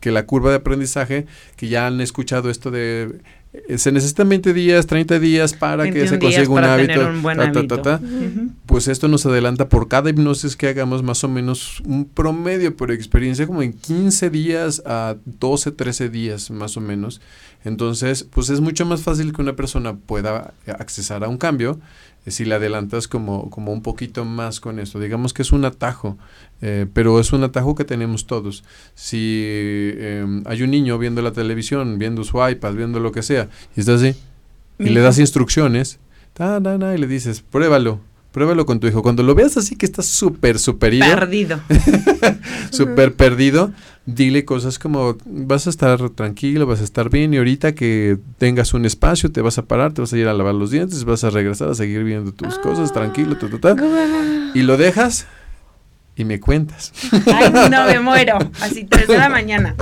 que 0.00 0.10
la 0.10 0.26
curva 0.26 0.50
de 0.50 0.56
aprendizaje, 0.56 1.26
que 1.56 1.68
ya 1.68 1.86
han 1.86 2.00
escuchado 2.02 2.50
esto 2.50 2.70
de... 2.70 3.20
eh, 3.52 3.76
se 3.76 3.92
necesitan 3.92 4.28
20 4.28 4.54
días, 4.54 4.86
30 4.86 5.18
días 5.18 5.52
para 5.52 5.84
que 5.84 6.00
21 6.00 6.08
se 6.08 6.18
consiga 6.18 6.48
un 6.48 6.64
hábito. 6.64 7.06
un 7.06 7.22
ta, 7.22 7.66
ta, 7.66 7.82
ta, 7.82 8.00
pues 8.64 8.88
esto 8.88 9.08
nos 9.08 9.26
adelanta 9.26 9.68
por 9.68 9.88
cada 9.88 10.08
hipnosis 10.08 10.56
que 10.56 10.68
hagamos 10.68 11.02
más 11.02 11.22
o 11.22 11.28
menos 11.28 11.80
un 11.84 12.06
promedio 12.06 12.74
por 12.74 12.90
experiencia 12.90 13.46
como 13.46 13.62
en 13.62 13.74
15 13.74 14.30
días 14.30 14.82
a 14.86 15.16
12, 15.26 15.72
13 15.72 16.08
días 16.08 16.50
más 16.50 16.76
o 16.76 16.80
menos. 16.80 17.20
Entonces, 17.64 18.24
pues 18.24 18.48
es 18.48 18.60
mucho 18.60 18.86
más 18.86 19.02
fácil 19.02 19.32
que 19.32 19.42
una 19.42 19.54
persona 19.54 19.96
pueda 19.96 20.54
accesar 20.66 21.22
a 21.22 21.28
un 21.28 21.36
cambio 21.36 21.78
si 22.26 22.44
le 22.44 22.54
adelantas 22.54 23.08
como, 23.08 23.50
como 23.50 23.72
un 23.72 23.82
poquito 23.82 24.24
más 24.24 24.60
con 24.60 24.78
esto. 24.78 25.00
Digamos 25.00 25.32
que 25.32 25.42
es 25.42 25.52
un 25.52 25.64
atajo, 25.64 26.18
eh, 26.60 26.86
pero 26.92 27.18
es 27.18 27.32
un 27.32 27.42
atajo 27.42 27.74
que 27.74 27.84
tenemos 27.84 28.26
todos. 28.26 28.64
Si 28.94 29.42
eh, 29.44 30.42
hay 30.44 30.62
un 30.62 30.70
niño 30.70 30.98
viendo 30.98 31.22
la 31.22 31.32
televisión, 31.32 31.98
viendo 31.98 32.24
su 32.24 32.46
iPad, 32.46 32.74
viendo 32.74 33.00
lo 33.00 33.12
que 33.12 33.22
sea, 33.22 33.48
y 33.76 33.80
está 33.80 33.94
así, 33.94 34.14
y 34.78 34.90
le 34.90 35.00
das 35.00 35.18
instrucciones, 35.18 35.98
ta, 36.32 36.60
na, 36.60 36.78
na, 36.78 36.94
y 36.94 36.98
le 36.98 37.06
dices, 37.06 37.42
pruébalo, 37.42 38.00
pruébalo 38.32 38.66
con 38.66 38.80
tu 38.80 38.86
hijo. 38.86 39.02
Cuando 39.02 39.22
lo 39.22 39.34
veas 39.34 39.56
así 39.56 39.76
que 39.76 39.86
está 39.86 40.02
súper 40.02 40.58
superido, 40.58 41.06
Perdido. 41.06 41.60
súper 42.70 43.14
perdido, 43.14 43.72
dile 44.06 44.44
cosas 44.44 44.78
como, 44.78 45.16
vas 45.26 45.66
a 45.66 45.70
estar 45.70 46.10
tranquilo, 46.10 46.66
vas 46.66 46.80
a 46.80 46.84
estar 46.84 47.10
bien, 47.10 47.32
y 47.34 47.36
ahorita 47.36 47.74
que 47.74 48.18
tengas 48.38 48.74
un 48.74 48.84
espacio, 48.86 49.30
te 49.30 49.40
vas 49.42 49.58
a 49.58 49.66
parar, 49.66 49.92
te 49.92 50.00
vas 50.00 50.12
a 50.12 50.18
ir 50.18 50.26
a 50.26 50.34
lavar 50.34 50.54
los 50.54 50.70
dientes, 50.70 51.04
vas 51.04 51.24
a 51.24 51.30
regresar 51.30 51.68
a 51.68 51.74
seguir 51.74 52.02
viendo 52.04 52.32
tus 52.32 52.58
cosas, 52.58 52.92
tranquilo, 52.92 53.36
ta, 53.36 53.48
ta, 53.48 53.58
ta, 53.58 53.72
Guau. 53.74 54.50
y 54.54 54.62
lo 54.62 54.76
dejas 54.76 55.26
y 56.16 56.24
me 56.24 56.40
cuentas. 56.40 56.92
Ay, 57.34 57.52
no, 57.70 57.84
me 57.86 57.98
muero. 58.00 58.38
Así, 58.60 58.84
3 58.84 59.08
de 59.08 59.18
la 59.18 59.28
mañana. 59.28 59.74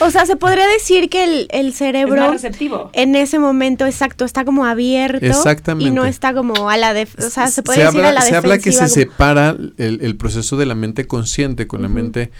O 0.00 0.10
sea, 0.10 0.24
se 0.26 0.36
podría 0.36 0.66
decir 0.66 1.08
que 1.08 1.24
el, 1.24 1.46
el 1.50 1.66
Es 1.66 1.72
más 1.72 1.74
cerebro 1.76 2.32
receptivo. 2.32 2.90
en 2.94 3.14
ese 3.16 3.38
momento 3.38 3.84
exacto 3.86 4.24
está 4.24 4.44
como 4.44 4.64
abierto 4.64 5.24
Exactamente. 5.24 5.88
y 5.90 5.92
no 5.92 6.04
está 6.06 6.32
como 6.34 6.70
a 6.70 6.76
la 6.76 6.94
def 6.94 7.14
o 7.18 7.28
sea, 7.30 7.48
se 7.48 7.62
puede 7.62 7.80
se 7.80 7.84
decir 7.84 7.98
habla, 8.00 8.08
a 8.10 8.12
la 8.14 8.20
se 8.22 8.34
habla 8.36 8.56
que 8.58 8.72
se 8.72 8.84
defensiva, 8.84 9.04
como- 9.06 9.12
separa 9.12 9.56
el, 9.76 9.98
el 10.02 10.16
proceso 10.16 10.56
de 10.56 10.64
la 10.66 10.74
mente 10.74 11.06
consciente 11.06 11.66
con 11.66 11.82
la 11.82 11.88
mente 11.88 12.30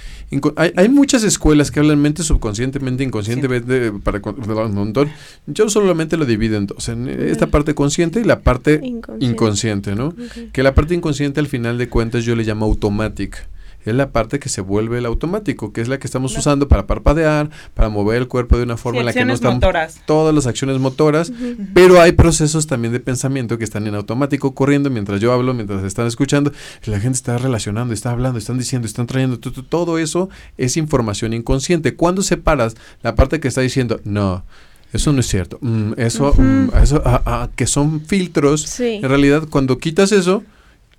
hay, 0.57 0.73
hay 0.77 0.89
muchas 0.89 1.23
escuelas 1.23 1.71
que 1.71 1.81
hablan 1.81 2.01
mente 2.01 2.23
subconsciente, 2.23 2.81
mente 2.81 3.05
inconscientemente 3.05 3.93
para 3.93 4.21
con- 4.21 4.37
un 4.43 4.75
montón. 4.75 5.09
Yo 5.47 5.69
solamente 5.69 6.17
lo 6.17 6.25
divido 6.25 6.57
en 6.57 6.67
dos, 6.67 6.89
en 6.89 7.09
esta 7.09 7.47
parte 7.47 7.75
consciente 7.75 8.21
y 8.21 8.25
la 8.25 8.41
parte 8.41 8.81
Inconsciente. 8.83 9.25
inconsciente, 9.27 9.95
¿no? 9.95 10.15
Que 10.53 10.63
la 10.65 10.75
parte 10.75 10.95
inconsciente 10.95 11.39
al 11.41 11.47
final 11.47 11.79
de 11.79 11.89
cuentas 11.89 12.25
yo 12.25 12.35
le 12.35 12.43
llamo 12.43 12.56
automática. 12.65 13.39
Es 13.85 13.95
la 13.95 14.11
parte 14.11 14.41
que 14.41 14.49
se 14.49 14.63
vuelve 14.63 14.99
el 14.99 15.07
automático, 15.07 15.73
que 15.73 15.81
es 15.81 15.87
la 15.87 16.01
que 16.01 16.09
estamos 16.09 16.37
usando 16.37 16.67
para 16.67 16.89
parpadear, 16.89 17.51
para 17.73 17.89
mover 17.89 18.17
el 18.17 18.27
cuerpo 18.27 18.57
de 18.57 18.65
una 18.65 18.77
forma 18.77 18.97
Sí, 18.97 19.01
en 19.03 19.07
la 19.07 19.13
que 19.13 19.25
no 19.25 19.33
estamos 19.33 19.57
motoras. 19.59 20.01
todas 20.07 20.35
las 20.35 20.49
acciones 20.49 20.81
motoras, 20.81 21.33
pero 21.73 22.01
hay 22.01 22.11
procesos 22.11 22.67
también 22.67 22.93
de 22.93 22.99
pensamiento 22.99 23.59
que 23.59 23.63
están 23.65 23.87
en 23.87 23.95
automático 23.95 24.57
corriendo 24.57 24.91
mientras 24.91 25.21
yo 25.21 25.33
hablo, 25.33 25.55
mientras 25.55 25.85
están 25.85 26.09
escuchando, 26.09 26.51
la 26.87 26.99
gente 26.99 27.15
está 27.15 27.39
relacionando, 27.39 27.95
está 27.95 28.11
hablando, 28.11 28.41
están 28.41 28.59
diciendo, 28.59 28.89
están 28.89 29.07
trayendo, 29.07 29.39
todo 29.39 29.99
eso 29.99 30.31
es 30.59 30.77
información 30.77 31.33
inconsciente. 31.33 31.95
Cuando 31.95 32.23
separas 32.23 32.75
la 33.05 33.15
parte 33.15 33.39
que 33.39 33.47
está 33.47 33.61
diciendo, 33.61 34.01
no, 34.03 34.45
eso 34.93 35.13
no 35.13 35.21
es 35.21 35.29
cierto, 35.29 35.59
mm, 35.61 35.93
eso, 35.99 36.35
mm, 36.37 36.71
eso 36.83 37.03
ah, 37.05 37.23
ah, 37.25 37.49
que 37.55 37.69
son 37.69 38.01
filtros, 38.01 38.63
Sí. 38.63 38.99
en 39.01 39.09
realidad 39.09 39.45
cuando 39.49 39.79
quitas 39.79 40.11
eso, 40.11 40.43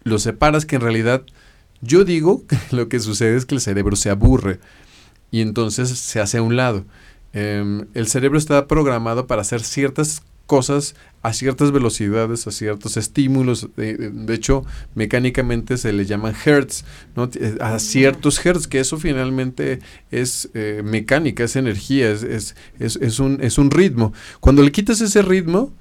lo 0.03 0.19
separas 0.19 0.65
que 0.65 0.77
en 0.77 0.81
realidad 0.83 1.23
yo 1.81 2.03
digo 2.03 2.45
que 2.47 2.57
lo 2.75 2.89
que 2.89 2.99
sucede 2.99 3.37
es 3.37 3.45
que 3.45 3.55
el 3.55 3.61
cerebro 3.61 3.95
se 3.95 4.09
aburre 4.09 4.59
y 5.31 5.41
entonces 5.41 5.89
se 5.89 6.19
hace 6.19 6.37
a 6.37 6.41
un 6.41 6.55
lado. 6.55 6.85
Em, 7.33 7.85
el 7.93 8.07
cerebro 8.07 8.37
está 8.37 8.67
programado 8.67 9.27
para 9.27 9.41
hacer 9.41 9.61
ciertas 9.61 10.23
cosas 10.47 10.95
a 11.21 11.33
ciertas 11.33 11.71
velocidades, 11.71 12.47
a 12.47 12.51
ciertos 12.51 12.97
estímulos. 12.97 13.69
De, 13.75 13.95
de 13.97 14.33
hecho, 14.33 14.65
mecánicamente 14.95 15.77
se 15.77 15.91
le 15.91 16.05
llaman 16.05 16.33
hertz, 16.45 16.85
¿no? 17.15 17.29
Eh, 17.35 17.57
a 17.59 17.77
ciertos 17.79 18.43
hertz, 18.43 18.65
que 18.65 18.79
eso 18.79 18.97
finalmente 18.97 19.79
es 20.09 20.49
eh, 20.53 20.81
mecánica, 20.83 21.43
es 21.43 21.57
energía, 21.57 22.09
es, 22.09 22.23
es, 22.23 22.55
es, 22.79 22.95
es, 22.95 23.19
un, 23.19 23.39
es 23.41 23.57
un 23.57 23.69
ritmo. 23.69 24.13
Cuando 24.39 24.63
le 24.63 24.71
quitas 24.71 25.01
ese 25.01 25.21
ritmo 25.21 25.73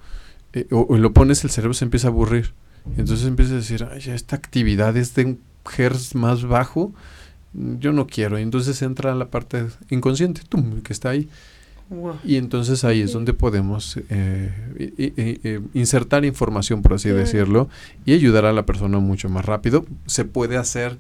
eh, 0.53 0.67
o, 0.73 0.87
o, 0.91 0.99
lo 0.99 1.13
pones, 1.13 1.45
el 1.45 1.51
cerebro 1.51 1.75
se 1.75 1.85
empieza 1.85 2.09
a 2.09 2.11
aburrir. 2.11 2.53
Entonces 2.99 3.27
empieza 3.27 3.53
a 3.53 3.57
decir, 3.57 3.87
Ay, 3.91 4.03
esta 4.11 4.37
actividad 4.37 4.97
es 4.97 5.15
de 5.15 5.25
un 5.25 5.41
hertz 5.77 6.15
más 6.15 6.45
bajo, 6.45 6.93
yo 7.53 7.93
no 7.93 8.07
quiero. 8.07 8.39
Y 8.39 8.43
entonces 8.43 8.81
entra 8.83 9.15
la 9.15 9.29
parte 9.29 9.67
inconsciente, 9.91 10.43
¡tum! 10.49 10.83
que 10.83 10.93
está 10.93 11.11
ahí. 11.11 11.29
Wow. 11.89 12.17
Y 12.25 12.37
entonces 12.37 12.85
ahí 12.85 13.01
es 13.01 13.13
donde 13.13 13.33
podemos 13.33 13.97
eh, 13.97 14.53
eh, 14.77 15.61
insertar 15.73 16.25
información, 16.25 16.83
por 16.83 16.95
así 16.95 17.11
decirlo, 17.11 17.69
y 18.05 18.13
ayudar 18.13 18.45
a 18.45 18.53
la 18.53 18.67
persona 18.67 18.99
mucho 18.99 19.29
más 19.29 19.45
rápido. 19.45 19.87
Se 20.07 20.25
puede 20.25 20.57
hacer 20.57 20.99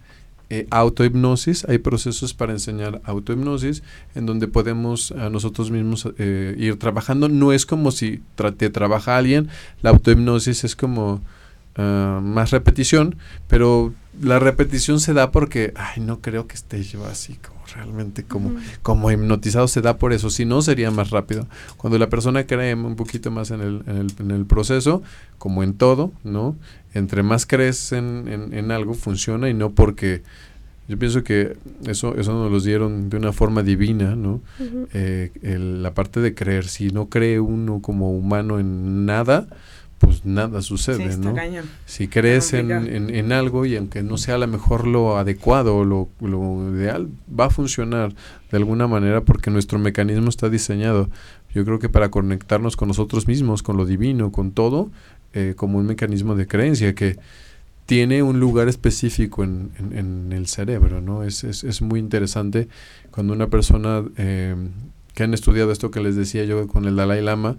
eh, 0.49 0.69
autohipnosis, 0.71 1.65
hay 1.69 1.79
procesos 1.79 2.35
para 2.35 2.53
enseñar 2.53 3.01
autohipnosis 3.05 3.83
en 4.15 4.27
donde 4.27 4.47
podemos 4.47 5.11
a 5.11 5.29
nosotros 5.29 5.73
mismos 5.73 6.09
ir 6.19 6.79
trabajando. 6.79 7.29
No 7.29 7.53
es 7.53 7.67
como 7.67 7.91
si 7.91 8.23
tra 8.37 8.53
te 8.53 8.71
trabaja 8.71 9.17
alguien, 9.17 9.49
la 9.83 9.91
autohipnosis 9.91 10.63
es 10.63 10.77
como 10.77 11.21
uh, 11.79 12.21
más 12.21 12.53
repetición, 12.53 13.17
pero 13.49 13.93
la 14.21 14.39
repetición 14.39 15.01
se 15.01 15.13
da 15.13 15.31
porque, 15.31 15.73
ay, 15.77 16.01
no 16.01 16.21
creo 16.21 16.47
que 16.47 16.55
esté 16.55 16.83
yo 16.83 17.05
así 17.07 17.35
como 17.35 17.57
realmente 17.75 18.25
como, 18.25 18.53
como 18.83 19.11
hipnotizado 19.11 19.69
se 19.69 19.81
da 19.81 19.99
por 19.99 20.13
eso, 20.13 20.31
si 20.31 20.45
no 20.45 20.63
sería 20.63 20.91
más 20.91 21.11
rápido. 21.11 21.47
Cuando 21.77 21.99
la 21.99 22.09
persona 22.09 22.47
cree 22.47 22.75
un 22.75 22.97
poquito 22.97 23.31
más 23.31 23.51
en 23.51 23.61
el, 23.61 23.83
en 23.87 23.97
el, 23.97 24.13
en 24.19 24.31
el 24.31 24.47
proceso, 24.47 25.03
como 25.39 25.63
en 25.63 25.75
todo, 25.75 26.13
¿no? 26.25 26.57
Entre 26.95 27.23
más 27.23 27.47
crees 27.47 27.93
en, 27.93 28.29
en, 28.29 28.55
en, 28.55 28.71
algo, 28.71 28.95
funciona 28.95 29.49
y 29.51 29.55
no 29.55 29.71
porque 29.71 30.23
yo 30.89 30.99
pienso 30.99 31.25
que 31.25 31.57
eso, 31.87 32.17
eso 32.17 32.33
nos 32.33 32.51
lo 32.51 32.61
dieron 32.61 33.11
de 33.11 33.17
una 33.17 33.33
forma 33.33 33.63
divina, 33.63 34.15
¿no? 34.15 34.41
Uh 34.59 34.63
-huh. 34.63 34.89
eh, 34.95 35.33
el, 35.43 35.83
la 35.83 35.93
parte 35.95 36.21
de 36.21 36.35
creer, 36.35 36.67
si 36.69 36.91
no 36.91 37.09
cree 37.09 37.41
uno 37.41 37.81
como 37.83 38.17
humano 38.17 38.59
en 38.61 39.05
nada, 39.05 39.49
pues 39.99 40.25
nada 40.25 40.61
sucede, 40.63 41.13
sí, 41.13 41.19
¿no? 41.19 41.35
Cañón. 41.35 41.65
Si 41.87 42.09
crees 42.09 42.53
en, 42.53 42.71
en, 42.71 43.15
en, 43.15 43.33
algo 43.33 43.65
y 43.65 43.77
aunque 43.77 44.03
no 44.03 44.19
sea 44.19 44.35
a 44.35 44.39
lo 44.39 44.47
mejor 44.47 44.87
lo 44.87 45.17
adecuado 45.17 45.77
o 45.77 45.85
lo, 45.85 46.09
lo, 46.21 46.75
ideal, 46.75 47.09
va 47.29 47.47
a 47.47 47.51
funcionar 47.51 48.15
de 48.51 48.57
alguna 48.57 48.87
manera 48.87 49.23
porque 49.23 49.51
nuestro 49.51 49.79
mecanismo 49.79 50.29
está 50.29 50.51
diseñado. 50.51 51.09
Yo 51.55 51.65
creo 51.65 51.79
que 51.79 51.89
para 51.89 52.11
conectarnos 52.11 52.77
con 52.77 52.89
nosotros 52.89 53.27
mismos, 53.27 53.63
con 53.63 53.79
lo 53.79 53.87
divino, 53.87 54.31
con 54.33 54.53
todo, 54.53 54.91
eh, 55.33 55.55
como 55.57 55.79
un 55.79 55.87
mecanismo 55.87 56.35
de 56.35 56.47
creencia 56.47 56.95
que 56.95 57.17
tiene 57.87 58.23
un 58.23 58.41
lugar 58.41 58.69
específico 58.69 59.45
en, 59.45 59.71
en, 59.79 59.97
en 59.97 60.33
el 60.33 60.47
cerebro, 60.49 61.01
¿no? 61.01 61.23
Es, 61.23 61.45
es, 61.45 61.65
es, 61.65 61.81
muy 61.81 62.01
interesante 62.01 62.69
cuando 63.13 63.33
una 63.33 63.47
persona 63.47 64.05
eh, 64.17 64.57
que 65.15 65.23
han 65.23 65.33
estudiado 65.33 65.73
esto 65.73 65.91
que 65.91 66.01
les 66.01 66.17
decía 66.17 66.45
yo 66.45 66.67
con 66.67 66.85
el 66.85 66.97
Dalai 66.97 67.23
Lama, 67.23 67.57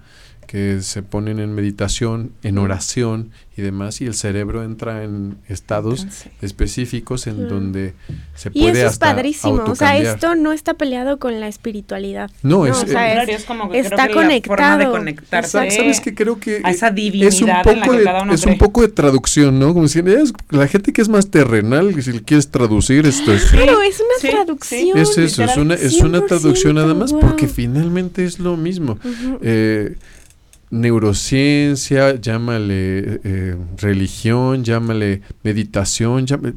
que 0.48 0.82
se 0.82 1.04
ponen 1.04 1.40
en 1.40 1.54
meditación, 1.54 2.32
en 2.42 2.58
oración 2.58 3.32
y 3.58 3.62
demás, 3.62 4.02
y 4.02 4.06
el 4.06 4.14
cerebro 4.14 4.64
entra 4.64 5.04
en 5.04 5.38
estados 5.50 6.02
Entonces, 6.04 6.30
específicos 6.42 7.28
en 7.28 7.50
donde 7.50 7.94
se 8.36 8.52
puede 8.52 8.66
y 8.66 8.68
eso 8.70 8.88
hasta 8.88 9.10
es 9.10 9.14
padrísimo, 9.14 9.64
o 9.66 9.76
sea, 9.76 9.98
esto 9.98 10.36
no 10.36 10.54
está 10.54 10.76
peleado 10.76 11.20
con 11.20 11.40
la 11.40 11.48
espiritualidad. 11.48 12.32
No, 12.44 12.60
no 12.60 12.68
es, 12.68 12.78
o 12.84 12.88
sea, 12.88 13.24
es, 13.24 13.30
es, 13.30 13.46
como 13.46 13.70
que 13.70 13.80
está 13.80 13.96
creo 13.96 14.08
que 14.08 14.14
conectado. 14.14 14.56
La 14.58 14.68
forma 14.70 14.78
de 14.78 14.92
conectarse 14.92 15.58
Exacto, 15.58 15.76
sabes 15.76 16.02
que 16.02 16.14
creo 16.16 16.40
que 16.40 16.62
a 16.64 16.72
esa 16.72 16.92
divinidad 16.92 17.30
es 17.30 17.42
un 17.42 17.50
poco 17.50 17.72
en 17.72 17.80
la 17.80 17.86
que 17.88 17.98
de, 17.98 18.04
cada 18.04 18.24
uno 18.24 18.34
es 18.34 18.42
cree. 18.42 18.54
un 18.54 18.60
poco 18.60 18.82
de 18.84 18.88
traducción, 18.90 19.60
¿no? 19.60 19.74
Como 19.74 19.88
si 19.88 20.00
es 20.00 20.34
la 20.50 20.68
gente 20.68 20.94
que 20.94 21.02
es 21.02 21.10
más 21.10 21.30
terrenal, 21.30 22.02
si 22.02 22.14
le 22.14 22.22
quieres 22.22 22.50
traducir 22.50 23.06
esto 23.06 23.34
es 23.34 23.46
Claro, 23.46 23.82
es 23.82 24.00
una 24.00 24.08
Sí, 24.22 24.30
traducción. 24.30 24.98
es 24.98 25.18
eso, 25.18 25.44
es 25.44 25.58
una, 25.58 25.74
es 25.74 26.00
una 26.02 26.20
100%, 26.20 26.28
traducción 26.28 26.76
nada 26.76 26.94
más 26.94 27.12
wow. 27.12 27.22
porque 27.22 27.48
finalmente 27.48 28.24
es 28.24 28.40
lo 28.40 28.56
mismo. 28.56 28.98
Eh, 29.42 29.96
neurociencia, 30.70 32.16
llámale 32.16 33.22
eh, 33.24 33.56
religión, 33.78 34.64
llámale 34.64 35.22
meditación, 35.44 36.26
llámale, 36.26 36.56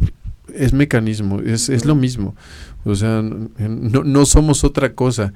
es 0.54 0.72
mecanismo, 0.72 1.40
es, 1.40 1.68
es 1.68 1.84
lo 1.84 1.94
mismo. 1.94 2.34
O 2.84 2.94
sea, 2.94 3.22
no, 3.22 4.04
no 4.04 4.26
somos 4.26 4.64
otra 4.64 4.94
cosa. 4.94 5.32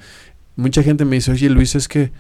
Mucha 0.57 0.83
gente 0.83 1.05
me 1.05 1.17
dice, 1.17 1.33
oye 1.33 1.51
Luis, 1.51 1.75
es 1.75 1.89
que 1.89 2.11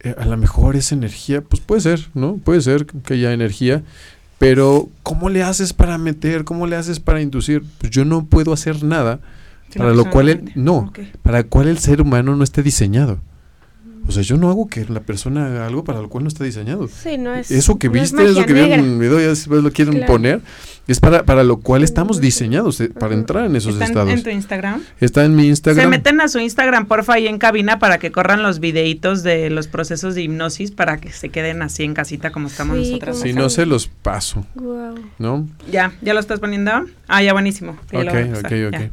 eh, 0.00 0.14
a 0.18 0.24
lo 0.24 0.36
mejor 0.36 0.76
es 0.76 0.92
energía. 0.92 1.42
Pues 1.42 1.60
puede 1.60 1.82
ser, 1.82 2.08
¿no? 2.14 2.36
Puede 2.36 2.60
ser 2.60 2.86
que 2.86 3.14
haya 3.14 3.32
energía. 3.32 3.82
Pero, 4.38 4.88
¿cómo 5.02 5.28
le 5.28 5.42
haces 5.42 5.74
para 5.74 5.98
meter? 5.98 6.44
¿Cómo 6.44 6.66
le 6.66 6.76
haces 6.76 6.98
para 6.98 7.20
inducir? 7.20 7.62
Pues 7.78 7.90
yo 7.90 8.06
no 8.06 8.24
puedo 8.24 8.54
hacer 8.54 8.82
nada 8.82 9.20
para 9.76 9.92
lo 9.92 10.08
cual 10.10 10.28
el, 10.28 10.52
no, 10.54 10.92
para 11.22 11.44
cual 11.44 11.68
el 11.68 11.78
ser 11.78 12.00
humano 12.00 12.34
no 12.34 12.44
esté 12.44 12.62
diseñado. 12.62 13.20
O 14.08 14.12
sea, 14.12 14.22
yo 14.22 14.36
no 14.36 14.48
hago 14.50 14.68
que 14.68 14.84
la 14.86 15.00
persona 15.00 15.46
haga 15.46 15.66
algo 15.66 15.84
para 15.84 16.00
lo 16.00 16.08
cual 16.08 16.24
no 16.24 16.28
está 16.28 16.42
diseñado. 16.44 16.88
Sí, 16.88 17.16
no 17.18 17.34
es. 17.34 17.50
Eso 17.50 17.78
que 17.78 17.88
no 17.88 17.94
es 17.96 18.12
viste, 18.12 18.24
eso 18.30 18.44
que 18.46 18.52
vieron 18.52 18.72
en 18.72 18.80
el 18.94 18.98
video, 18.98 19.20
ya 19.20 19.28
después 19.28 19.62
lo 19.62 19.70
quieren 19.72 19.94
Claro. 19.94 20.12
poner, 20.12 20.40
es 20.88 20.98
para, 21.00 21.24
para 21.24 21.44
lo 21.44 21.58
cual 21.58 21.84
estamos 21.84 22.20
diseñados, 22.20 22.80
eh, 22.80 22.88
para 22.88 23.14
entrar 23.14 23.44
en 23.46 23.54
esos 23.56 23.74
¿Está 23.74 23.84
en, 23.84 23.90
estados. 23.90 24.12
en 24.12 24.22
tu 24.22 24.30
Instagram? 24.30 24.82
Está 25.00 25.24
en 25.24 25.36
mi 25.36 25.46
Instagram. 25.46 25.84
Se 25.84 25.88
meten 25.88 26.20
a 26.20 26.28
su 26.28 26.38
Instagram, 26.40 26.86
porfa, 26.86 27.14
ahí 27.14 27.28
en 27.28 27.38
cabina 27.38 27.78
para 27.78 27.98
que 27.98 28.10
corran 28.10 28.42
los 28.42 28.58
videitos 28.58 29.22
de 29.22 29.50
los 29.50 29.68
procesos 29.68 30.14
de 30.14 30.22
hipnosis 30.22 30.70
para 30.72 30.98
que 30.98 31.12
se 31.12 31.28
queden 31.28 31.62
así 31.62 31.84
en 31.84 31.94
casita 31.94 32.30
como 32.32 32.48
estamos 32.48 32.78
Sí, 32.78 32.84
nosotras. 32.92 33.20
Si 33.20 33.32
no 33.32 33.48
se 33.50 33.66
los 33.66 33.86
paso, 33.88 34.46
Guau. 34.54 34.94
¿no? 35.18 35.46
Ya, 35.70 35.92
¿ya 36.02 36.14
lo 36.14 36.20
estás 36.20 36.40
poniendo? 36.40 36.72
Ah, 37.06 37.22
ya, 37.22 37.32
buenísimo. 37.32 37.72
Ok, 37.92 37.94
ok, 37.94 38.44
ok. 38.44 38.50
ya. 38.72 38.90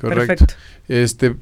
Correcto. 0.00 0.46
Perfecto. 0.46 0.54
Este, 0.88 1.34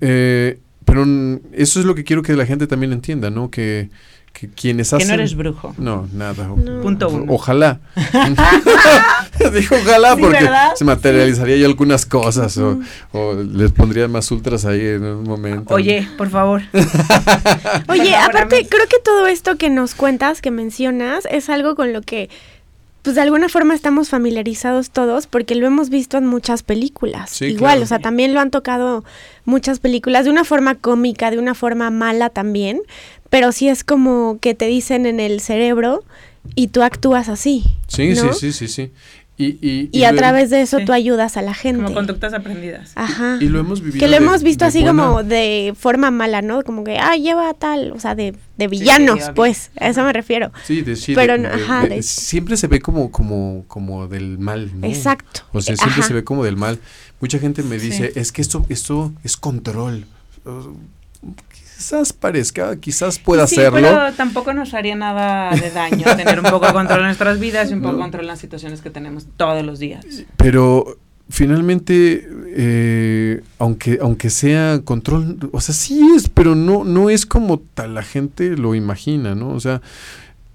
eh, 0.00 0.58
pero 0.84 1.04
eso 1.52 1.80
es 1.80 1.86
lo 1.86 1.94
que 1.94 2.04
quiero 2.04 2.22
que 2.22 2.34
la 2.34 2.46
gente 2.46 2.66
también 2.66 2.92
entienda, 2.92 3.30
¿no? 3.30 3.50
Que, 3.50 3.90
que 4.32 4.48
quienes 4.48 4.90
Que 4.90 4.96
hacen... 4.96 5.08
no 5.08 5.14
eres 5.14 5.34
brujo. 5.34 5.74
No, 5.78 6.08
nada. 6.12 6.48
No. 6.48 6.80
Punto 6.80 7.08
uno. 7.08 7.32
Ojalá. 7.32 7.80
Dijo 9.52 9.74
ojalá 9.74 10.14
Sí, 10.14 10.20
porque 10.20 10.44
¿verdad? 10.44 10.72
se 10.74 10.84
materializaría 10.84 11.56
yo 11.56 11.66
algunas 11.66 12.06
cosas 12.06 12.56
o, 12.58 12.80
o 13.12 13.34
les 13.34 13.72
pondría 13.72 14.08
más 14.08 14.30
ultras 14.30 14.64
ahí 14.64 14.80
en 14.86 15.04
un 15.04 15.24
momento. 15.24 15.74
Oye, 15.74 16.06
por 16.16 16.30
favor. 16.30 16.62
Oye, 17.88 18.14
aparte, 18.16 18.66
creo 18.68 18.86
que 18.88 18.98
todo 19.04 19.26
esto 19.26 19.56
que 19.56 19.70
nos 19.70 19.94
cuentas, 19.94 20.40
que 20.40 20.50
mencionas, 20.50 21.26
es 21.30 21.48
algo 21.48 21.74
con 21.74 21.92
lo 21.92 22.02
que, 22.02 22.30
pues 23.02 23.16
de 23.16 23.22
alguna 23.22 23.48
forma 23.48 23.74
estamos 23.74 24.08
familiarizados 24.08 24.90
todos, 24.90 25.26
porque 25.26 25.54
lo 25.54 25.66
hemos 25.66 25.90
visto 25.90 26.16
en 26.18 26.26
muchas 26.26 26.62
películas. 26.62 27.30
Sí, 27.30 27.46
Igual, 27.46 27.72
claro. 27.72 27.82
o 27.82 27.86
sea, 27.86 27.98
también 27.98 28.32
lo 28.32 28.40
han 28.40 28.50
tocado 28.50 29.04
muchas 29.44 29.80
películas, 29.80 30.24
de 30.24 30.30
una 30.30 30.44
forma 30.44 30.76
cómica, 30.76 31.30
de 31.30 31.38
una 31.38 31.54
forma 31.54 31.90
mala 31.90 32.30
también, 32.30 32.80
pero 33.28 33.50
sí 33.50 33.68
es 33.68 33.82
como 33.82 34.38
que 34.40 34.54
te 34.54 34.66
dicen 34.66 35.06
en 35.06 35.18
el 35.18 35.40
cerebro 35.40 36.04
y 36.54 36.68
tú 36.68 36.82
actúas 36.82 37.28
así. 37.28 37.64
Sí, 37.88 38.10
¿no? 38.14 38.32
sí, 38.32 38.52
sí, 38.52 38.52
sí, 38.52 38.68
sí. 38.68 38.90
Y, 39.38 39.46
y, 39.66 39.88
Y, 39.92 40.04
a 40.04 40.14
través 40.14 40.50
de 40.50 40.60
eso 40.60 40.78
Sí. 40.78 40.84
tú 40.84 40.92
ayudas 40.92 41.36
a 41.38 41.42
la 41.42 41.54
gente. 41.54 41.82
Como 41.82 41.94
conductas 41.94 42.34
aprendidas. 42.34 42.92
Ajá. 42.96 43.38
y 43.40 43.48
lo 43.48 43.58
hemos 43.58 43.80
vivido. 43.80 43.98
Que 43.98 44.06
lo 44.06 44.12
de- 44.12 44.16
hemos 44.18 44.42
visto 44.42 44.66
así 44.66 44.82
buena- 44.82 45.02
como 45.04 45.22
de 45.24 45.74
forma 45.76 46.10
mala, 46.10 46.42
¿no? 46.42 46.62
Como 46.62 46.84
que, 46.84 46.98
ah, 46.98 47.16
lleva 47.16 47.52
tal, 47.54 47.92
o 47.92 47.98
sea, 47.98 48.14
de, 48.14 48.36
de 48.58 48.68
villanos, 48.68 49.30
pues, 49.34 49.70
a 49.80 49.88
eso 49.88 50.04
me 50.04 50.12
refiero. 50.12 50.52
Sí, 50.64 50.82
de, 50.82 50.94
sí, 50.96 51.14
pero 51.14 51.38
de- 51.38 51.46
ajá, 51.48 51.82
de- 51.84 51.96
de- 51.96 52.02
siempre 52.02 52.56
se 52.58 52.66
ve 52.66 52.80
como, 52.80 53.10
como, 53.10 53.64
como 53.68 54.06
del 54.06 54.38
mal, 54.38 54.70
¿no? 54.78 54.86
Exacto. 54.86 55.40
O 55.52 55.60
sea, 55.62 55.76
siempre 55.76 56.00
ajá. 56.00 56.08
se 56.08 56.14
ve 56.14 56.24
como 56.24 56.44
del 56.44 56.56
mal. 56.56 56.78
Mucha 57.20 57.38
gente 57.38 57.62
me 57.62 57.78
dice, 57.78 58.12
Sí. 58.12 58.20
es 58.20 58.32
que 58.32 58.42
esto, 58.42 58.66
esto 58.68 59.12
es 59.24 59.36
control. 59.38 60.04
Quizás 61.82 62.12
parezca, 62.12 62.76
quizás 62.76 63.18
pueda 63.18 63.44
sí, 63.48 63.56
hacerlo. 63.56 63.80
pero 63.80 64.12
tampoco 64.12 64.52
nos 64.52 64.72
haría 64.72 64.94
nada 64.94 65.50
de 65.50 65.68
daño 65.72 66.04
tener 66.16 66.38
un 66.38 66.44
poco 66.48 66.66
de 66.68 66.72
control 66.72 67.00
en 67.00 67.06
nuestras 67.06 67.40
vidas 67.40 67.72
y 67.72 67.74
un 67.74 67.80
poco 67.80 67.94
de 67.94 67.98
No. 67.98 68.04
control 68.04 68.20
en 68.22 68.28
las 68.28 68.38
situaciones 68.38 68.80
que 68.82 68.90
tenemos 68.90 69.26
todos 69.36 69.66
los 69.66 69.80
días. 69.80 70.06
Pero 70.36 70.96
finalmente, 71.28 72.28
eh, 72.54 73.40
aunque, 73.58 73.98
aunque 74.00 74.30
sea 74.30 74.80
control, 74.84 75.50
o 75.50 75.60
sea, 75.60 75.74
sí 75.74 76.00
es, 76.14 76.28
pero 76.28 76.54
no, 76.54 76.84
no 76.84 77.10
es 77.10 77.26
como 77.26 77.58
tal 77.58 77.94
la 77.94 78.04
gente 78.04 78.56
lo 78.56 78.76
imagina, 78.76 79.34
¿no? 79.34 79.48
O 79.50 79.58
sea, 79.58 79.82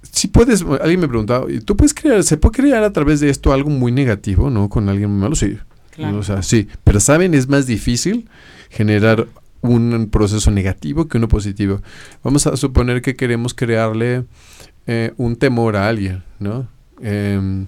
si 0.09 0.29
puedes, 0.29 0.61
alguien 0.79 1.01
me 1.01 1.09
preguntaba, 1.09 1.51
¿y 1.51 1.59
¿tú 1.59 1.75
puedes 1.75 1.93
crear, 1.93 2.23
se 2.23 2.37
puede 2.37 2.55
crear 2.55 2.85
a 2.85 2.93
través 2.93 3.19
de 3.19 3.29
esto 3.29 3.51
algo 3.51 3.69
muy 3.69 3.91
negativo, 3.91 4.49
¿no? 4.49 4.69
Con 4.69 4.87
alguien 4.87 5.09
malo, 5.19 5.35
sí. 5.35 5.57
Claro. 5.91 6.19
O 6.19 6.23
sea, 6.23 6.41
sí, 6.41 6.69
pero 6.85 7.01
saben, 7.01 7.33
es 7.33 7.49
más 7.49 7.65
difícil 7.67 8.29
generar 8.69 9.27
un 9.61 10.09
proceso 10.11 10.51
negativo 10.51 11.07
que 11.07 11.17
uno 11.17 11.27
positivo. 11.27 11.81
Vamos 12.23 12.47
a 12.47 12.55
suponer 12.57 13.01
que 13.01 13.15
queremos 13.15 13.53
crearle 13.53 14.25
eh, 14.85 15.13
un 15.17 15.35
temor 15.35 15.75
a 15.75 15.87
alguien, 15.87 16.23
¿no? 16.39 16.67
Em, 17.01 17.65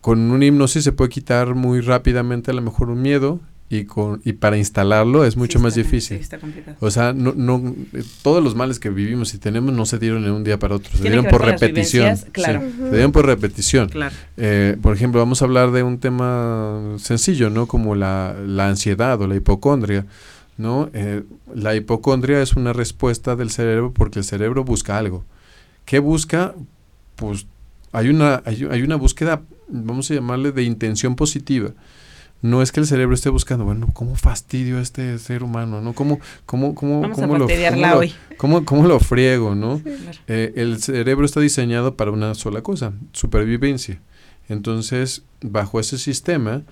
con 0.00 0.18
una 0.30 0.44
hipnosis 0.44 0.84
se 0.84 0.92
puede 0.92 1.10
quitar 1.10 1.54
muy 1.54 1.80
rápidamente 1.80 2.50
a 2.50 2.54
lo 2.54 2.62
mejor 2.62 2.90
un 2.90 3.00
miedo 3.02 3.40
y 3.70 3.84
con 3.84 4.20
y 4.24 4.34
para 4.34 4.58
instalarlo 4.58 5.24
es 5.24 5.36
mucho 5.36 5.58
Sí, 5.58 5.62
más 5.62 5.76
está- 5.76 5.82
difícil. 5.88 6.16
Sí, 6.18 6.22
está 6.22 6.38
complicado. 6.38 6.76
O 6.80 6.90
sea, 6.90 7.12
no, 7.14 7.32
no, 7.34 7.74
eh, 7.94 8.02
todos 8.22 8.42
los 8.44 8.54
males 8.54 8.78
que 8.78 8.90
vivimos 8.90 9.32
y 9.32 9.38
tenemos 9.38 9.72
no 9.72 9.86
se 9.86 9.98
dieron 9.98 10.24
en 10.24 10.32
un 10.32 10.44
día 10.44 10.58
para 10.58 10.74
otro, 10.74 10.90
se 10.94 11.02
dieron 11.04 11.24
por 11.26 11.42
repetición. 11.44 12.16
claro. 12.32 12.60
sí, 12.60 12.76
se 12.82 12.90
dieron 12.90 13.12
por 13.12 13.24
repetición. 13.26 13.88
Claro. 13.88 14.14
Eh, 14.36 14.76
por 14.82 14.94
ejemplo, 14.94 15.20
vamos 15.20 15.40
a 15.40 15.46
hablar 15.46 15.70
de 15.70 15.82
un 15.84 15.98
tema 15.98 16.96
sencillo, 16.98 17.48
¿no? 17.48 17.66
Como 17.66 17.94
la, 17.94 18.34
la 18.46 18.68
ansiedad 18.68 19.18
o 19.22 19.26
la 19.26 19.36
hipocondria, 19.36 20.04
¿no? 20.56 20.90
Eh, 20.92 21.22
la 21.54 21.74
hipocondria 21.74 22.42
es 22.42 22.54
una 22.54 22.72
respuesta 22.72 23.36
del 23.36 23.50
cerebro 23.50 23.92
porque 23.92 24.18
el 24.20 24.24
cerebro 24.24 24.64
busca 24.64 24.98
algo. 24.98 25.24
¿Qué 25.84 25.98
busca? 25.98 26.54
Pues 27.16 27.46
hay 27.92 28.08
una, 28.08 28.42
hay, 28.44 28.66
hay 28.70 28.82
una 28.82 28.96
búsqueda, 28.96 29.42
vamos 29.68 30.10
a 30.10 30.14
llamarle, 30.14 30.52
de 30.52 30.62
intención 30.62 31.14
positiva. 31.16 31.70
No 32.40 32.60
es 32.60 32.72
que 32.72 32.80
el 32.80 32.86
cerebro 32.86 33.14
esté 33.14 33.28
buscando, 33.28 33.64
bueno, 33.64 33.88
¿cómo 33.92 34.16
fastidio 34.16 34.78
a 34.78 34.80
este 34.80 35.16
ser 35.18 35.44
humano? 35.44 35.80
¿no? 35.80 35.92
¿Cómo, 35.92 36.18
cómo, 36.44 36.74
cómo, 36.74 37.00
Vamos 37.00 37.18
a 37.18 37.22
cómo 37.22 37.38
lo, 37.38 37.46
cómo 37.46 37.86
lo- 37.86 37.98
hoy. 37.98 38.12
cómo- 38.36 38.64
cómo 38.64 38.88
lo 38.88 38.98
friego, 38.98 39.54
¿no? 39.54 39.78
Claro. 39.78 39.98
Eh, 40.26 40.52
el 40.56 40.82
cerebro 40.82 41.24
está 41.24 41.38
diseñado 41.38 41.96
para 41.96 42.10
una 42.10 42.34
sola 42.34 42.60
cosa, 42.62 42.94
supervivencia. 43.12 44.00
Entonces, 44.48 45.22
bajo 45.40 45.78
ese 45.78 45.98
sistema, 45.98 46.62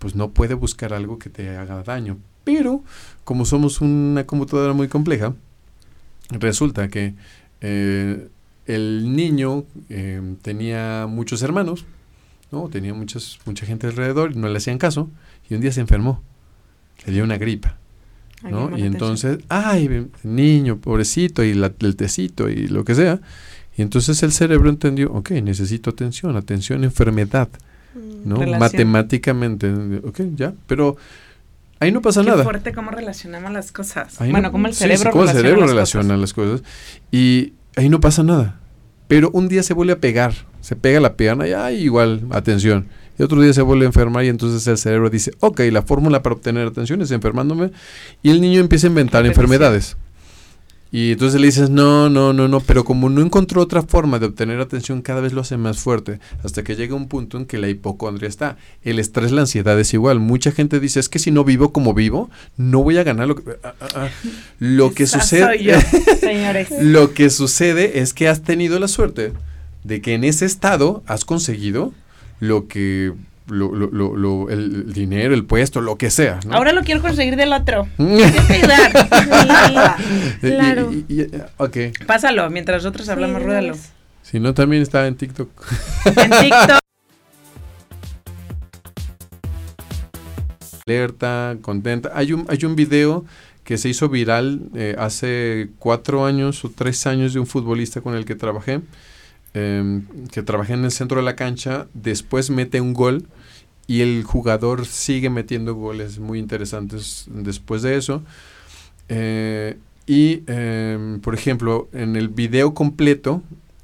pues 0.00 0.16
no 0.16 0.30
puede 0.30 0.54
buscar 0.54 0.92
algo 0.92 1.18
que 1.20 1.30
te 1.30 1.56
haga 1.56 1.82
daño. 1.84 2.18
Pero, 2.44 2.82
como 3.24 3.44
somos 3.44 3.80
una 3.80 4.24
computadora 4.26 4.72
muy 4.72 4.88
compleja, 4.88 5.34
resulta 6.30 6.88
que 6.88 7.14
eh, 7.60 8.28
el 8.66 9.14
niño 9.14 9.64
eh, 9.88 10.20
tenía 10.42 11.06
muchos 11.08 11.42
hermanos, 11.42 11.84
¿no? 12.52 12.68
Tenía 12.68 12.94
muchas, 12.94 13.38
mucha 13.46 13.66
gente 13.66 13.86
alrededor 13.86 14.32
y 14.32 14.36
no 14.36 14.48
le 14.48 14.56
hacían 14.56 14.78
caso. 14.78 15.10
Y 15.48 15.54
un 15.54 15.60
día 15.60 15.72
se 15.72 15.80
enfermó. 15.80 16.22
Le 17.06 17.12
dio 17.12 17.24
una 17.24 17.38
gripa. 17.38 17.76
¿no? 18.42 18.76
Y 18.76 18.82
entonces, 18.84 19.40
ay, 19.50 20.08
niño, 20.22 20.78
pobrecito, 20.78 21.44
y 21.44 21.52
la- 21.52 21.74
el 21.80 21.94
tecito 21.94 22.48
y 22.48 22.68
lo 22.68 22.84
que 22.86 22.94
sea. 22.94 23.20
Y 23.76 23.82
entonces 23.82 24.22
el 24.22 24.32
cerebro 24.32 24.70
entendió, 24.70 25.12
ok, 25.12 25.32
necesito 25.42 25.90
atención, 25.90 26.36
atención, 26.36 26.82
enfermedad, 26.82 27.50
Mm. 27.94 28.28
¿no? 28.28 28.36
Relación. 28.36 28.58
Matemáticamente, 28.60 29.70
ok, 30.04 30.20
ya, 30.36 30.54
pero 30.66 30.96
ahí 31.80 31.90
no 31.92 32.00
pasa 32.00 32.22
Qué 32.22 32.30
nada. 32.30 32.44
fuerte 32.44 32.72
cómo 32.72 32.90
relacionamos 32.90 33.52
las 33.52 33.72
cosas. 33.72 34.20
Ahí 34.20 34.30
bueno, 34.30 34.48
no- 34.48 34.52
cómo 34.52 34.66
el 34.68 34.74
sí, 34.74 34.80
cerebro 34.80 35.04
sí, 35.04 35.10
cómo 35.10 35.22
el 35.24 35.28
relaciona 35.28 35.42
cerebro 35.42 35.60
las 35.66 35.70
relaciona 35.70 36.04
cosas. 36.14 36.20
las 36.20 36.32
cosas. 36.34 36.62
Y 37.10 37.52
ahí 37.76 37.88
no 37.88 38.00
pasa 38.00 38.22
nada. 38.22 38.60
Pero 39.08 39.30
un 39.32 39.48
día 39.48 39.62
se 39.64 39.74
vuelve 39.74 39.94
a 39.94 39.98
pegar, 39.98 40.34
se 40.60 40.76
pega 40.76 41.00
la 41.00 41.16
pierna 41.16 41.48
y 41.48 41.52
ay, 41.52 41.82
igual, 41.82 42.22
atención. 42.30 42.86
Y 43.18 43.22
otro 43.24 43.40
día 43.42 43.52
se 43.52 43.60
vuelve 43.62 43.84
a 43.84 43.88
enfermar 43.88 44.24
y 44.24 44.28
entonces 44.28 44.66
el 44.68 44.78
cerebro 44.78 45.10
dice, 45.10 45.32
ok, 45.40 45.60
la 45.72 45.82
fórmula 45.82 46.22
para 46.22 46.36
obtener 46.36 46.66
atención 46.66 47.02
es 47.02 47.10
enfermándome. 47.10 47.70
Y 48.22 48.30
el 48.30 48.40
niño 48.40 48.60
empieza 48.60 48.86
a 48.86 48.90
inventar 48.90 49.26
enfermedades. 49.26 49.96
Y 50.92 51.12
entonces 51.12 51.40
le 51.40 51.46
dices, 51.46 51.70
no, 51.70 52.10
no, 52.10 52.32
no, 52.32 52.48
no, 52.48 52.60
pero 52.60 52.84
como 52.84 53.08
no 53.08 53.20
encontró 53.20 53.62
otra 53.62 53.82
forma 53.82 54.18
de 54.18 54.26
obtener 54.26 54.60
atención, 54.60 55.02
cada 55.02 55.20
vez 55.20 55.32
lo 55.32 55.40
hace 55.40 55.56
más 55.56 55.78
fuerte, 55.78 56.18
hasta 56.42 56.64
que 56.64 56.74
llega 56.74 56.96
un 56.96 57.06
punto 57.06 57.36
en 57.36 57.46
que 57.46 57.58
la 57.58 57.68
hipocondria 57.68 58.28
está. 58.28 58.56
El 58.82 58.98
estrés, 58.98 59.30
la 59.30 59.42
ansiedad 59.42 59.78
es 59.78 59.94
igual. 59.94 60.18
Mucha 60.18 60.50
gente 60.50 60.80
dice, 60.80 60.98
es 60.98 61.08
que 61.08 61.20
si 61.20 61.30
no 61.30 61.44
vivo 61.44 61.72
como 61.72 61.94
vivo, 61.94 62.28
no 62.56 62.82
voy 62.82 62.98
a 62.98 63.04
ganar 63.04 63.28
lo 63.28 63.36
que... 63.36 63.52
ah, 63.62 63.74
ah, 63.80 63.88
ah". 63.94 64.08
Lo 64.58 64.92
que 64.92 65.04
Esa 65.04 65.20
sucede... 65.20 65.44
soy 65.44 65.64
yo, 65.64 65.74
señores. 66.20 66.68
Lo 66.80 67.14
que 67.14 67.30
sucede 67.30 68.00
es 68.00 68.12
que 68.12 68.26
has 68.26 68.42
tenido 68.42 68.80
la 68.80 68.88
suerte 68.88 69.32
de 69.84 70.00
que 70.00 70.14
en 70.14 70.24
ese 70.24 70.44
estado 70.44 71.04
has 71.06 71.24
conseguido 71.24 71.92
lo 72.40 72.66
que 72.66 73.12
lo, 73.50 73.74
lo, 73.74 73.88
lo, 73.90 74.16
lo- 74.16 74.48
el, 74.50 74.84
el 74.86 74.92
dinero, 74.92 75.34
el 75.34 75.44
puesto, 75.44 75.80
lo 75.80 75.96
que 75.96 76.10
sea. 76.10 76.40
¿no? 76.46 76.54
Ahora 76.54 76.72
lo 76.72 76.82
quiero 76.82 77.02
conseguir 77.02 77.36
del 77.36 77.52
otro. 77.52 77.86
Ayudar. 77.98 78.92
Y- 80.42 80.46
y- 80.46 80.50
Claro. 80.50 80.92
y- 80.92 81.04
y- 81.22 81.26
ok. 81.58 81.76
Pásalo, 82.06 82.48
mientras 82.50 82.82
nosotros 82.82 83.06
Sí, 83.06 83.12
hablamos, 83.12 83.42
ruédalo. 83.42 83.72
veras. 83.74 83.92
Si 84.22 84.38
no, 84.40 84.54
también 84.54 84.82
está 84.82 85.06
en 85.06 85.16
TikTok. 85.16 85.50
En 86.06 86.30
TikTok. 86.30 86.78
Alerta, 90.86 91.56
contenta. 91.60 92.10
Hay 92.14 92.32
un, 92.32 92.46
hay 92.48 92.64
un 92.64 92.74
video 92.76 93.24
que 93.64 93.78
se 93.78 93.88
hizo 93.88 94.08
viral 94.08 94.62
eh, 94.74 94.96
hace 94.98 95.68
cuatro 95.78 96.24
años 96.26 96.64
o 96.64 96.70
tres 96.70 97.06
años 97.06 97.32
de 97.32 97.40
un 97.40 97.46
futbolista 97.46 98.00
con 98.00 98.14
el 98.16 98.24
que 98.24 98.34
trabajé, 98.34 98.80
em, 99.54 100.04
que 100.32 100.42
trabajé 100.42 100.72
en 100.74 100.84
el 100.84 100.90
centro 100.90 101.18
de 101.18 101.24
la 101.24 101.36
cancha, 101.36 101.86
después 101.94 102.50
mete 102.50 102.80
un 102.80 102.92
gol 102.94 103.26
y 103.90 104.02
el 104.02 104.22
jugador 104.22 104.86
sigue 104.86 105.30
metiendo 105.30 105.74
goles 105.74 106.20
muy 106.20 106.38
interesantes 106.38 107.24
después 107.26 107.82
de 107.82 107.96
eso. 107.96 108.22
Eh, 109.08 109.78
y, 110.06 110.44
em, 110.46 111.18
por 111.18 111.34
ejemplo, 111.34 111.88
en 111.92 112.14
el 112.14 112.28
video 112.28 112.72
completo 112.72 113.42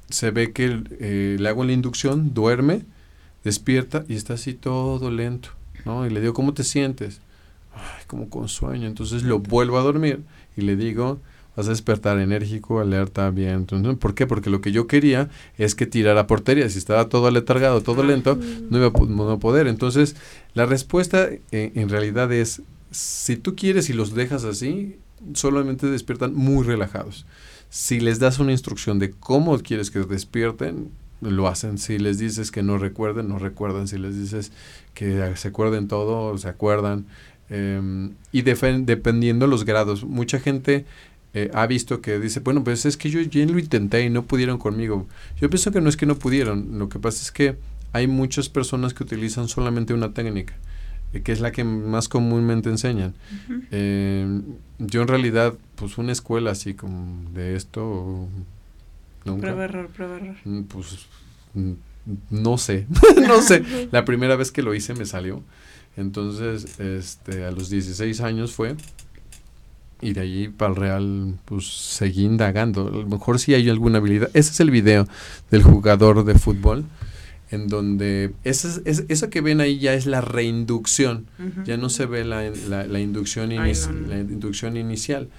se 0.09 0.31
ve 0.31 0.53
que 0.53 0.81
eh, 1.01 1.35
le 1.37 1.49
hago 1.49 1.65
la 1.65 1.73
inducción, 1.73 2.33
duerme, 2.33 2.85
despierta 3.43 4.05
y 4.07 4.15
está 4.15 4.35
así 4.35 4.53
todo 4.53 5.11
lento, 5.11 5.49
¿no? 5.83 6.07
Y 6.07 6.09
le 6.09 6.21
digo, 6.21 6.33
¿cómo 6.33 6.53
te 6.53 6.63
sientes? 6.63 7.19
Ay, 7.75 8.05
como 8.07 8.29
con 8.29 8.47
sueño. 8.47 8.87
Entonces 8.87 9.23
lo 9.23 9.39
vuelvo 9.39 9.77
a 9.77 9.81
dormir 9.81 10.21
y 10.55 10.61
le 10.61 10.77
digo, 10.77 11.19
vas 11.57 11.67
a 11.67 11.71
despertar 11.71 12.19
enérgico, 12.19 12.79
alerta, 12.79 13.31
bien. 13.31 13.65
¿por 13.99 14.13
qué? 14.13 14.27
Porque 14.27 14.51
lo 14.51 14.61
que 14.61 14.71
yo 14.71 14.85
quería 14.85 15.29
es 15.57 15.73
que 15.73 15.87
tirara 15.87 16.27
portería. 16.27 16.69
Si 16.69 16.77
estaba 16.77 17.09
todo 17.09 17.25
aletargado, 17.25 17.81
todo 17.81 18.03
lento, 18.03 18.39
no 18.69 18.77
iba 18.77 18.87
a 18.87 19.05
no 19.05 19.39
poder. 19.39 19.65
Entonces, 19.65 20.15
la 20.53 20.67
respuesta 20.67 21.27
eh, 21.51 21.71
en 21.73 21.89
realidad 21.89 22.31
es, 22.31 22.61
si 22.91 23.37
tú 23.37 23.55
quieres 23.55 23.89
y 23.89 23.93
los 23.93 24.13
dejas 24.13 24.43
así, 24.43 24.97
solamente 25.33 25.87
despiertan 25.87 26.35
muy 26.35 26.63
relajados. 26.63 27.25
Si 27.69 27.99
les 27.99 28.19
das 28.19 28.37
una 28.37 28.51
instrucción 28.51 28.99
de 28.99 29.11
cómo 29.11 29.57
quieres 29.57 29.89
que 29.89 29.99
despierten, 29.99 30.91
lo 31.21 31.47
hacen. 31.47 31.79
Si 31.79 31.97
les 31.97 32.19
dices 32.19 32.51
que 32.51 32.61
no 32.61 32.77
recuerden, 32.77 33.29
no 33.29 33.39
recuerdan. 33.39 33.87
Si 33.87 33.97
les 33.97 34.15
dices 34.15 34.51
que 34.93 35.33
se 35.35 35.47
acuerden 35.47 35.87
todo, 35.87 36.37
se 36.37 36.49
acuerdan. 36.49 37.07
Em, 37.49 38.13
y 38.31 38.43
dependiendo 38.43 39.47
los 39.47 39.65
grados. 39.65 40.03
Mucha 40.03 40.39
gente 40.39 40.85
eh, 41.37 41.51
ha 41.53 41.67
visto 41.67 42.01
que 42.01 42.19
dice, 42.19 42.39
bueno, 42.39 42.63
pues 42.63 42.85
es 42.87 42.97
que 42.97 43.11
yo 43.11 43.21
ya 43.21 43.45
lo 43.45 43.59
intenté 43.59 44.03
y 44.03 44.09
no 44.09 44.23
pudieron 44.23 44.57
conmigo. 44.57 45.05
Yo 45.39 45.49
pienso 45.51 45.71
que 45.71 45.81
no 45.81 45.89
es 45.89 45.95
que 45.95 46.07
no 46.07 46.15
pudieron. 46.15 46.79
Lo 46.79 46.89
que 46.89 46.97
pasa 46.97 47.21
es 47.21 47.31
que 47.31 47.57
hay 47.93 48.07
muchas 48.07 48.49
personas 48.49 48.95
que 48.95 49.03
utilizan 49.03 49.47
solamente 49.47 49.93
una 49.93 50.13
técnica, 50.13 50.55
eh, 51.13 51.21
que 51.21 51.31
es 51.31 51.39
la 51.39 51.51
que 51.51 51.63
más 51.63 52.09
comúnmente 52.09 52.69
enseñan. 52.69 53.13
Eh, 53.71 54.41
yo 54.79 55.01
en 55.03 55.07
realidad, 55.07 55.53
pues 55.75 55.99
una 55.99 56.11
escuela 56.11 56.51
así 56.51 56.73
como 56.73 57.29
de 57.31 57.55
esto, 57.55 58.27
nunca. 59.23 59.41
Prueba 59.41 59.65
error, 59.65 59.87
prueba 59.89 60.17
error. 60.17 60.35
Mm, 60.43 60.61
Pues 60.63 61.05
mm, 61.53 61.71
no 62.31 62.57
sé, 62.57 62.87
no 63.27 63.41
sé. 63.43 63.63
La 63.91 64.05
primera 64.05 64.35
vez 64.35 64.51
que 64.51 64.63
lo 64.63 64.73
hice 64.73 64.95
me 64.95 65.05
salió. 65.05 65.43
Entonces, 65.97 66.79
este, 66.79 67.45
a 67.45 67.51
los 67.51 67.69
16 67.69 68.21
años 68.21 68.53
fue. 68.53 68.75
Y 70.01 70.13
de 70.13 70.21
allí 70.21 70.47
para 70.49 70.69
el 70.71 70.75
Real, 70.75 71.33
pues 71.45 71.65
seguí 71.67 72.25
indagando. 72.25 72.87
A 72.87 72.91
lo 72.91 73.07
mejor 73.07 73.39
sí 73.39 73.53
hay 73.55 73.67
alguna 73.69 73.97
habilidad. 73.97 74.29
Ese 74.33 74.51
es 74.51 74.59
el 74.59 74.69
video 74.69 75.07
del 75.49 75.63
jugador 75.63 76.23
de 76.23 76.35
fútbol. 76.35 76.85
En 77.49 77.67
donde 77.69 78.33
esa 78.43 78.67
es- 78.67 78.81
es- 78.85 79.05
eso 79.07 79.29
que 79.29 79.39
ven 79.41 79.61
ahí 79.61 79.79
ya 79.79 79.93
es 79.93 80.05
la 80.05 80.21
reinducción. 80.21 81.25
Ya 81.65 81.77
no 81.77 81.89
se 81.89 82.05
ve 82.05 82.25
la, 82.25 82.43
la- 82.69 82.85
la 82.85 82.99
inducción, 82.99 83.51
Ay, 83.51 83.57
inici- 83.71 83.87
no, 83.89 84.01
no. 84.01 84.07
la 84.07 84.19
inducción 84.19 84.75
inicial. 84.77 85.29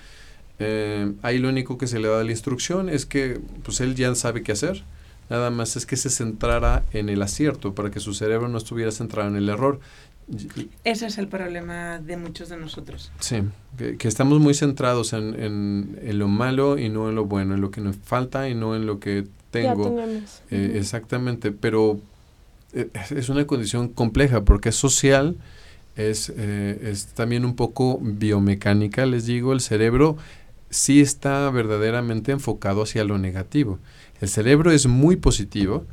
Eh, 0.59 1.13
ahí 1.23 1.39
lo 1.39 1.49
único 1.51 1.79
que 1.79 1.87
se 1.87 1.99
le 2.01 2.09
da 2.09 2.25
la 2.25 2.31
instrucción 2.31 2.89
es 2.89 3.07
que 3.07 3.41
pues 3.63 3.81
él 3.81 3.95
ya 3.95 4.15
sabe 4.15 4.43
qué 4.43 4.53
hacer. 4.53 4.83
Nada 5.31 5.51
más 5.51 5.77
es 5.77 5.85
que 5.85 5.97
se 5.97 6.09
centrara 6.09 6.83
en 6.93 7.11
el 7.11 7.21
acierto 7.23 7.75
para 7.75 7.91
que 7.91 8.01
su 8.01 8.15
cerebro 8.15 8.49
no 8.49 8.57
estuviera 8.59 8.91
centrado 8.91 9.29
en 9.29 9.37
el 9.37 9.49
error. 9.51 9.79
Ese 10.85 11.07
es 11.07 11.19
el 11.19 11.29
problema 11.29 11.99
de 11.99 12.17
muchos 12.17 12.49
de 12.49 12.57
nosotros. 12.57 13.11
Sí, 13.21 13.43
que, 13.77 13.97
que 13.97 14.09
estamos 14.09 14.41
muy 14.41 14.55
centrados 14.55 15.13
en, 15.13 15.35
en- 15.41 15.99
en 16.03 16.19
lo 16.19 16.29
malo 16.29 16.79
y 16.79 16.89
no 16.89 17.09
en 17.09 17.15
lo 17.15 17.25
bueno, 17.25 17.55
en 17.55 17.61
lo 17.61 17.71
que 17.71 17.81
nos 17.81 17.97
falta 17.97 18.49
y 18.49 18.55
no 18.55 18.77
en 18.77 18.87
lo 18.87 19.01
que 19.01 19.23
Ya 19.25 19.29
tengo. 19.51 19.85
tenemos. 19.91 20.43
Eh, 20.51 20.75
exactamente, 20.77 21.51
pero 21.53 21.99
eh, 22.75 22.89
es- 22.93 23.13
es 23.13 23.29
una 23.31 23.47
condición 23.47 23.89
compleja 23.89 24.45
porque 24.45 24.69
es 24.69 24.77
social, 24.77 25.37
es, 25.97 26.31
eh, 26.37 26.79
es 26.83 27.07
también 27.07 27.45
un 27.47 27.57
poco 27.57 27.99
biomecánica, 28.03 29.07
les 29.07 29.25
digo, 29.27 29.53
el 29.55 29.61
cerebro 29.61 30.17
sí 30.71 31.01
está 31.01 31.49
verdaderamente 31.51 32.31
enfocado 32.33 32.83
hacia 32.83 33.03
lo 33.05 33.17
negativo. 33.19 33.79
El 34.21 34.29
cerebro 34.29 34.71
es 34.73 34.87
muy 34.87 35.17
positivo, 35.17 35.85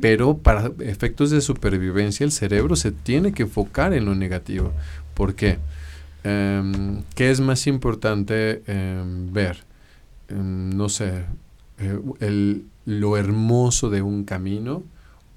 pero 0.00 0.38
para 0.38 0.70
efectos 0.80 1.30
de 1.30 1.40
supervivencia 1.40 2.24
el 2.24 2.32
cerebro 2.32 2.74
se 2.76 2.90
tiene 2.92 3.32
que 3.32 3.44
enfocar 3.44 3.92
en 3.94 4.04
lo 4.04 4.14
negativo. 4.14 4.72
¿Por 5.14 5.34
qué? 5.34 5.58
Em, 6.24 7.02
¿Qué 7.14 7.30
es 7.30 7.40
más 7.40 7.66
importante 7.66 8.62
em, 8.66 9.32
ver? 9.32 9.58
Em, 10.28 10.70
no 10.70 10.88
sé, 10.88 11.24
eh, 11.78 11.98
el- 12.20 12.64
lo 12.84 13.16
hermoso 13.16 13.90
de 13.90 14.02
un 14.02 14.24
camino 14.24 14.82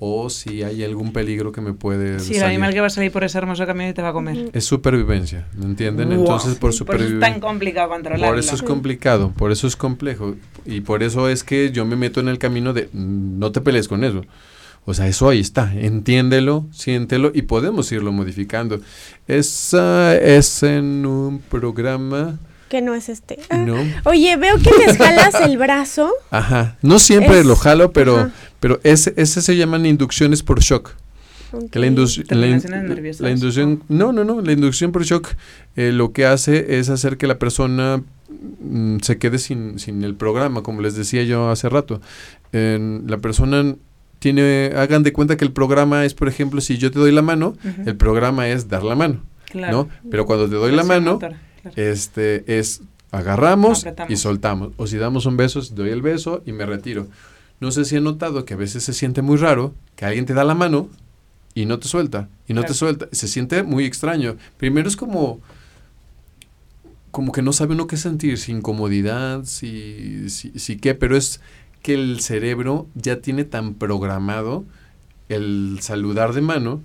o 0.03 0.31
si 0.31 0.63
hay 0.63 0.83
algún 0.83 1.13
peligro 1.13 1.51
que 1.51 1.61
me 1.61 1.73
puede 1.73 2.19
Sí, 2.19 2.35
el 2.35 2.41
animal 2.41 2.73
que 2.73 2.81
va 2.81 2.87
a 2.87 2.89
salir 2.89 3.11
por 3.11 3.23
ese 3.23 3.37
hermoso 3.37 3.67
camino 3.67 3.91
y 3.91 3.93
te 3.93 4.01
va 4.01 4.09
a 4.09 4.13
comer. 4.13 4.49
Es 4.51 4.65
supervivencia, 4.65 5.45
¿me 5.55 5.65
entienden? 5.65 6.09
Wow. 6.09 6.21
Entonces, 6.21 6.53
por 6.55 6.59
Por 6.59 6.69
eso 6.69 6.73
es 6.73 6.77
supervivencia... 6.77 7.19
tan 7.19 7.39
complicado 7.39 7.89
controlarlo. 7.89 8.25
Por 8.25 8.39
eso 8.39 8.55
es 8.55 8.63
complicado, 8.63 9.31
por 9.37 9.51
eso 9.51 9.67
es 9.67 9.75
complejo. 9.75 10.33
Y 10.65 10.81
por 10.81 11.03
eso 11.03 11.29
es 11.29 11.43
que 11.43 11.69
yo 11.71 11.85
me 11.85 11.95
meto 11.95 12.19
en 12.19 12.29
el 12.29 12.39
camino 12.39 12.73
de 12.73 12.89
mm, 12.91 13.37
no 13.37 13.51
te 13.51 13.61
pelees 13.61 13.87
con 13.87 14.03
eso. 14.03 14.23
O 14.85 14.95
sea, 14.95 15.07
eso 15.07 15.29
ahí 15.29 15.39
está. 15.39 15.71
Entiéndelo, 15.71 16.65
siéntelo 16.71 17.31
y 17.31 17.43
podemos 17.43 17.91
irlo 17.91 18.11
modificando. 18.11 18.81
Esa 19.27 20.17
es 20.17 20.63
en 20.63 21.05
un 21.05 21.37
programa. 21.41 22.39
Que 22.71 22.81
no 22.81 22.95
es 22.95 23.09
este. 23.09 23.37
Ah, 23.49 23.57
No. 23.57 23.75
Oye, 24.05 24.37
veo 24.37 24.55
que 24.57 24.71
les 24.85 24.97
jalas 24.97 25.35
el 25.41 25.57
brazo. 25.57 26.09
Ajá. 26.31 26.77
No 26.81 26.99
siempre 26.99 27.41
Es- 27.41 27.45
lo 27.45 27.57
jalo, 27.57 27.91
pero, 27.91 28.17
ajá. 28.17 28.31
pero 28.61 28.79
ese, 28.83 29.13
ese 29.17 29.41
se 29.41 29.57
llaman 29.57 29.85
inducciones 29.85 30.41
por 30.41 30.61
shock. 30.61 30.91
Que 31.69 31.79
la, 31.79 31.87
la, 32.29 32.47
in- 32.47 32.61
inducción, 33.29 33.83
no, 33.89 34.13
no, 34.13 34.23
no, 34.23 34.39
la 34.39 34.53
inducción 34.53 34.93
por 34.93 35.03
shock 35.03 35.27
eh, 35.75 35.91
lo 35.91 36.13
que 36.13 36.25
hace 36.25 36.79
es 36.79 36.87
hacer 36.89 37.17
que 37.17 37.27
la 37.27 37.39
persona 37.39 38.01
mm, 38.61 38.99
se 39.01 39.17
quede 39.17 39.37
sin, 39.37 39.77
sin 39.77 40.01
el 40.05 40.15
programa, 40.15 40.63
como 40.63 40.79
les 40.81 40.95
decía 40.95 41.23
yo 41.23 41.49
hace 41.49 41.67
rato. 41.67 41.99
En- 42.53 43.03
la 43.07 43.17
persona 43.17 43.75
tiene, 44.19 44.71
hagan 44.77 45.03
de 45.03 45.11
cuenta 45.11 45.35
que 45.35 45.43
el 45.43 45.51
programa 45.51 46.05
es, 46.05 46.13
por 46.13 46.29
ejemplo, 46.29 46.61
si 46.61 46.77
yo 46.77 46.89
te 46.89 46.99
doy 46.99 47.11
la 47.11 47.21
mano, 47.21 47.57
el 47.85 47.97
programa 47.97 48.47
es 48.47 48.69
dar 48.69 48.83
la 48.83 48.95
mano, 48.95 49.19
Claro. 49.51 49.89
¿no? 50.03 50.09
Pero 50.09 50.25
cuando 50.25 50.47
te 50.47 50.55
doy 50.55 50.71
la 50.71 50.83
mano, 50.85 51.19
claro. 51.61 51.75
este 51.81 52.59
es 52.59 52.81
agarramos 53.11 53.79
Apretamos. 53.81 54.11
y 54.11 54.15
soltamos. 54.17 54.73
O 54.77 54.87
si 54.87 54.97
damos 54.97 55.25
un 55.25 55.37
beso, 55.37 55.61
doy 55.73 55.89
el 55.89 56.01
beso 56.01 56.41
y 56.45 56.51
me 56.53 56.65
retiro. 56.65 57.07
No 57.59 57.71
sé 57.71 57.85
si 57.85 57.95
han 57.97 58.03
notado 58.05 58.45
que 58.45 58.53
a 58.53 58.57
veces 58.57 58.83
se 58.83 58.93
siente 58.93 59.21
muy 59.21 59.37
raro 59.37 59.73
que 59.95 60.05
alguien 60.05 60.25
te 60.25 60.33
da 60.33 60.43
la 60.43 60.55
mano 60.55 60.89
y 61.53 61.65
no 61.65 61.77
te 61.79 61.87
suelta, 61.87 62.29
y 62.47 62.53
no 62.53 62.61
Claro. 62.61 62.73
te 62.73 62.77
suelta. 62.79 63.07
Se 63.11 63.27
siente 63.27 63.63
muy 63.63 63.83
extraño. 63.85 64.37
Primero 64.57 64.87
es 64.87 64.95
como 64.95 65.39
como 67.11 67.33
que 67.33 67.41
no 67.41 67.51
sabe 67.51 67.73
uno 67.73 67.87
qué 67.87 67.97
sentir, 67.97 68.37
si 68.37 68.53
incomodidad, 68.53 69.43
si, 69.43 70.29
si, 70.29 70.51
si 70.57 70.77
qué, 70.77 70.95
pero 70.95 71.17
es 71.17 71.41
que 71.81 71.93
el 71.93 72.21
cerebro 72.21 72.87
ya 72.95 73.17
tiene 73.21 73.43
tan 73.43 73.73
programado 73.73 74.63
el 75.27 75.79
saludar 75.81 76.31
de 76.33 76.41
mano 76.41 76.81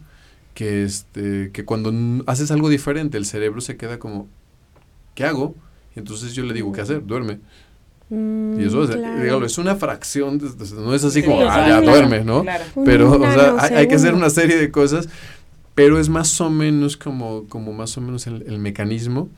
que 0.55 0.83
este 0.85 1.51
que 1.53 1.64
cuando 1.64 1.93
haces 2.27 2.51
algo 2.51 2.68
diferente 2.70 3.18
el 3.18 3.27
cerebro 3.27 3.61
se 3.61 3.77
queda 3.77 3.99
como 3.99 4.27
¿qué 5.17 5.25
hago? 5.25 5.57
Y 5.97 5.99
entonces 5.99 6.33
yo 6.35 6.45
le 6.45 6.55
digo 6.55 6.71
¿qué 6.71 6.83
hacer? 6.83 7.05
Duerme. 7.05 7.41
Mm, 8.09 8.61
Y 8.61 8.64
eso 8.64 8.85
es, 8.85 8.91
claro. 8.95 9.21
dígalo, 9.21 9.47
es 9.47 9.59
una 9.59 9.75
fracción, 9.75 10.39
de- 10.39 10.51
de- 10.51 10.75
no 10.77 10.95
es 10.95 11.03
así 11.03 11.23
Sí, 11.23 11.27
como, 11.27 11.41
sí, 11.41 11.47
ah, 11.51 11.59
ya 11.69 11.81
claro. 11.81 11.87
duerme, 11.87 12.23
¿no? 12.25 12.43
Claro. 12.43 12.64
Pero, 12.85 13.11
o 13.11 13.33
sea, 13.33 13.57
hay, 13.59 13.75
hay 13.75 13.89
que 13.89 13.97
hacer 13.97 14.14
una 14.14 14.31
serie 14.31 14.57
de 14.57 14.71
cosas, 14.71 15.09
pero 15.75 15.99
es 15.99 16.09
más 16.09 16.41
o 16.41 16.49
menos 16.49 16.97
como, 16.97 17.49
como 17.49 17.73
más 17.73 17.99
o 17.99 18.01
menos 18.01 18.29
el, 18.29 18.45
el 18.47 18.61
mecanismo. 18.61 19.29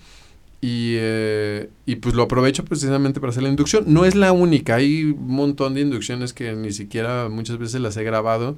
Y, 0.60 0.94
eh, 0.98 1.70
y 1.86 1.96
pues 1.96 2.14
lo 2.16 2.24
aprovecho 2.24 2.64
precisamente 2.64 3.20
para 3.20 3.30
hacer 3.30 3.44
la 3.44 3.48
inducción. 3.48 3.84
No 3.86 4.04
es 4.04 4.16
la 4.16 4.32
única, 4.32 4.74
hay 4.74 5.04
un 5.04 5.28
montón 5.28 5.74
de 5.74 5.82
inducciones 5.82 6.32
que 6.34 6.52
ni 6.54 6.72
siquiera 6.72 7.28
muchas 7.30 7.58
veces 7.58 7.80
las 7.80 7.96
he 7.96 8.02
grabado 8.02 8.56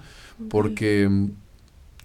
porque 0.48 1.06
mm, 1.08 1.26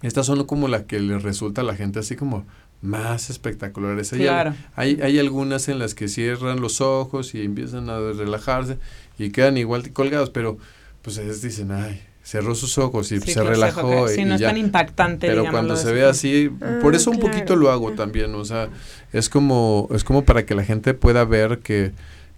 estas 0.02 0.26
son 0.26 0.44
como 0.44 0.68
las 0.68 0.82
que 0.82 1.00
le 1.00 1.18
resulta 1.18 1.62
a 1.62 1.64
la 1.64 1.74
gente 1.74 1.98
así 1.98 2.14
como 2.14 2.44
más 2.82 3.30
espectaculares. 3.30 4.12
Hay, 4.12 4.20
Claro. 4.20 4.54
hay, 4.74 5.00
hay 5.02 5.18
algunas 5.18 5.68
en 5.68 5.78
las 5.78 5.94
que 5.94 6.08
cierran 6.08 6.60
los 6.60 6.80
ojos 6.80 7.34
y 7.34 7.42
empiezan 7.42 7.88
a 7.90 7.98
relajarse 7.98 8.78
y 9.18 9.30
quedan 9.30 9.56
igual 9.56 9.92
colgados, 9.92 10.30
pero 10.30 10.58
pues 11.02 11.18
ellos 11.18 11.40
dicen, 11.42 11.72
ay, 11.72 12.02
cerró 12.22 12.54
sus 12.54 12.76
ojos 12.78 13.10
y 13.12 13.20
Sí, 13.20 13.32
se 13.32 13.42
relajó 13.42 14.06
que- 14.06 14.12
y, 14.12 14.16
Sí, 14.16 14.24
no 14.24 14.34
es 14.34 14.40
ya. 14.40 14.48
tan 14.48 14.56
impactante. 14.58 15.26
Pero 15.28 15.48
cuando 15.50 15.76
se 15.76 15.92
ve 15.92 16.04
así, 16.04 16.50
Ah, 16.60 16.78
por 16.82 16.94
eso 16.94 17.10
un 17.10 17.18
claro. 17.18 17.32
poquito 17.32 17.56
lo 17.56 17.70
hago 17.70 17.90
Ah. 17.90 17.96
también, 17.96 18.34
o 18.34 18.44
sea, 18.44 18.68
es 19.12 19.28
como, 19.28 19.88
es 19.92 20.02
como 20.04 20.24
para 20.24 20.44
que 20.44 20.54
la 20.54 20.64
gente 20.64 20.92
pueda 20.94 21.24
ver 21.24 21.60
que, 21.60 21.92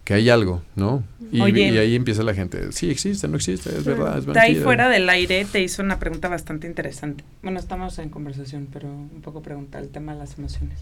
que 0.09 0.15
hay 0.15 0.31
algo, 0.31 0.63
¿no? 0.75 1.05
Y, 1.31 1.43
Oye. 1.43 1.69
y 1.69 1.77
ahí 1.77 1.95
empieza 1.95 2.23
la 2.23 2.33
gente, 2.33 2.73
sí 2.73 2.91
existe, 2.91 3.29
no 3.29 3.37
existe, 3.37 3.69
es 3.69 3.85
verdad, 3.85 4.17
es 4.17 4.25
De 4.25 4.41
ahí 4.41 4.53
mentira". 4.53 4.65
fuera 4.65 4.89
del 4.89 5.07
aire 5.11 5.45
te 5.45 5.61
hizo 5.61 5.83
una 5.83 5.99
pregunta 5.99 6.29
bastante 6.29 6.67
interesante. 6.67 7.25
Bueno, 7.43 7.61
estamos 7.61 7.99
en 7.99 8.09
conversación, 8.09 8.69
pero 8.73 8.89
un 8.89 9.21
poco 9.21 9.43
pregunta 9.43 9.79
el 9.79 9.91
tema 9.91 10.15
de 10.15 10.21
las 10.21 10.39
emociones. 10.39 10.79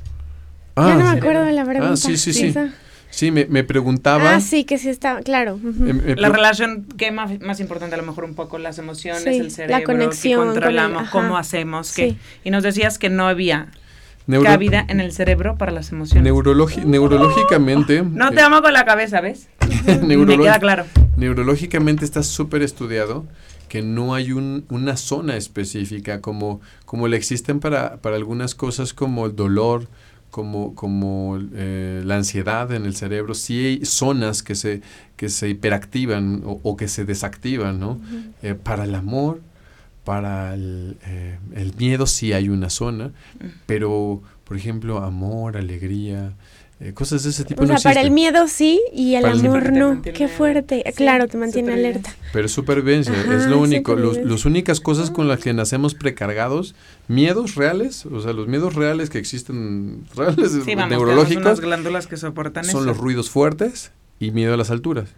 Ah, 0.76 0.90
ya 0.90 0.94
no 0.94 1.04
me 1.06 1.10
sí. 1.10 1.18
acuerdo 1.18 1.44
de 1.44 1.52
la 1.54 1.64
pregunta. 1.64 1.96
sí, 1.96 2.16
sí, 2.16 2.32
sí. 2.32 2.46
Esa. 2.46 2.72
sí, 3.10 3.32
me, 3.32 3.46
me 3.46 3.64
preguntaba... 3.64 4.36
Ah, 4.36 4.40
sí, 4.40 4.62
que 4.62 4.78
sí 4.78 4.90
está, 4.90 5.20
claro. 5.22 5.58
eh, 5.84 6.14
La 6.16 6.28
relación, 6.28 6.86
¿qué 6.96 7.10
más, 7.10 7.40
más 7.40 7.58
importante? 7.58 7.96
A 7.96 7.98
lo 7.98 8.04
mejor 8.06 8.22
un 8.26 8.34
poco 8.36 8.58
las 8.58 8.78
emociones, 8.78 9.24
Sí, 9.24 9.40
el 9.40 9.44
la 9.46 9.50
cerebro, 9.50 9.84
conexión 9.86 10.30
que 10.32 10.36
con 10.36 10.46
el- 10.46 10.52
controlamos, 10.54 11.10
cómo 11.10 11.36
hacemos, 11.36 11.92
qué. 11.92 12.10
Sí. 12.10 12.18
Y 12.44 12.50
nos 12.52 12.62
decías 12.62 12.96
que 13.00 13.10
no 13.10 13.26
había 13.26 13.72
neuro- 14.26 14.44
cabida 14.46 14.84
en 14.88 15.00
el 15.00 15.12
cerebro 15.12 15.56
para 15.56 15.72
las 15.72 15.92
emociones. 15.92 16.24
neurológicamente... 16.84 18.02
no 18.10 18.30
te 18.30 18.36
eh, 18.40 18.42
amo 18.42 18.62
con 18.62 18.72
la 18.72 18.84
cabeza, 18.84 19.20
¿ves? 19.20 19.48
Me 20.02 20.16
queda 20.26 20.58
claro. 20.58 20.84
Neurológicamente 21.16 22.04
está 22.04 22.22
súper 22.22 22.62
estudiado 22.62 23.24
que 23.68 23.82
no 23.82 24.14
hay 24.14 24.32
un- 24.32 24.64
una 24.68 24.96
zona 24.96 25.36
específica 25.36 26.20
como, 26.20 26.60
como 26.84 27.08
le 27.08 27.16
existen 27.16 27.60
para, 27.60 27.96
para 27.96 28.16
algunas 28.16 28.54
cosas 28.54 28.92
como 28.92 29.26
el 29.26 29.34
dolor, 29.34 29.88
como, 30.30 30.74
como 30.74 31.38
eh, 31.54 32.02
la 32.04 32.16
ansiedad 32.16 32.70
en 32.72 32.84
el 32.84 32.94
cerebro. 32.94 33.34
Sí 33.34 33.64
hay 33.64 33.84
zonas 33.84 34.42
que 34.42 34.54
se, 34.54 34.82
que 35.16 35.28
se 35.28 35.48
hiperactivan 35.48 36.42
o, 36.44 36.60
o 36.62 36.76
que 36.76 36.88
se 36.88 37.04
desactivan, 37.04 37.80
¿no? 37.80 38.00
Eh, 38.42 38.54
para 38.54 38.84
el 38.84 38.94
amor, 38.94 39.40
para 40.06 40.54
el, 40.54 40.96
eh, 41.04 41.36
el 41.56 41.74
miedo 41.76 42.06
sí 42.06 42.32
hay 42.32 42.48
una 42.48 42.70
zona, 42.70 43.10
pero, 43.66 44.22
por 44.44 44.56
ejemplo, 44.56 44.98
amor, 45.02 45.56
alegría, 45.56 46.32
eh, 46.78 46.92
cosas 46.92 47.24
de 47.24 47.30
ese 47.30 47.44
tipo 47.44 47.62
O 47.64 47.66
no 47.66 47.76
sea, 47.78 47.90
para 47.90 48.02
el 48.02 48.10
miedo 48.12 48.46
sí 48.48 48.80
y 48.94 49.14
el 49.16 49.22
Para 49.22 49.34
amor 49.34 49.62
Te 49.64 49.70
no. 49.72 49.88
mantiene- 49.94 50.16
Qué 50.16 50.28
fuerte. 50.28 50.82
sí, 50.86 50.92
claro, 50.92 51.26
te 51.26 51.36
mantiene 51.38 51.72
alerta. 51.72 52.14
Pero 52.32 52.46
es 52.46 52.52
supervivencia, 52.52 53.14
Ajá, 53.14 53.34
es 53.34 53.46
lo 53.46 53.58
único. 53.58 53.96
Las 53.96 54.44
únicas 54.44 54.80
cosas 54.80 55.10
con 55.10 55.26
las 55.26 55.40
que 55.40 55.52
nacemos 55.52 55.94
precargados, 55.94 56.76
miedos 57.08 57.56
reales, 57.56 58.06
o 58.06 58.20
sea, 58.20 58.32
los 58.32 58.46
miedos 58.46 58.74
reales 58.76 59.10
que 59.10 59.18
existen, 59.18 60.04
reales 60.14 60.36
Sí, 60.52 60.58
vamos, 60.58 60.64
tenemos 60.66 60.88
neurológicos, 60.90 61.42
unas 61.44 61.60
glándulas 61.60 62.06
que 62.06 62.16
soportan 62.16 62.64
son 62.64 62.82
eso. 62.82 62.84
los 62.84 62.96
ruidos 62.98 63.28
fuertes 63.30 63.90
y 64.20 64.30
miedo 64.30 64.54
a 64.54 64.56
las 64.56 64.70
alturas. 64.70 65.08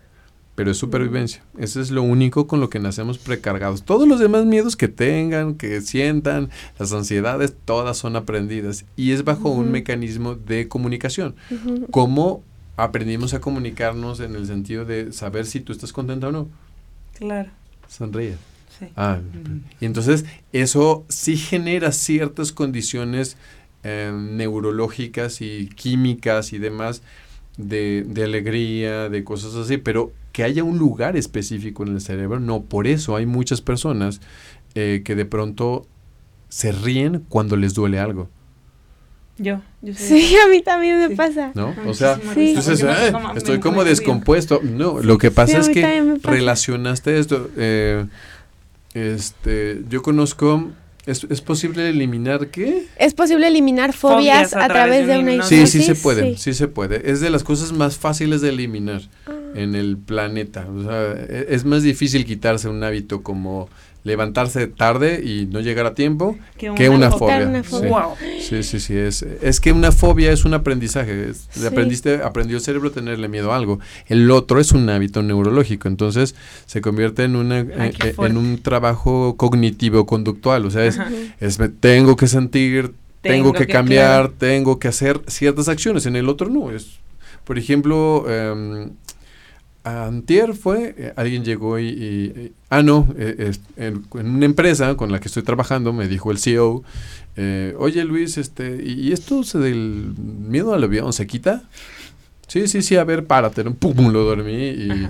Pero 0.58 0.72
es 0.72 0.76
supervivencia. 0.76 1.40
Eso 1.56 1.80
es 1.80 1.92
lo 1.92 2.02
único 2.02 2.48
con 2.48 2.58
lo 2.58 2.68
que 2.68 2.80
nacemos 2.80 3.16
precargados. 3.18 3.84
Todos 3.84 4.08
los 4.08 4.18
demás 4.18 4.44
miedos 4.44 4.74
que 4.74 4.88
tengan, 4.88 5.54
que 5.54 5.80
sientan, 5.82 6.50
las 6.80 6.92
ansiedades, 6.92 7.54
todas 7.64 7.96
son 7.96 8.16
aprendidas. 8.16 8.84
Y 8.96 9.12
es 9.12 9.22
bajo 9.22 9.50
un 9.50 9.70
mecanismo 9.70 10.34
de 10.34 10.66
comunicación. 10.66 11.36
Ujú. 11.48 11.86
¿Cómo 11.92 12.42
aprendimos 12.76 13.34
a 13.34 13.40
comunicarnos 13.40 14.18
en 14.18 14.34
el 14.34 14.48
sentido 14.48 14.84
de 14.84 15.12
saber 15.12 15.46
si 15.46 15.60
tú 15.60 15.70
estás 15.70 15.92
contenta 15.92 16.26
o 16.26 16.32
no? 16.32 16.48
Claro, 17.14 17.50
Sonríe. 17.86 18.34
sí. 18.80 18.86
Ah, 18.96 19.20
y 19.78 19.84
entonces 19.84 20.24
eso 20.52 21.04
sí 21.08 21.36
genera 21.36 21.92
ciertas 21.92 22.50
condiciones 22.50 23.36
eh, 23.84 24.10
neurológicas 24.12 25.40
y 25.40 25.68
químicas 25.68 26.52
y 26.52 26.58
demás 26.58 27.02
de, 27.56 28.04
de 28.08 28.24
alegría, 28.24 29.08
de 29.08 29.22
cosas 29.22 29.54
así, 29.54 29.76
pero 29.76 30.10
que 30.38 30.44
haya 30.44 30.62
un 30.62 30.78
lugar 30.78 31.16
específico 31.16 31.82
en 31.82 31.94
el 31.94 32.00
cerebro, 32.00 32.38
no, 32.38 32.62
por 32.62 32.86
eso 32.86 33.16
hay 33.16 33.26
muchas 33.26 33.60
personas 33.60 34.20
eh, 34.76 35.02
que 35.04 35.16
de 35.16 35.24
pronto 35.24 35.84
se 36.48 36.70
ríen 36.70 37.24
cuando 37.28 37.56
les 37.56 37.74
duele 37.74 37.98
algo, 37.98 38.28
Yo, 39.36 39.60
yo 39.82 39.94
soy 39.94 40.20
Sí, 40.20 40.36
a 40.36 40.48
mí 40.48 40.62
también 40.62 40.96
me 41.00 41.08
Sí. 41.08 41.14
pasa. 41.16 41.50
¿no? 41.56 41.74
O 41.88 41.92
sea, 41.94 42.14
risa, 42.14 42.34
Sí. 42.34 42.48
entonces, 42.50 42.80
porque 42.82 42.94
me- 42.94 43.00
"Ay, 43.06 43.12
como- 43.12 43.32
me- 43.32 43.38
estoy 43.38 43.58
como 43.58 43.76
me 43.78 43.82
río". 43.82 43.90
descompuesto. 43.90 44.60
No, 44.62 45.00
lo 45.00 45.18
que 45.18 45.32
pasa 45.32 45.60
Sí, 45.60 45.70
es 45.70 45.74
que 45.74 46.16
relacionaste 46.22 47.18
esto. 47.18 47.50
eh, 47.56 48.06
este, 48.94 49.82
yo 49.88 50.02
conozco. 50.02 50.70
¿Es, 51.06 51.24
es 51.30 51.40
posible 51.40 51.88
eliminar 51.88 52.48
qué? 52.48 52.86
¿Es 52.98 53.14
posible 53.14 53.48
eliminar 53.48 53.92
fobias, 53.94 54.50
Fobias 54.50 54.54
a 54.54 54.64
a 54.66 54.68
través 54.68 55.06
de 55.06 55.18
una 55.18 55.32
una 55.34 55.42
Sí, 55.44 55.54
hipnosis? 55.54 55.70
sí 55.70 55.82
se 55.82 55.94
puede, 55.94 56.36
Sí. 56.36 56.42
sí 56.42 56.54
se 56.54 56.68
puede. 56.68 57.10
Es 57.10 57.20
de 57.20 57.30
las 57.30 57.42
cosas 57.44 57.72
más 57.72 57.96
fáciles 57.96 58.40
de 58.42 58.50
eliminar 58.50 59.00
Ah. 59.26 59.32
En 59.54 59.74
el 59.74 59.96
planeta. 59.96 60.66
O 60.74 60.82
sea, 60.82 61.12
e- 61.12 61.46
es 61.50 61.64
más 61.64 61.82
difícil 61.82 62.24
quitarse 62.24 62.68
un 62.68 62.82
hábito 62.84 63.22
como 63.22 63.68
levantarse 64.04 64.68
tarde 64.68 65.20
y 65.22 65.46
no 65.46 65.60
llegar 65.60 65.84
a 65.84 65.92
tiempo 65.94 66.38
Que 66.56 66.72
que 66.74 66.88
una 66.88 67.10
fobia. 67.10 67.62
sí. 67.64 67.76
Wow. 67.88 68.14
Sí, 68.40 68.62
sí, 68.62 68.80
sí. 68.80 68.96
Es, 68.96 69.22
es 69.22 69.60
que 69.60 69.72
una 69.72 69.92
fobia 69.92 70.32
es 70.32 70.44
un 70.46 70.54
aprendizaje. 70.54 71.28
es- 71.30 71.48
Sí. 71.50 71.66
aprendiste, 71.66 72.22
aprendió 72.22 72.56
el 72.56 72.62
cerebro 72.62 72.88
a 72.88 72.92
tenerle 72.92 73.28
miedo 73.28 73.52
a 73.52 73.56
algo. 73.56 73.80
El 74.06 74.30
otro 74.30 74.60
es 74.60 74.72
un 74.72 74.88
hábito 74.88 75.22
neurológico. 75.22 75.88
Entonces 75.88 76.34
se 76.64 76.80
convierte 76.80 77.24
en, 77.24 77.36
una, 77.36 77.56
Ay, 77.58 77.90
eh, 77.90 77.92
eh, 78.06 78.14
en 78.18 78.36
un 78.38 78.62
trabajo 78.62 79.36
cognitivo-conductual. 79.36 80.64
O 80.64 80.70
sea, 80.70 80.86
es, 80.86 80.98
es 81.40 81.58
tengo 81.80 82.16
que 82.16 82.28
sentir, 82.28 82.92
tengo, 83.20 83.34
Tengo 83.50 83.52
que, 83.52 83.66
que- 83.66 83.72
cambiar, 83.72 84.28
tengo 84.30 84.78
que 84.78 84.88
hacer 84.88 85.20
ciertas 85.26 85.68
acciones. 85.68 86.06
En 86.06 86.16
el 86.16 86.28
otro 86.28 86.48
no. 86.48 86.70
Es, 86.70 86.98
por 87.44 87.58
ejemplo, 87.58 88.24
em, 88.30 88.90
antier 89.84 90.54
fue, 90.54 90.94
eh, 90.98 91.12
alguien 91.16 91.44
llegó 91.44 91.78
y, 91.78 92.52
ah, 92.70 92.82
no, 92.82 93.08
eh, 93.16 93.52
en, 93.76 94.04
una 94.12 94.44
empresa 94.44 94.96
con 94.96 95.12
la 95.12 95.20
que 95.20 95.28
estoy 95.28 95.42
trabajando, 95.42 95.92
me 95.92 96.08
dijo 96.08 96.30
el 96.30 96.38
CEO, 96.38 96.82
eh, 97.36 97.74
oye 97.78 98.04
Luis, 98.04 98.38
este, 98.38 98.82
¿y 98.84 99.12
esto 99.12 99.44
se 99.44 99.58
del 99.58 100.14
miedo 100.16 100.74
al 100.74 100.84
avión 100.84 101.12
se 101.12 101.26
quita? 101.26 101.62
Sí, 102.46 102.66
sí, 102.66 102.82
sí, 102.82 102.96
a 102.96 103.04
ver, 103.04 103.26
párate, 103.26 103.62
¿no? 103.64 103.74
pum, 103.74 104.10
lo 104.10 104.24
dormí 104.24 104.68
y. 104.68 105.08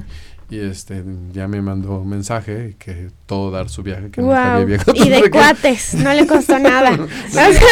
y, 0.51 0.59
este, 0.61 1.05
ya 1.33 1.47
me 1.47 1.61
mandó 1.61 1.99
un 2.01 2.09
mensaje 2.09 2.75
que 2.79 3.09
todo 3.27 3.51
dar 3.51 3.69
su 3.69 3.83
viaje, 3.83 4.11
que 4.11 4.23
nunca 4.23 4.55
había 4.55 4.59
Wow. 4.61 4.67
viajado. 4.67 4.93
Y 4.97 5.09
de 5.11 5.31
cuates, 5.31 5.95
no 5.95 6.13
le 6.15 6.27
costó 6.27 6.59
nada. 6.59 6.97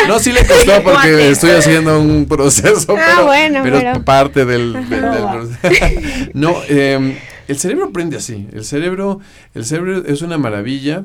no, 0.09 0.18
sí 0.18 0.31
le 0.33 0.41
costó 0.47 0.72
porque 0.83 0.93
Cuates. 0.93 1.33
estoy 1.33 1.51
haciendo 1.53 2.01
un 2.01 2.27
proceso, 2.27 2.95
Ah, 2.99 3.12
pero, 3.14 3.27
bueno, 3.27 3.61
pero 3.62 3.77
es 3.79 3.83
pero- 3.85 4.05
parte 4.05 4.45
del, 4.45 4.72
del- 4.91 6.31
no, 6.35 6.55
eh, 6.68 7.18
el 7.49 7.59
cerebro 7.59 7.87
aprende 7.87 8.16
así. 8.16 8.49
El 8.53 8.64
cerebro, 8.64 9.20
el 9.55 9.64
cerebro 9.64 10.05
es 10.07 10.22
una 10.22 10.39
maravilla 10.39 11.05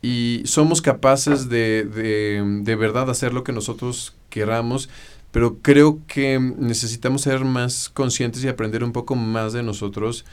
y 0.00 0.42
somos 0.46 0.82
capaces 0.82 1.48
de, 1.48 1.84
de, 1.84 2.42
de 2.62 2.76
verdad 2.76 3.08
hacer 3.10 3.32
lo 3.34 3.44
que 3.44 3.52
nosotros 3.52 4.16
queramos, 4.30 4.88
pero 5.30 5.58
creo 5.62 6.00
que 6.06 6.38
necesitamos 6.58 7.22
ser 7.22 7.44
más 7.44 7.88
conscientes 7.88 8.42
y 8.44 8.48
aprender 8.48 8.82
un 8.84 8.92
poco 8.92 9.14
más 9.14 9.52
de 9.52 9.62
nosotros. 9.62 10.24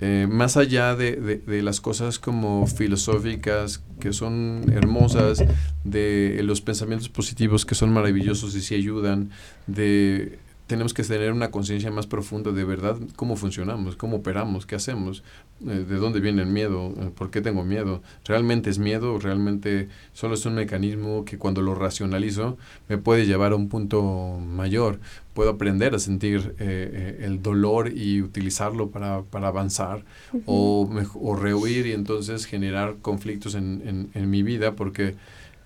Eh, 0.00 0.26
más 0.30 0.56
allá 0.56 0.94
de, 0.94 1.16
de- 1.16 1.38
de 1.38 1.62
las 1.62 1.80
cosas 1.80 2.18
como 2.18 2.66
filosóficas 2.66 3.82
que 4.00 4.12
son 4.12 4.62
hermosas, 4.72 5.42
de 5.84 6.40
los 6.42 6.60
pensamientos 6.60 7.08
positivos 7.08 7.64
que 7.64 7.74
son 7.74 7.92
maravillosos 7.92 8.54
y 8.54 8.60
sí 8.60 8.74
ayudan, 8.74 9.30
de 9.66 10.38
tenemos 10.66 10.92
que 10.94 11.02
tener 11.04 11.32
una 11.32 11.50
conciencia 11.50 11.90
más 11.90 12.06
profunda 12.06 12.50
de 12.52 12.64
verdad 12.64 12.96
cómo 13.16 13.36
funcionamos, 13.36 13.96
cómo 13.96 14.16
operamos, 14.16 14.66
qué 14.66 14.74
hacemos, 14.74 15.22
eh, 15.66 15.84
de 15.88 15.96
dónde 15.96 16.20
viene 16.20 16.42
el 16.42 16.48
miedo, 16.48 16.92
eh, 16.98 17.10
por 17.14 17.30
qué 17.30 17.40
tengo 17.40 17.64
miedo, 17.64 18.02
realmente 18.24 18.68
es 18.70 18.78
miedo, 18.78 19.14
o 19.14 19.18
realmente 19.18 19.88
solo 20.12 20.34
es 20.34 20.44
un 20.44 20.54
mecanismo 20.56 21.24
que 21.24 21.38
cuando 21.38 21.62
lo 21.62 21.74
racionalizo 21.74 22.58
me 22.88 22.98
puede 22.98 23.26
llevar 23.26 23.52
a 23.52 23.56
un 23.56 23.68
punto 23.68 24.38
mayor, 24.40 24.98
puedo 25.34 25.50
aprender 25.50 25.94
a 25.94 25.98
sentir 25.98 26.54
eh, 26.58 27.16
eh, 27.20 27.24
el 27.24 27.42
dolor 27.42 27.92
y 27.94 28.22
utilizarlo 28.22 28.90
para, 28.90 29.22
para 29.22 29.48
avanzar 29.48 30.04
o, 30.46 30.88
mej- 30.90 31.10
o 31.14 31.36
rehuir 31.36 31.86
y 31.86 31.92
entonces 31.92 32.46
generar 32.46 32.96
conflictos 33.02 33.54
en, 33.54 33.82
en, 33.86 34.10
en 34.14 34.30
mi 34.30 34.42
vida 34.42 34.72
porque 34.74 35.14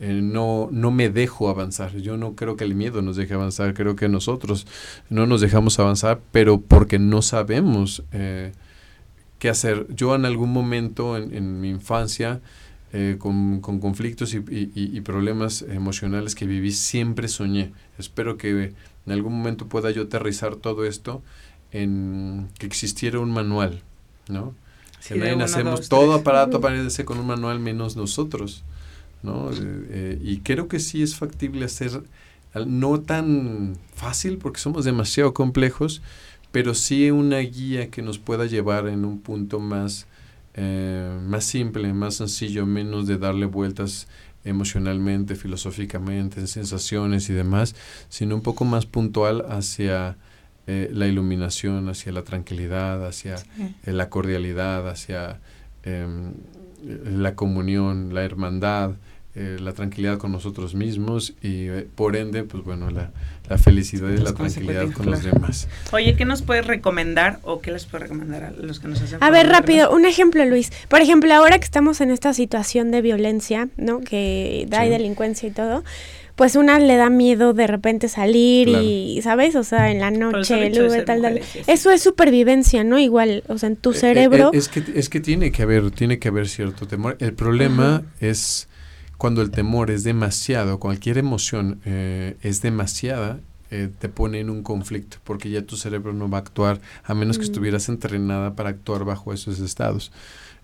eh, 0.00 0.20
no, 0.22 0.68
no 0.72 0.90
me 0.90 1.10
dejo 1.10 1.48
avanzar. 1.50 1.96
Yo 1.98 2.16
no 2.16 2.34
creo 2.34 2.56
que 2.56 2.64
el 2.64 2.74
miedo 2.74 3.02
nos 3.02 3.16
deje 3.16 3.34
avanzar, 3.34 3.74
creo 3.74 3.96
que 3.96 4.08
nosotros 4.08 4.66
no 5.10 5.26
nos 5.26 5.40
dejamos 5.40 5.78
avanzar, 5.78 6.20
pero 6.32 6.60
porque 6.60 6.98
no 6.98 7.22
sabemos 7.22 8.02
eh, 8.12 8.52
qué 9.38 9.48
hacer. 9.48 9.86
Yo 9.94 10.14
en 10.14 10.24
algún 10.24 10.52
momento 10.52 11.16
en, 11.16 11.34
en 11.34 11.60
mi 11.60 11.70
infancia, 11.70 12.40
eh, 12.92 13.16
con, 13.18 13.60
con 13.60 13.78
conflictos 13.80 14.34
y, 14.34 14.38
y- 14.48 15.00
problemas 15.02 15.62
emocionales 15.62 16.34
que 16.34 16.46
viví, 16.46 16.72
siempre 16.72 17.28
soñé. 17.28 17.72
Espero 17.98 18.36
que 18.36 18.74
en 19.06 19.12
algún 19.12 19.34
momento 19.38 19.66
pueda 19.66 19.90
yo 19.90 20.02
aterrizar 20.02 20.56
todo 20.56 20.84
esto 20.84 21.22
en 21.72 22.48
que 22.58 22.66
existiera 22.66 23.20
un 23.20 23.30
manual, 23.32 23.82
¿no? 24.28 24.54
Sí, 25.00 25.14
que 25.14 25.20
nadie 25.36 25.64
dos, 25.70 25.88
todo 25.88 26.12
aparato 26.14 26.58
aparece 26.58 27.04
con 27.04 27.18
un 27.18 27.26
manual 27.26 27.60
menos 27.60 27.96
nosotros, 27.96 28.64
¿no? 29.22 29.50
Eh, 29.50 29.54
eh, 29.58 30.18
y 30.22 30.38
creo 30.38 30.68
que 30.68 30.78
sí 30.78 31.02
es 31.02 31.16
factible 31.16 31.64
hacer, 31.64 32.02
no 32.66 33.00
tan 33.00 33.76
fácil 33.94 34.38
porque 34.38 34.60
somos 34.60 34.84
demasiado 34.84 35.34
complejos, 35.34 36.02
pero 36.52 36.74
sí 36.74 37.10
una 37.10 37.38
guía 37.38 37.90
que 37.90 38.02
nos 38.02 38.18
pueda 38.18 38.46
llevar 38.46 38.88
en 38.88 39.04
un 39.04 39.20
punto 39.20 39.60
más, 39.60 40.06
eh, 40.54 41.18
más 41.26 41.44
simple, 41.44 41.92
más 41.92 42.16
sencillo, 42.16 42.66
menos 42.66 43.06
de 43.06 43.18
darle 43.18 43.46
vueltas 43.46 44.08
emocionalmente, 44.44 45.36
filosóficamente, 45.36 46.40
en 46.40 46.48
sensaciones 46.48 47.28
y 47.28 47.34
demás, 47.34 47.74
sino 48.08 48.34
un 48.34 48.42
poco 48.42 48.64
más 48.64 48.86
puntual 48.86 49.44
hacia 49.48 50.16
eh, 50.66 50.90
la 50.92 51.06
iluminación, 51.06 51.88
hacia 51.88 52.12
la 52.12 52.22
tranquilidad, 52.22 53.06
hacia 53.06 53.36
eh, 53.84 53.92
la 53.92 54.08
cordialidad, 54.08 54.88
hacia 54.88 55.40
em, 55.82 56.32
la 57.04 57.34
comunión, 57.34 58.14
la 58.14 58.22
hermandad, 58.22 58.92
eh, 59.34 59.58
la 59.60 59.72
tranquilidad 59.72 60.18
con 60.18 60.32
nosotros 60.32 60.74
mismos 60.74 61.34
y 61.40 61.68
eh, 61.68 61.86
por 61.94 62.16
ende, 62.16 62.42
pues 62.42 62.64
bueno, 62.64 62.90
la, 62.90 63.10
la 63.48 63.58
felicidad 63.58 64.08
y 64.10 64.16
la 64.18 64.32
tranquilidad 64.34 64.90
con 64.92 65.06
los 65.06 65.22
demás. 65.22 65.68
Oye, 65.92 66.16
¿qué 66.16 66.24
nos 66.24 66.42
puedes 66.42 66.66
recomendar 66.66 67.38
o 67.44 67.60
qué 67.60 67.70
les 67.70 67.84
puedes 67.86 68.08
recomendar 68.08 68.42
a 68.44 68.50
los 68.50 68.80
que 68.80 68.88
nos 68.88 69.00
hacen 69.02 69.22
A 69.22 69.30
ver, 69.30 69.46
rápido, 69.48 69.90
un 69.94 70.04
ejemplo, 70.04 70.44
Luis. 70.44 70.72
Por 70.88 71.00
ejemplo, 71.00 71.32
ahora 71.32 71.58
que 71.58 71.64
estamos 71.64 72.00
en 72.00 72.10
esta 72.10 72.34
situación 72.34 72.90
de 72.90 73.02
violencia, 73.02 73.68
¿no? 73.76 74.00
Que 74.00 74.66
hay 74.72 74.86
Sí. 74.88 74.92
delincuencia 74.92 75.48
y 75.48 75.52
todo, 75.52 75.84
pues 76.36 76.56
una 76.56 76.78
le 76.78 76.96
da 76.96 77.10
miedo 77.10 77.52
de 77.52 77.66
repente 77.66 78.08
salir 78.08 78.66
y, 78.68 79.20
¿sabes? 79.22 79.54
O 79.56 79.62
sea, 79.62 79.90
en 79.90 80.00
la 80.00 80.10
noche, 80.10 80.66
el 80.68 81.04
tal, 81.04 81.20
tal. 81.22 81.40
Eso 81.66 81.90
es 81.90 82.02
supervivencia, 82.02 82.82
¿no? 82.82 82.98
Igual, 82.98 83.44
o 83.48 83.58
sea, 83.58 83.68
en 83.68 83.76
tu 83.76 83.90
Eh, 83.90 83.94
eh, 83.94 83.98
cerebro. 83.98 84.50
eh, 84.52 84.56
es, 84.56 84.68
que, 84.68 84.82
es 84.94 85.08
que 85.10 85.20
tiene 85.20 85.52
que 85.52 85.62
haber, 85.62 85.90
tiene 85.90 86.18
que 86.18 86.28
haber 86.28 86.48
cierto 86.48 86.86
temor. 86.86 87.16
El 87.20 87.34
problema 87.34 87.96
Ajá. 87.96 88.04
es 88.20 88.68
cuando 89.20 89.42
el 89.42 89.50
temor 89.50 89.90
es 89.90 90.02
demasiado, 90.02 90.78
cualquier 90.78 91.18
emoción 91.18 91.78
eh, 91.84 92.38
es 92.40 92.62
demasiada, 92.62 93.38
eh, 93.70 93.90
te 93.98 94.08
pone 94.08 94.40
en 94.40 94.48
un 94.48 94.62
conflicto, 94.62 95.18
porque 95.24 95.50
ya 95.50 95.60
tu 95.60 95.76
cerebro 95.76 96.14
no 96.14 96.30
va 96.30 96.38
a 96.38 96.40
actuar, 96.40 96.80
a 97.04 97.12
menos 97.12 97.36
que 97.36 97.42
Mm. 97.44 97.50
estuvieras 97.50 97.88
entrenada 97.90 98.54
para 98.56 98.70
actuar 98.70 99.04
bajo 99.04 99.34
esos 99.34 99.60
estados. 99.60 100.10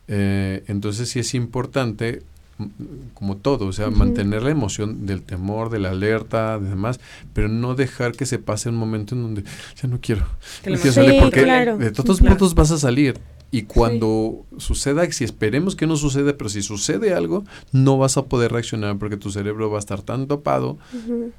Eh, 0.08 0.64
entonces 0.68 1.10
sí 1.10 1.18
es 1.18 1.34
importante, 1.34 2.22
m- 2.58 2.70
como 3.12 3.36
todo, 3.36 3.66
o 3.66 3.72
sea, 3.74 3.88
Ujú. 3.88 3.98
mantener 3.98 4.42
la 4.42 4.50
emoción 4.52 5.04
del 5.04 5.20
temor, 5.20 5.68
de 5.68 5.78
la 5.80 5.90
alerta, 5.90 6.58
de 6.58 6.70
demás, 6.70 6.98
pero 7.34 7.48
no 7.48 7.74
dejar 7.74 8.12
que 8.12 8.24
se 8.24 8.38
pase 8.38 8.70
un 8.70 8.76
momento 8.76 9.14
en 9.14 9.22
donde 9.22 9.44
ya 9.82 9.86
no 9.86 10.00
quiero, 10.00 10.24
Que 10.62 10.70
no 10.70 10.76
quiero 10.78 10.92
salir, 10.94 11.10
Sí, 11.12 11.18
porque 11.20 11.42
claro. 11.42 11.76
de 11.76 11.90
todos 11.90 12.20
Claro. 12.20 12.34
modos 12.36 12.54
vas 12.54 12.70
a 12.70 12.78
salir. 12.78 13.18
Y 13.52 13.62
cuando 13.62 14.44
suceda, 14.58 15.10
si 15.12 15.24
esperemos 15.24 15.76
que 15.76 15.86
no 15.86 15.96
suceda, 15.96 16.36
pero 16.36 16.50
si 16.50 16.62
sucede 16.62 17.14
algo, 17.14 17.44
no 17.72 17.96
vas 17.96 18.16
a 18.16 18.24
poder 18.26 18.52
reaccionar 18.52 18.98
porque 18.98 19.16
tu 19.16 19.30
cerebro 19.30 19.70
va 19.70 19.76
a 19.76 19.80
estar 19.80 20.02
tan 20.02 20.26
topado, 20.26 20.78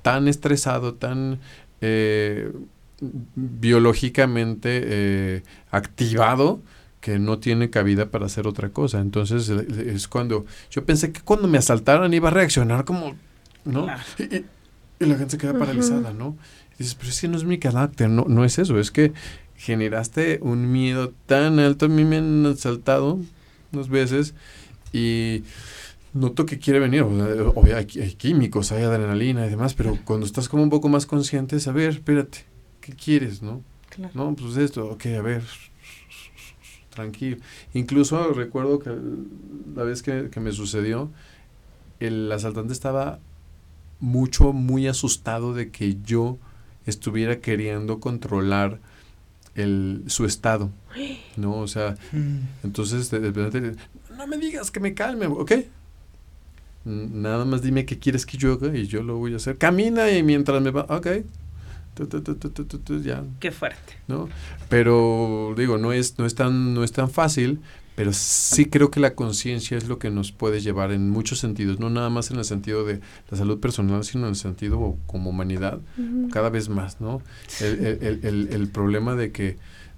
tan 0.01 0.27
estresado, 0.27 0.93
tan 0.95 1.39
eh, 1.81 2.51
biológicamente 3.35 4.81
eh, 4.83 5.43
activado 5.71 6.61
que 7.01 7.19
no 7.19 7.39
tiene 7.39 7.69
cabida 7.69 8.09
para 8.09 8.25
hacer 8.25 8.47
otra 8.47 8.69
cosa. 8.69 8.99
Entonces 8.99 9.49
eh, 9.49 9.65
es 9.93 10.07
cuando 10.07 10.45
yo 10.71 10.83
pensé 10.85 11.11
que 11.11 11.21
cuando 11.21 11.47
me 11.47 11.57
asaltaran 11.57 12.13
iba 12.13 12.29
a 12.29 12.31
reaccionar 12.31 12.85
como, 12.85 13.15
¿no? 13.65 13.83
Claro. 13.85 14.01
Y, 14.19 14.23
y- 14.35 14.45
y 14.99 15.05
la 15.05 15.15
gente 15.15 15.31
se 15.33 15.37
queda 15.37 15.53
paralizada, 15.59 16.11
¿no? 16.11 16.35
Y 16.73 16.77
dices, 16.79 16.95
pero 16.95 17.09
es 17.09 17.21
que 17.21 17.27
no 17.27 17.37
es 17.37 17.43
mi 17.43 17.59
carácter, 17.59 18.09
no, 18.09 18.25
no 18.27 18.43
es 18.45 18.57
eso, 18.57 18.79
es 18.79 18.89
que 18.89 19.13
generaste 19.57 20.39
un 20.41 20.71
miedo 20.71 21.13
tan 21.25 21.59
alto. 21.59 21.85
A 21.85 21.89
mí 21.89 22.05
me 22.05 22.17
han 22.17 22.45
asaltado 22.45 23.19
unas 23.73 23.89
veces 23.89 24.33
y 24.93 25.43
noto 26.13 26.45
que 26.45 26.59
quiere 26.59 26.79
venir. 26.79 27.01
O 27.01 27.15
sea, 27.15 27.43
obvio, 27.55 27.77
hay, 27.77 27.87
hay 28.01 28.13
químicos, 28.13 28.71
hay 28.71 28.83
adrenalina 28.83 29.45
y 29.45 29.49
demás, 29.49 29.73
pero 29.73 29.97
cuando 30.05 30.25
estás 30.25 30.47
como 30.47 30.63
un 30.63 30.69
poco 30.69 30.89
más 30.89 31.05
consciente, 31.05 31.55
es, 31.55 31.67
a 31.67 31.71
ver, 31.71 31.89
espérate, 31.89 32.45
¿qué 32.81 32.93
quieres, 32.93 33.41
no? 33.41 33.63
Claro. 33.89 34.11
No, 34.13 34.35
pues 34.35 34.57
esto, 34.57 34.89
ok, 34.91 35.05
a 35.17 35.21
ver, 35.21 35.43
tranquilo. 36.89 37.37
Incluso 37.73 38.33
recuerdo 38.33 38.79
que 38.79 38.91
la 39.75 39.83
vez 39.83 40.03
que, 40.03 40.29
que 40.29 40.39
me 40.39 40.51
sucedió, 40.51 41.11
el 41.99 42.31
asaltante 42.31 42.73
estaba 42.73 43.19
mucho, 43.99 44.53
muy 44.53 44.87
asustado 44.87 45.53
de 45.53 45.71
que 45.71 45.97
yo 46.03 46.37
estuviera 46.85 47.39
queriendo 47.39 47.99
controlar 47.99 48.79
el, 49.57 50.03
su 50.07 50.25
estado, 50.25 50.71
¿no? 51.35 51.57
O 51.57 51.67
sea, 51.67 51.95
entonces 52.63 53.11
de, 53.11 53.19
de 53.19 53.43
repente, 53.43 53.81
no 54.15 54.25
me 54.27 54.37
digas 54.37 54.71
que 54.71 54.79
me 54.79 54.93
calme, 54.93 55.27
¿ok? 55.27 55.51
Nada 56.85 57.43
más 57.43 57.61
dime 57.61 57.85
qué 57.85 57.99
quieres 57.99 58.25
que 58.25 58.37
yo 58.37 58.53
haga 58.53 58.75
y 58.77 58.87
yo 58.87 59.03
lo 59.03 59.17
voy 59.17 59.33
a 59.33 59.37
hacer. 59.37 59.57
Camina 59.57 60.09
y 60.09 60.23
mientras 60.23 60.61
me 60.61 60.71
va, 60.71 60.85
ok. 60.89 61.07
Tu, 61.95 62.07
tu, 62.07 62.21
tu, 62.21 63.01
ya, 63.01 63.23
Qué 63.39 63.51
fuerte. 63.51 63.95
¿no? 64.07 64.29
Pero 64.69 65.53
digo, 65.57 65.77
no 65.77 65.91
es, 65.91 66.17
no 66.19 66.25
es 66.25 66.35
tan, 66.35 66.75
no 66.75 66.83
es 66.83 66.91
tan 66.91 67.09
fácil, 67.09 67.59
pero 67.97 68.13
sí 68.13 68.67
creo 68.67 68.91
que 68.91 68.99
la 68.99 69.15
conciencia 69.15 69.75
es 69.75 69.87
lo 69.87 69.97
que 69.97 70.11
nos 70.11 70.31
puede 70.31 70.61
llevar 70.61 70.91
en 70.91 71.09
muchos 71.09 71.39
sentidos, 71.39 71.79
no 71.79 71.89
nada 71.89 72.11
más 72.11 72.29
en 72.29 72.37
el 72.37 72.45
sentido 72.45 72.85
de 72.85 72.99
la 73.31 73.37
salud 73.39 73.59
personal, 73.59 74.03
sino 74.03 74.25
en 74.25 74.29
el 74.29 74.35
sentido 74.35 74.95
como 75.07 75.31
humanidad, 75.31 75.79
cada 76.31 76.51
vez 76.51 76.69
más, 76.69 77.01
¿no? 77.01 77.23
El, 77.59 77.79
el- 78.03 78.19
el- 78.23 78.49
el- 78.51 78.67
problema 78.67 79.15
de 79.15 79.31
que 79.31 79.57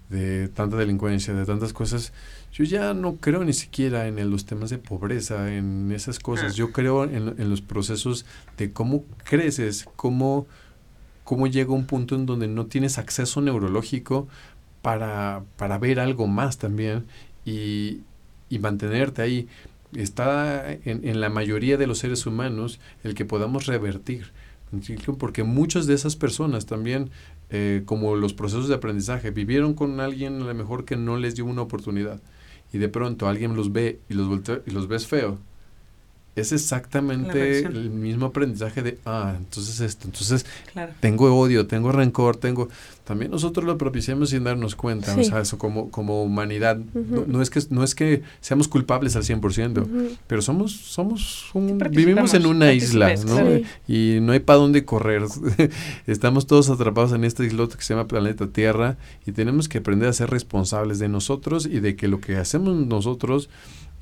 de 0.10 0.48
tanta 0.48 0.78
delincuencia, 0.78 1.34
de 1.34 1.46
tantas 1.46 1.74
cosas, 1.74 2.14
yo 2.54 2.64
ya 2.64 2.94
no 2.94 3.18
creo 3.18 3.44
ni 3.44 3.52
siquiera 3.54 4.08
en 4.08 4.32
los 4.32 4.46
temas 4.46 4.70
de 4.70 4.78
pobreza, 4.78 5.54
en 5.54 5.92
esas 5.92 6.20
cosas. 6.20 6.54
Ah. 6.54 6.56
Yo 6.56 6.72
creo 6.72 7.04
en, 7.04 7.36
en 7.38 7.50
los 7.50 7.60
procesos 7.62 8.26
de 8.58 8.72
cómo 8.72 9.04
creces, 9.26 9.86
cómo, 9.98 10.48
cómo 11.26 11.48
llega 11.48 11.74
un 11.74 11.86
punto 11.86 12.16
en 12.16 12.26
donde 12.26 12.48
no 12.48 12.66
tienes 12.68 12.98
acceso 12.98 13.42
neurológico 13.42 14.30
para, 14.82 15.44
para 15.58 15.78
ver 15.78 16.00
algo 16.00 16.26
más 16.28 16.58
también 16.58 17.06
y, 17.50 18.60
mantenerte 18.60 19.22
ahí. 19.22 19.48
Está 19.96 20.72
en, 20.72 21.08
en, 21.08 21.20
la 21.20 21.30
mayoría 21.30 21.78
de 21.78 21.88
los 21.88 21.98
seres 22.00 22.26
humanos 22.26 22.80
el 23.04 23.16
que 23.16 23.26
podamos 23.26 23.66
revertir. 23.66 24.32
Porque 25.18 25.44
muchas 25.44 25.88
de 25.88 25.96
esas 25.96 26.16
personas 26.16 26.68
también, 26.68 27.10
eh, 27.50 27.82
como 27.86 28.16
los 28.16 28.34
procesos 28.34 28.68
de 28.68 28.76
aprendizaje, 28.76 29.32
vivieron 29.32 29.74
con 29.74 30.00
alguien 30.00 30.42
a 30.42 30.46
lo 30.46 30.54
mejor 30.54 30.86
que 30.86 30.96
no 30.96 31.18
les 31.18 31.36
dio 31.36 31.46
una 31.46 31.64
oportunidad. 31.64 32.22
Y 32.72 32.78
de 32.78 32.88
pronto 32.88 33.28
alguien 33.28 33.56
los 33.56 33.72
ve 33.72 34.00
y 34.10 34.14
los, 34.14 34.28
voltea, 34.28 34.60
y 34.68 34.72
los 34.72 34.88
ves 34.88 35.08
feo 35.08 35.40
es 36.40 36.52
exactamente 36.52 37.60
el 37.60 37.90
mismo 37.90 38.28
aprendizaje 38.28 38.82
de, 38.82 38.98
ah, 39.06 39.34
entonces 39.38 39.80
esto, 39.82 40.08
entonces 40.08 40.46
tengo 41.00 41.34
odio, 41.38 41.68
tengo 41.68 41.92
rencor, 41.92 42.38
tengo... 42.38 42.70
También 43.10 43.32
nosotros 43.32 43.66
lo 43.66 43.76
propiciamos 43.76 44.30
sin 44.30 44.44
darnos 44.44 44.76
cuenta, 44.76 45.16
o 45.16 45.24
sea, 45.24 45.42
eso 45.42 45.58
como, 45.58 45.90
como 45.90 46.22
humanidad. 46.22 46.78
no, 46.78 47.42
es 47.42 47.50
que, 47.50 47.60
no 47.72 47.84
es 47.84 47.96
que 47.96 48.22
seamos 48.40 48.68
culpables 48.68 49.16
al 49.16 49.24
100%, 49.24 50.18
pero 50.28 50.44
somos, 50.44 50.74
somos 50.74 51.50
vivimos 51.90 52.36
en 52.36 52.46
una 52.46 52.72
isla, 52.72 53.16
¿no? 53.26 53.40
Y 53.88 54.20
no 54.22 54.32
hay 54.32 54.40
para 54.40 54.60
dónde 54.60 54.86
correr. 54.86 55.24
Estamos 56.06 56.46
todos 56.46 56.70
atrapados 56.70 57.12
en 57.14 57.24
este 57.24 57.48
islote 57.48 57.78
que 57.78 57.84
se 57.84 57.96
llama 57.96 58.08
planeta 58.08 58.46
Tierra 58.46 58.98
y 59.26 59.32
tenemos 59.32 59.68
que 59.68 59.80
aprender 59.80 60.08
a 60.08 60.14
ser 60.14 60.30
responsables 60.30 61.00
de 61.00 61.10
nosotros 61.10 61.66
y 61.66 61.80
de 61.80 61.96
que 61.96 62.08
lo 62.08 62.22
que 62.22 62.38
hacemos 62.38 62.76
nosotros 62.78 63.50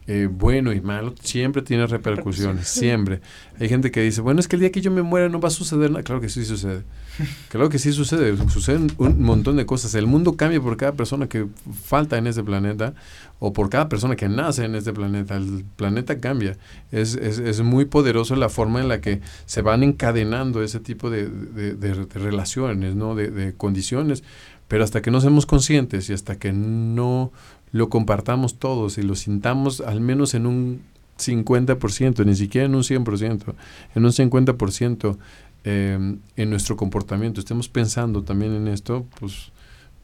eh, 0.10 0.30
bueno 0.32 0.72
y 0.72 0.80
malo, 0.80 1.14
siempre 1.22 1.62
tiene 1.62 1.86
repercusiones, 1.86 2.70
siempre. 2.70 3.20
Hay 3.60 3.68
gente 3.68 3.91
que 3.91 4.01
dice, 4.01 4.22
bueno, 4.22 4.39
es 4.39 4.47
que 4.47 4.55
el 4.55 4.62
día 4.62 4.72
que 4.72 4.80
yo 4.80 4.89
me 4.89 5.01
muera 5.01 5.28
no 5.28 5.41
va 5.41 5.49
a 5.49 5.51
suceder 5.51 5.91
nada. 5.91 6.03
Claro 6.03 6.22
que 6.22 6.30
sí 6.30 6.45
sucede. 6.45 6.84
Claro 7.49 7.68
que 7.70 7.80
sí 7.80 7.91
sucede. 7.91 8.38
Suceden 8.49 8.91
un 8.99 9.22
montón 9.22 9.58
de 9.58 9.66
cosas. 9.66 9.95
El 9.95 10.08
mundo 10.08 10.38
cambia 10.38 10.62
por 10.62 10.78
cada 10.78 10.93
persona 10.93 11.28
que 11.28 11.47
falta 11.84 12.18
en 12.18 12.28
este 12.28 12.43
planeta 12.43 12.93
o 13.39 13.51
por 13.53 13.70
cada 13.70 13.89
persona 13.89 14.16
que 14.16 14.30
nace 14.30 14.64
en 14.64 14.76
este 14.76 14.93
planeta. 14.93 15.36
El 15.36 15.66
planeta 15.76 16.20
cambia. 16.20 16.58
Es, 16.91 17.16
es, 17.16 17.39
es 17.39 17.62
muy 17.62 17.86
poderoso 17.86 18.36
la 18.36 18.49
forma 18.49 18.80
en 18.80 18.88
la 18.88 19.01
que 19.01 19.20
se 19.45 19.62
van 19.62 19.84
encadenando 19.84 20.64
ese 20.64 20.80
tipo 20.80 21.10
de, 21.10 21.28
de 21.28 21.93
relaciones, 22.14 22.95
¿no? 22.95 23.16
de 23.16 23.53
condiciones. 23.58 24.24
Pero 24.68 24.84
hasta 24.84 25.01
que 25.01 25.12
no 25.12 25.22
seamos 25.22 25.45
conscientes 25.45 26.10
y 26.10 26.14
hasta 26.14 26.38
que 26.38 26.51
no 26.51 27.32
lo 27.72 27.89
compartamos 27.89 28.59
todos 28.59 28.97
y 28.97 29.03
lo 29.03 29.15
sintamos 29.15 29.82
al 29.82 30.01
menos 30.01 30.34
en 30.34 30.45
un 30.45 30.82
50%, 31.18 32.26
ni 32.26 32.36
siquiera 32.36 32.65
en 32.65 32.76
un 32.76 32.84
100%, 32.84 33.53
en 33.95 34.05
un 34.05 34.11
50% 34.11 35.18
eh, 35.63 36.18
en 36.36 36.49
nuestro 36.49 36.78
comportamiento, 36.78 37.39
estemos 37.39 37.68
pensando 37.68 38.24
también 38.24 38.53
en 38.53 38.68
esto, 38.68 39.05
pues 39.20 39.51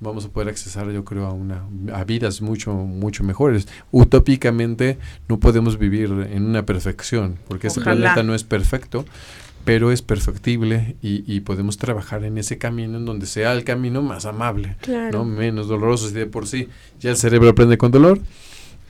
vamos 0.04 0.26
a 0.26 0.30
poder 0.30 0.50
accesar 0.50 0.92
yo 0.92 1.06
creo 1.06 1.26
a 1.26 1.32
una 1.32 1.64
a 1.94 2.04
vidas 2.04 2.42
mucho 2.42 2.74
mucho 2.74 3.24
mejores. 3.24 3.68
Utópicamente 3.92 4.98
no 5.30 5.40
podemos 5.40 5.80
vivir 5.80 6.12
en 6.32 6.46
una 6.46 6.66
perfección 6.66 7.40
porque 7.48 7.68
este 7.68 7.82
planeta 7.82 8.22
no 8.22 8.36
es 8.36 8.44
perfecto 8.44 9.06
pero 9.66 9.92
es 9.92 10.02
perfectible 10.02 10.96
y, 11.02 11.24
y, 11.32 11.40
podemos 11.42 11.78
trabajar 11.78 12.24
en 12.24 12.38
ese 12.38 12.58
camino 12.58 12.98
en 12.98 13.06
donde 13.06 13.26
sea 13.26 13.54
el 13.54 13.64
camino 13.64 14.02
más 14.02 14.26
amable, 14.26 14.76
¿no? 15.12 15.26
menos 15.26 15.68
doloroso. 15.68 16.10
Si 16.10 16.14
de 16.14 16.26
por 16.26 16.48
sí 16.48 16.68
ya 17.00 17.12
el 17.12 17.18
cerebro 17.18 17.50
aprende 17.50 17.78
con 17.78 17.92
dolor, 17.92 18.20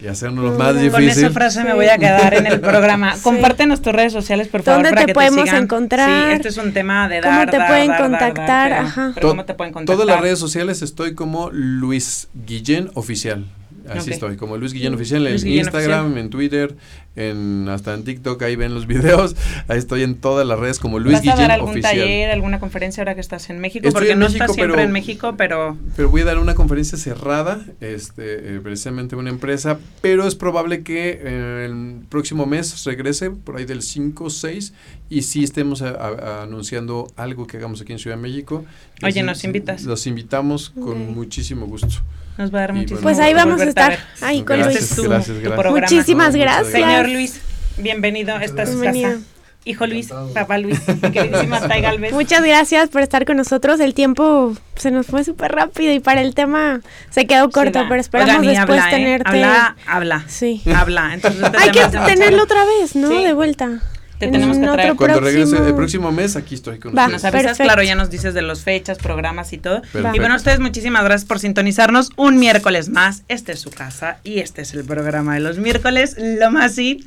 y 0.04 0.08
hacernos 0.08 0.44
lo 0.44 0.58
más 0.58 0.74
difícil. 0.76 0.92
Con 0.92 1.04
esa 1.04 1.30
frase 1.30 1.64
me 1.64 1.74
voy 1.74 1.88
a 1.88 1.98
quedar 1.98 2.34
en 2.34 2.46
el 2.48 2.60
programa. 2.60 3.16
Compártenos 3.24 3.82
tus 3.82 3.94
redes 3.94 4.12
sociales, 4.12 4.48
por 4.50 4.64
favor, 4.64 4.84
¿Dónde 4.84 5.06
te 5.06 5.14
podemos 5.14 5.48
encontrar? 5.50 6.30
Sí, 6.30 6.36
este 6.36 6.50
es 6.50 6.58
un 6.58 6.74
tema 6.74 7.08
de 7.08 7.22
dar, 7.22 7.48
¿Cómo 7.48 7.52
te 7.52 7.68
pueden 7.68 7.94
contactar? 7.96 8.74
Ajá. 8.74 9.14
¿Cómo 9.22 9.46
te 9.46 9.54
pueden 9.54 9.72
contactar? 9.72 9.96
Todas 9.96 10.08
las 10.08 10.22
redes 10.22 10.40
sociales 10.40 10.82
estoy 10.82 11.16
como 11.16 11.50
Luis 11.52 12.28
Guillén 12.46 12.92
Oficial. 12.96 13.46
Así 13.90 14.12
estoy, 14.12 14.38
como 14.38 14.58
Luis 14.58 14.74
Guillén 14.74 14.94
Oficial 14.94 15.26
en 15.28 15.48
Instagram, 15.48 16.18
en 16.18 16.30
Twitter, 16.30 16.76
en 17.16 17.68
hasta 17.70 17.94
en 17.94 18.04
TikTok, 18.04 18.42
ahí 18.44 18.56
ven 18.56 18.74
los 18.74 18.88
videos. 18.88 19.36
Ahí 19.68 19.78
estoy 19.78 20.04
en 20.04 20.16
todas 20.16 20.48
las 20.48 20.60
redes 20.60 20.80
como 20.80 21.00
Luis 21.00 21.22
Guillén 21.22 21.34
Oficial. 21.34 21.38
¿Vas 21.38 21.46
a 21.46 21.48
dar 21.48 21.60
algún 21.60 21.82
taller, 21.82 22.32
alguna 22.32 22.60
conferencia 22.60 23.02
ahora 23.02 23.16
que 23.16 23.22
estás 23.22 23.50
en 23.50 23.60
México? 23.60 23.88
Porque 23.92 24.16
no 24.16 24.28
estás 24.28 24.54
siempre 24.54 24.84
en 24.84 24.92
México, 24.92 25.36
pero... 25.38 25.78
Pero 25.96 26.10
voy 26.10 26.22
a 26.22 26.26
dar 26.26 26.40
una 26.40 26.56
conferencia 26.56 26.98
cerrada, 26.98 27.62
este, 27.82 28.56
eh, 28.56 28.60
precisamente 28.62 29.16
una 29.16 29.30
empresa, 29.30 29.80
pero 30.02 30.28
es 30.28 30.36
probable 30.36 30.84
que 30.84 31.20
eh, 31.22 31.66
el 31.66 32.02
próximo 32.10 32.46
mes 32.46 32.84
regrese, 32.86 33.32
por 33.32 33.58
ahí 33.58 33.66
del 33.66 33.82
5 33.82 34.24
o 34.24 34.30
6, 34.30 34.74
y 35.10 35.22
sí 35.24 35.44
estemos 35.44 35.82
anunciando 35.82 37.12
algo 37.16 37.46
que 37.48 37.58
hagamos 37.58 37.82
aquí 37.82 37.94
en 37.94 38.00
Ciudad 38.00 38.16
de 38.16 38.22
México. 38.22 38.66
Oye, 39.04 39.22
¿nos 39.24 39.44
invitas? 39.44 39.84
Los 39.84 40.08
invitamos 40.08 40.72
con 40.72 41.14
muchísimo 41.14 41.68
gusto. 41.68 42.02
Nos 42.38 42.54
va 42.54 42.60
a 42.60 42.62
dar 42.62 42.74
muchísimo 42.74 43.02
Pues 43.02 43.20
ahí 43.20 43.34
vamos 43.34 43.62
a 43.62 43.66
estar, 43.66 44.00
ahí 44.22 44.44
con 44.44 44.58
gracias, 44.58 44.98
Luis. 44.98 45.10
Gracias, 45.10 45.40
gracias. 45.40 45.72
Muchísimas 45.72 46.36
gracias. 46.36 46.72
Señor 46.72 47.10
Luis, 47.10 47.42
bienvenido. 47.78 48.38
Esta 48.38 48.64
es 48.64 48.72
su 48.72 48.82
casa. 48.82 49.20
Hijo 49.66 49.88
Luis, 49.88 50.10
papá 50.34 50.58
Luis, 50.58 50.78
queridísima 50.82 51.62
Tai 51.68 51.82
Galvez. 51.82 52.12
Muchas 52.12 52.44
gracias 52.44 52.90
por 52.90 53.02
estar 53.02 53.26
con 53.26 53.38
nosotros. 53.38 53.80
El 53.80 53.94
tiempo 53.94 54.54
se 54.76 54.92
nos 54.92 55.08
fue 55.08 55.24
súper 55.24 55.54
rápido 55.54 55.94
y 55.94 56.02
para 56.02 56.22
el 56.22 56.36
tema 56.36 56.82
se 57.12 57.26
quedó 57.28 57.50
corto, 57.50 57.86
pero 57.88 58.02
esperamos 58.02 58.46
después 58.46 58.82
habla, 58.82 58.88
¿eh? 58.90 58.92
tenerte. 58.92 59.30
Habla, 59.30 59.76
habla. 59.88 60.24
Sí. 60.28 60.62
Habla. 60.76 61.14
Entonces, 61.14 61.44
Hay 61.58 61.72
que 61.72 61.86
tenerlo 61.88 62.44
otra 62.44 62.66
vez, 62.66 62.96
¿no? 62.96 63.08
De 63.10 63.34
vuelta. 63.34 63.80
Te 64.26 64.32
tenemos 64.32 64.58
que 64.58 64.68
traer. 64.68 64.96
Cuando 64.96 65.20
regrese 65.20 65.58
el 65.58 65.76
próximo 65.76 66.12
mes, 66.12 66.36
aquí 66.36 66.56
estoy 66.56 66.80
con 66.80 66.96
Va, 66.96 67.08
Nos 67.08 67.26
avisas, 67.26 67.58
claro, 67.58 67.84
ya 67.84 67.96
nos 67.96 68.10
dices 68.10 68.34
de 68.34 68.42
las 68.42 68.62
fechas, 68.62 68.98
programas 68.98 69.54
y 69.54 69.58
todo. 69.58 69.82
Y 70.14 70.20
bueno, 70.20 70.36
ustedes 70.36 70.60
muchísimas 70.60 71.04
gracias 71.04 71.28
por 71.28 71.40
sintonizarnos 71.40 72.12
un 72.16 72.38
miércoles 72.38 72.90
más. 72.90 73.24
Este 73.28 73.54
es 73.54 73.60
su 73.60 73.70
casa 73.70 74.18
y 74.24 74.40
este 74.40 74.62
es 74.62 74.74
el 74.74 74.84
programa 74.84 75.36
de 75.36 75.42
los 75.42 75.58
miércoles. 75.58 76.16
Lo 76.18 76.52
más 76.52 76.78
y 76.78 77.06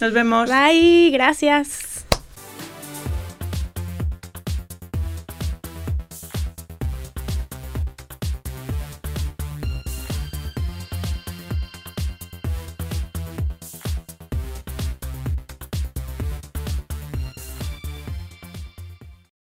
nos 0.00 0.12
vemos. 0.12 0.50
Bye, 0.50 1.10
gracias. 1.10 1.91